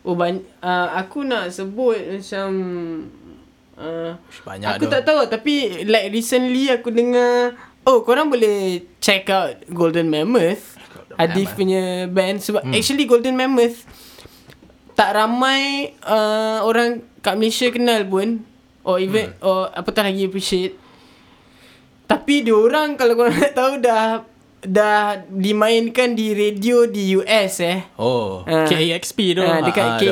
[0.09, 2.47] Oh banyak uh, Aku nak sebut macam
[3.79, 4.11] uh,
[4.43, 4.91] Banyak Aku tu.
[4.91, 5.53] tak tahu Tapi
[5.83, 10.75] like recently aku dengar Oh korang boleh check out Golden Mammoth
[11.15, 12.75] Adif punya band Sebab hmm.
[12.75, 13.87] actually Golden Mammoth
[14.93, 18.43] Tak ramai uh, Orang kat Malaysia kenal pun
[18.81, 19.41] Or even hmm.
[19.41, 20.75] Or apatah lagi appreciate
[22.05, 24.23] Tapi diorang Kalau korang nak tahu dah
[24.59, 28.67] Dah dimainkan di radio di US eh Oh, Ah.
[28.67, 29.39] KEXP tu.
[29.39, 30.11] Ah, dekat Ah, tu.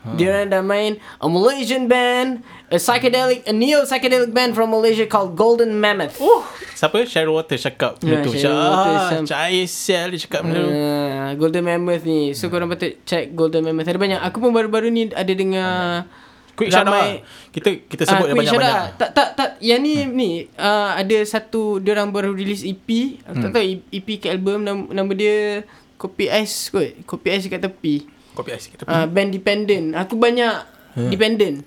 [0.00, 4.72] KEXP dia orang dah main a Malaysian band, a psychedelic, a neo psychedelic band from
[4.72, 6.16] Malaysia called Golden Mammoth.
[6.18, 6.40] Oh,
[6.72, 7.04] siapa?
[7.04, 8.32] Cheryl Water cakap benda Ya, tu.
[8.32, 9.24] Cheryl Macam, Waters, ah, Sam.
[9.28, 10.72] Cair sial dia cakap benda tu.
[10.72, 12.32] Uh, Golden Mammoth ni.
[12.32, 13.84] So korang patut check Golden Mammoth.
[13.84, 14.20] Ada banyak.
[14.24, 16.08] Aku pun baru-baru ni ada dengar
[16.56, 17.24] Quick shout out.
[17.52, 19.00] Kita kita sebut Ah, quick shout banyak-banyak.
[19.00, 23.16] Tak tak tak yang ni ni uh, ada satu dia orang baru release EP.
[23.24, 23.44] Aku Hmm.
[23.48, 25.64] tak tahu EP ke album nama, nama dia
[25.96, 27.04] Kopi Ice kot.
[27.04, 28.19] Kopi Ice kat tepi.
[28.40, 28.82] Kopi ais kita.
[28.82, 29.86] Uh, band dependent.
[29.94, 30.54] Aku banyak
[30.90, 31.06] Hmm.
[31.06, 31.62] dependent.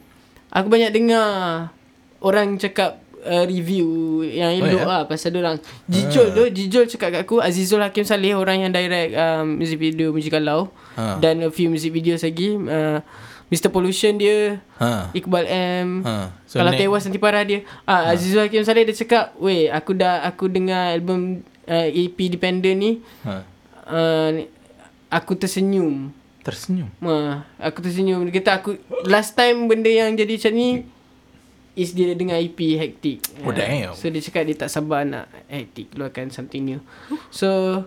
[0.49, 1.71] Aku banyak dengar
[2.19, 3.87] orang cakap uh, review
[4.21, 4.85] yang elok ya?
[4.85, 5.57] lah pasal orang.
[5.85, 10.11] Jijol tu, Jijol cakap kat aku Azizul Hakim Saleh orang yang direct um, music video
[10.11, 11.17] Musicalau Ha.
[11.17, 12.53] dan a few music videos lagi.
[12.53, 12.99] Uh,
[13.47, 15.09] Mr Pollution dia, Ha.
[15.11, 16.03] Iqbal M.
[16.03, 16.35] Ha.
[16.43, 17.63] So, Kalau tewas nanti parah dia.
[17.83, 22.75] Ah Azizul Hakim Saleh dia cakap, "Weh, aku dah aku dengar album uh, EP Dependent
[22.75, 22.91] ni,
[23.23, 23.33] Ha.
[23.87, 24.31] uh,
[25.07, 26.11] aku tersenyum."
[26.43, 26.91] Tersenyum.
[26.99, 28.27] Ma, aku tersenyum.
[28.27, 28.75] Dia kata aku
[29.05, 30.69] last time benda yang jadi macam ni
[31.73, 33.23] is dia dengar EP Hectic.
[33.41, 33.95] Oh, Ah, damn.
[33.95, 36.79] So dia cakap dia tak sabar nak Hectic keluarkan something new.
[37.29, 37.81] So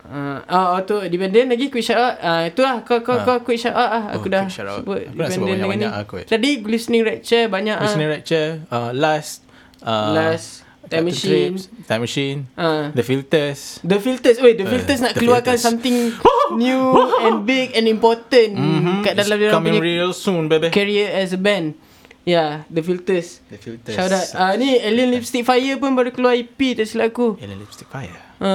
[0.00, 2.16] Uh, oh, oh, tu dependent lagi quick shout out.
[2.18, 3.22] Ah uh, itulah kau kau Ah.
[3.22, 4.04] kau quick shout out ah.
[4.08, 4.80] Oh, Aku dah shout out.
[4.80, 6.16] sebut Aku sebut dependent dengan banyak-banyak ni.
[6.16, 6.24] lah.
[6.24, 7.84] Tadi listening lecture banyak ah.
[7.84, 8.48] Listening lecture.
[8.72, 9.44] Uh, last.
[9.80, 11.54] Uh, Last, Time Machine.
[11.54, 12.38] Trips, Time Machine.
[12.52, 12.90] Ah.
[12.90, 13.78] The Filters.
[13.80, 15.62] The filters Wait the Uh, filters nak The keluarkan Filters.
[15.64, 15.96] something
[16.58, 16.82] new
[17.22, 19.00] and big and important Mhm.
[19.00, 20.68] kat dalam It's dia coming punya real soon, baby.
[20.68, 21.78] career as a band.
[22.22, 23.40] Yeah, The Filters.
[23.46, 23.94] The Filters.
[23.94, 24.28] Shout out.
[24.34, 27.38] Ah ni Alien Lipstick Fire pun baru keluar EP tak silap aku.
[27.38, 28.18] Alien Lipstick Fire.
[28.38, 28.50] Ha.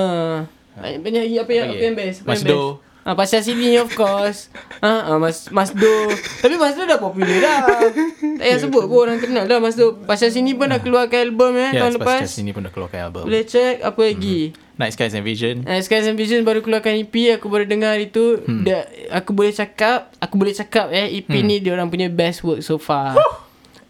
[0.76, 2.18] Banyak banyak apa yang Apa yang best?
[2.20, 2.84] Apa Mas yang best?
[3.06, 4.50] Ah pasal sini of course.
[4.82, 6.10] Ha ah, Mas Mas Do.
[6.42, 7.62] Tapi Mas Do dah popular dah.
[8.42, 9.94] tak payah sebut pun orang kenal dah Mas Do.
[10.10, 12.20] Pasal sini pun dah keluarkan album eh Yes, tahun lepas.
[12.26, 13.30] Pascal sini pun dah keluarkan album.
[13.30, 14.58] Boleh check apa lagi.
[14.82, 15.70] Night Skies and Vision.
[15.70, 18.68] Uh, Skies and Vision baru keluarkan EP Aku baru dengar hari tu hmm.
[18.68, 18.84] da,
[19.24, 21.48] Aku boleh cakap Aku boleh cakap eh EP hmm.
[21.48, 23.16] ni dia orang punya best work so far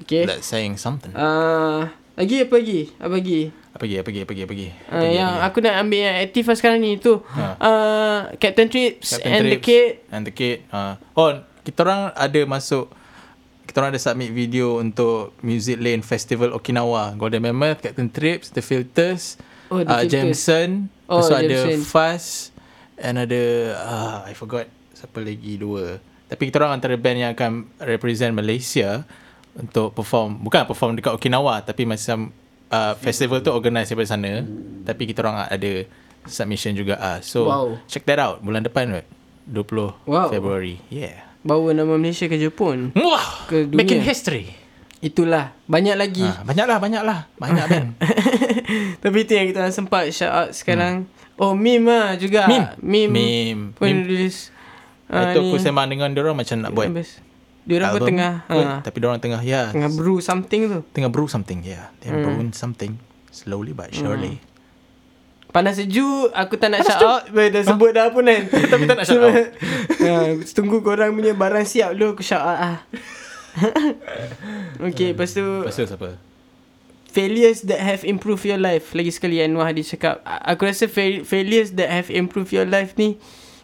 [0.05, 1.09] Okay That's saying something.
[1.17, 4.21] uh, Lagi apa lagi Apa lagi Apa lagi, apa lagi?
[4.23, 4.67] Apa uh, lagi,
[5.11, 5.43] Yang lagi?
[5.43, 7.45] aku nak ambil yang aktif lah sekarang ni tu Ha.
[7.59, 10.57] uh, Captain Trips Captain and the Trips Kid And the Kid.
[10.69, 11.29] Uh, oh,
[11.61, 12.87] kita orang ada masuk
[13.65, 17.11] kita orang ada submit video untuk Music Lane Festival Okinawa.
[17.13, 19.35] Golden Mammoth, Captain Trips, The Filters,
[19.67, 20.11] Oh, The uh, Filters.
[20.13, 20.69] Jameson,
[21.05, 21.59] Oh, tu ada.
[21.83, 22.55] Fuzz
[22.95, 23.43] and ada
[23.75, 24.65] uh, I forgot
[24.95, 25.99] siapa lagi dua.
[26.25, 27.51] Tapi kita orang antara band yang akan
[27.83, 29.03] represent Malaysia
[29.53, 32.31] untuk perform, bukan perform dekat Okinawa tapi macam
[32.75, 34.43] uh, festival tu organize daripada sana.
[34.83, 35.71] Tapi kita orang ada
[36.25, 37.17] submission juga ah.
[37.21, 37.67] So Wow.
[37.85, 39.07] check that out bulan depan right?
[39.47, 40.27] 20 Wow.
[40.27, 40.81] Februari.
[40.89, 41.23] Yeah.
[41.39, 43.77] Bawa nama Malaysia ke Jepun Wah, Ke dunia.
[43.77, 44.57] making history.
[44.97, 47.19] Itulah Banyak lagi Ha, banyaklah, banyaklah.
[47.37, 47.89] Banyak band.
[49.05, 51.05] Tapi tu yang kita orang sempat shout out sekarang
[51.37, 52.73] Oh meme lah juga Meme.
[52.81, 53.63] Meme, Meme.
[53.77, 54.01] Meme.
[54.01, 54.49] release
[55.05, 56.89] Itu aku sembang dengan dia orang macam nak buat.
[57.65, 58.07] Dia orang album.
[58.07, 59.61] tengah Wait, ha, Tapi dia orang tengah, ya.
[59.69, 60.79] tengah brew something tu.
[60.91, 61.89] Tengah brew something, yeah.
[61.99, 62.21] They Hmm.
[62.21, 63.01] brewing something.
[63.27, 64.39] Slowly but surely.
[65.47, 68.99] Panas sejuk Aku tak nak shout out Weh, Dah sebut dah pun kan Tapi tak
[68.99, 69.31] nak shout out.
[69.31, 72.77] ha, Tunggu korang punya barang siap dulu Aku shout out ah.
[74.83, 76.19] Okay lepas tu Lepas tu siapa?
[77.07, 81.71] Failures that have improved your life Lagi sekali Anwar dia cakap Aku rasa fa- failures
[81.73, 83.15] that have improved your life ni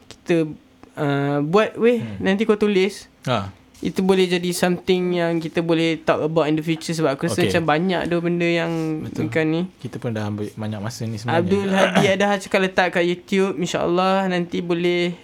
[0.07, 0.48] Kita
[0.95, 2.23] uh, Buat weh hmm.
[2.23, 3.52] Nanti kau tulis Ha.
[3.81, 7.41] Itu boleh jadi something yang kita boleh talk about in the future Sebab aku rasa
[7.41, 7.49] Okay.
[7.49, 8.71] macam banyak tu benda yang
[9.01, 9.25] Betul.
[9.25, 11.41] Bukan ni Kita pun dah ambil banyak masa ni sebenarnya.
[11.41, 15.17] Abdul Hadi Adha cakap letak kat YouTube InsyaAllah nanti boleh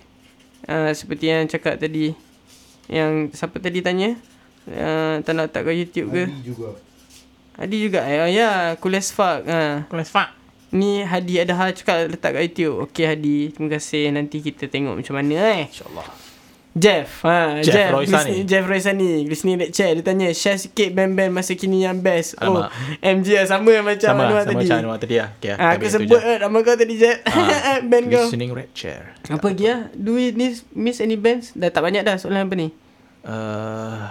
[0.65, 2.17] uh, Seperti yang cakap tadi
[2.89, 4.17] Yang siapa tadi tanya
[4.65, 6.69] uh, Tak nak letak kat YouTube ke Adi juga.
[7.55, 8.17] Hadi juga eh?
[8.19, 9.85] Oh, ya Cool as fuck uh.
[9.85, 10.33] Kelas Fak.
[10.69, 15.13] Ni Hadi Adha cakap letak kat YouTube Okay Hadi Terima kasih Nanti kita tengok macam
[15.13, 16.25] mana eh InsyaAllah.
[16.77, 18.05] Jeff ha, Jeff Roysani.
[18.05, 22.69] listening- Jeff Roysani Listening lecture Dia tanya Share sikit band-band Masa kini yang best Alamak.
[22.69, 22.71] Oh
[23.01, 25.29] MJ lah Sama macam Sama, Anwar sama tadi macam Anwar tadi lah.
[25.33, 29.01] Okay, Ah, aku sebut eh, nama kau tadi Jeff Ah, Band kau Listening Red Chair.
[29.25, 29.89] Apa lagi ah?
[29.91, 31.51] Do we miss, miss any bands?
[31.51, 32.69] Dah tak banyak dah soalan apa ni?
[33.21, 34.07] Uh,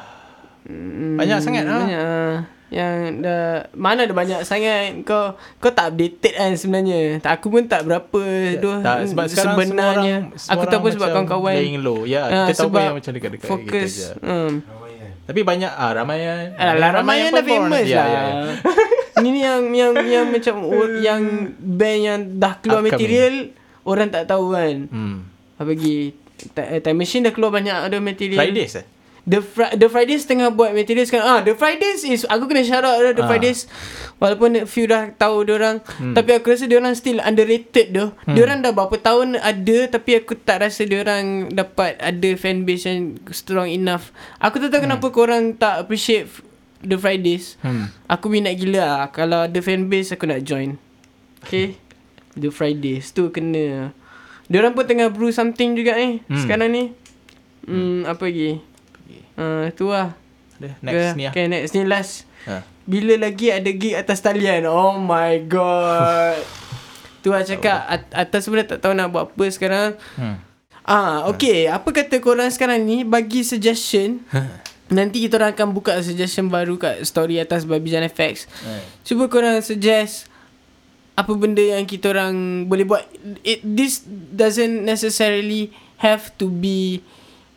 [0.67, 1.79] Hmm, Banyak sangat lah.
[1.79, 2.37] Banyak ah.
[2.69, 7.21] Yang dah mana ada banyak sangat kau kau tak updated kan sebenarnya.
[7.21, 8.23] Tak aku pun tak berapa
[8.57, 9.71] tu tak, sebab sekarang sebenarnya.
[9.71, 12.01] semua orang, semua aku orang pun sebab macam kawan-kawan laying low.
[12.03, 13.71] Ya, Ah, kita tahu sebab yang macam dekat-dekat fokus.
[13.71, 14.09] kita je.
[14.21, 14.53] Hmm.
[15.25, 16.43] Tapi banyak ah Ramayan.
[16.55, 17.67] Alah, Ramayan dah perform.
[17.69, 18.07] famous Ya, lah.
[18.07, 18.43] ya, ya.
[19.17, 21.23] Ini ni yang yang yang macam or- yang
[21.57, 22.95] band yang dah keluar Upcoming.
[22.95, 23.35] material
[23.83, 24.77] orang tak tahu kan.
[24.87, 25.17] Hmm.
[25.57, 26.13] Apa lagi?
[26.53, 28.39] Eh, Time Machine dah keluar banyak ada material.
[28.39, 28.87] Fridays eh?
[29.27, 31.27] The Fri- The Fridays tengah buat material sekarang.
[31.27, 33.27] Ah, The Fridays is aku kena shout out The Ah.
[33.27, 33.67] Fridays.
[34.17, 36.15] Walaupun few dah tahu dia orang, hmm.
[36.15, 38.15] tapi aku rasa dia orang still underrated doh.
[38.23, 38.33] Hmm.
[38.33, 42.63] Dia orang dah berapa tahun ada tapi aku tak rasa dia orang dapat ada fan
[42.63, 44.15] base yang strong enough.
[44.39, 44.87] Aku tak tahu hmm.
[44.89, 46.31] kenapa korang tak appreciate
[46.79, 47.59] The Fridays.
[47.61, 47.91] Hmm.
[48.07, 49.05] Aku minat gila lah.
[49.11, 50.79] Kalau ada fan base aku nak join.
[51.43, 51.75] Okay.
[52.41, 53.91] The Fridays tu kena.
[54.47, 56.39] Dia orang pun tengah brew something juga ni Hmm.
[56.39, 56.85] sekarang ni.
[57.67, 58.63] Hmm, apa lagi?
[59.37, 60.17] Uh, tu lah.
[60.57, 61.33] Ada next ni ah.
[61.33, 62.25] Okay, next ni last.
[62.49, 62.65] Ha.
[62.89, 64.65] Bila lagi ada gig atas talian?
[64.65, 66.41] Oh my god.
[67.23, 69.89] tu lah cakap at- atas sebenarnya tak tahu nak buat apa sekarang.
[70.17, 70.41] Hmm.
[70.87, 71.67] Ah, okay.
[71.67, 74.23] Apa kata korang sekarang ni bagi suggestion.
[74.87, 78.47] Nanti kita orang akan buka suggestion baru kat story atas Babijan FX.
[79.03, 80.31] Cuba korang suggest
[81.19, 83.03] apa benda yang kita orang boleh buat.
[83.43, 87.03] It, this doesn't necessarily have to be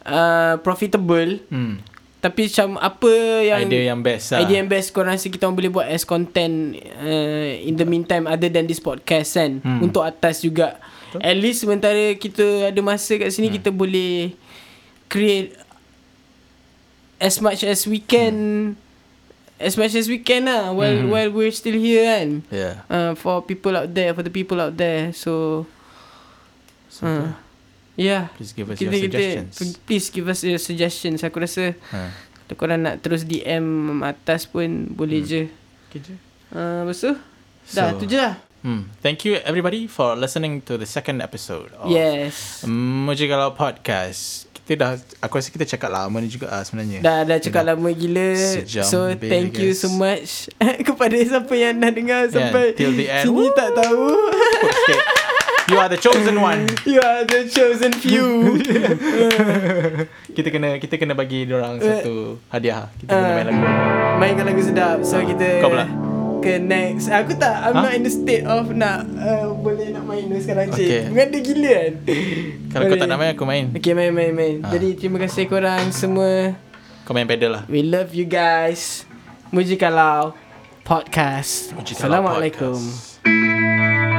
[0.09, 1.39] uh, profitable.
[1.49, 1.79] Hmm.
[2.19, 3.11] Tapi macam apa
[3.47, 4.43] yang Idea yang best lah.
[4.43, 8.27] Idea yang best korang rasa kita orang boleh buat as content uh, in the meantime
[8.27, 9.87] other than this podcast kan Hmm.
[9.87, 10.83] untuk atas juga.
[11.15, 13.55] At least sementara kita ada masa kat sini hmm.
[13.63, 14.35] kita boleh
[15.07, 15.55] create
[17.23, 18.75] as much as we can
[19.55, 21.11] as much as we can lah while Hmm.
[21.11, 22.43] while we're still here kan.
[22.51, 22.83] Yeah.
[22.91, 25.63] Uh, for people out there for the people out there so
[26.89, 27.31] So, uh,
[27.99, 29.53] yeah Please give us kita, your kita, suggestions.
[29.83, 32.15] please give us your suggestions aku rasa Ha.
[32.45, 33.61] kalau korang nak terus DM
[34.01, 35.27] atas pun boleh Hmm.
[35.27, 35.41] je.
[35.85, 36.15] Okay je.
[36.49, 37.11] Uh, lepas tu,
[37.71, 38.39] dah So- tu je lah.
[38.59, 38.89] Hmm.
[38.99, 42.65] Thank you everybody for listening to the second episode of Yes.
[42.65, 44.49] Moji Kalau Podcast.
[44.59, 46.99] Kita dah aku rasa kita cakap lama ni juga ah sebenarnya.
[46.99, 48.33] Dah dah cakap lama gila.
[48.35, 50.45] Sejam so lebih, thank you so much
[50.87, 53.25] kepada siapa yang dah dengar sampai till the end.
[53.25, 54.05] sini tak tahu.
[54.59, 54.99] Okay.
[55.69, 56.65] You are the chosen one.
[56.83, 58.57] you are the chosen few.
[60.35, 62.89] kita kena kita kena bagi dia orang satu hadiah.
[62.97, 63.61] Kita kena Uh, main lagu.
[64.17, 64.97] Mainkan lagu sedap.
[65.03, 65.85] So kita Kau pula.
[66.39, 67.11] ke next.
[67.11, 67.81] Aku tak I'm Ha?
[67.83, 70.87] not in the state of nak uh, boleh nak main ni sekarang cik.
[70.87, 71.03] Okay.
[71.05, 71.93] Mengada gila kan.
[72.69, 72.97] Kalau kau Boleh.
[72.97, 73.65] tak nak main aku main.
[73.71, 74.55] Okay main main main.
[74.59, 74.71] Ha.
[74.71, 76.57] Jadi terima kasih korang semua.
[77.03, 77.63] Kau main pedal lah.
[77.67, 79.05] We love you guys.
[79.49, 80.33] Muji Kalau
[80.81, 81.75] Podcast.
[81.75, 82.73] Muji Kalau Assalamualaikum.
[82.73, 84.17] Podcast.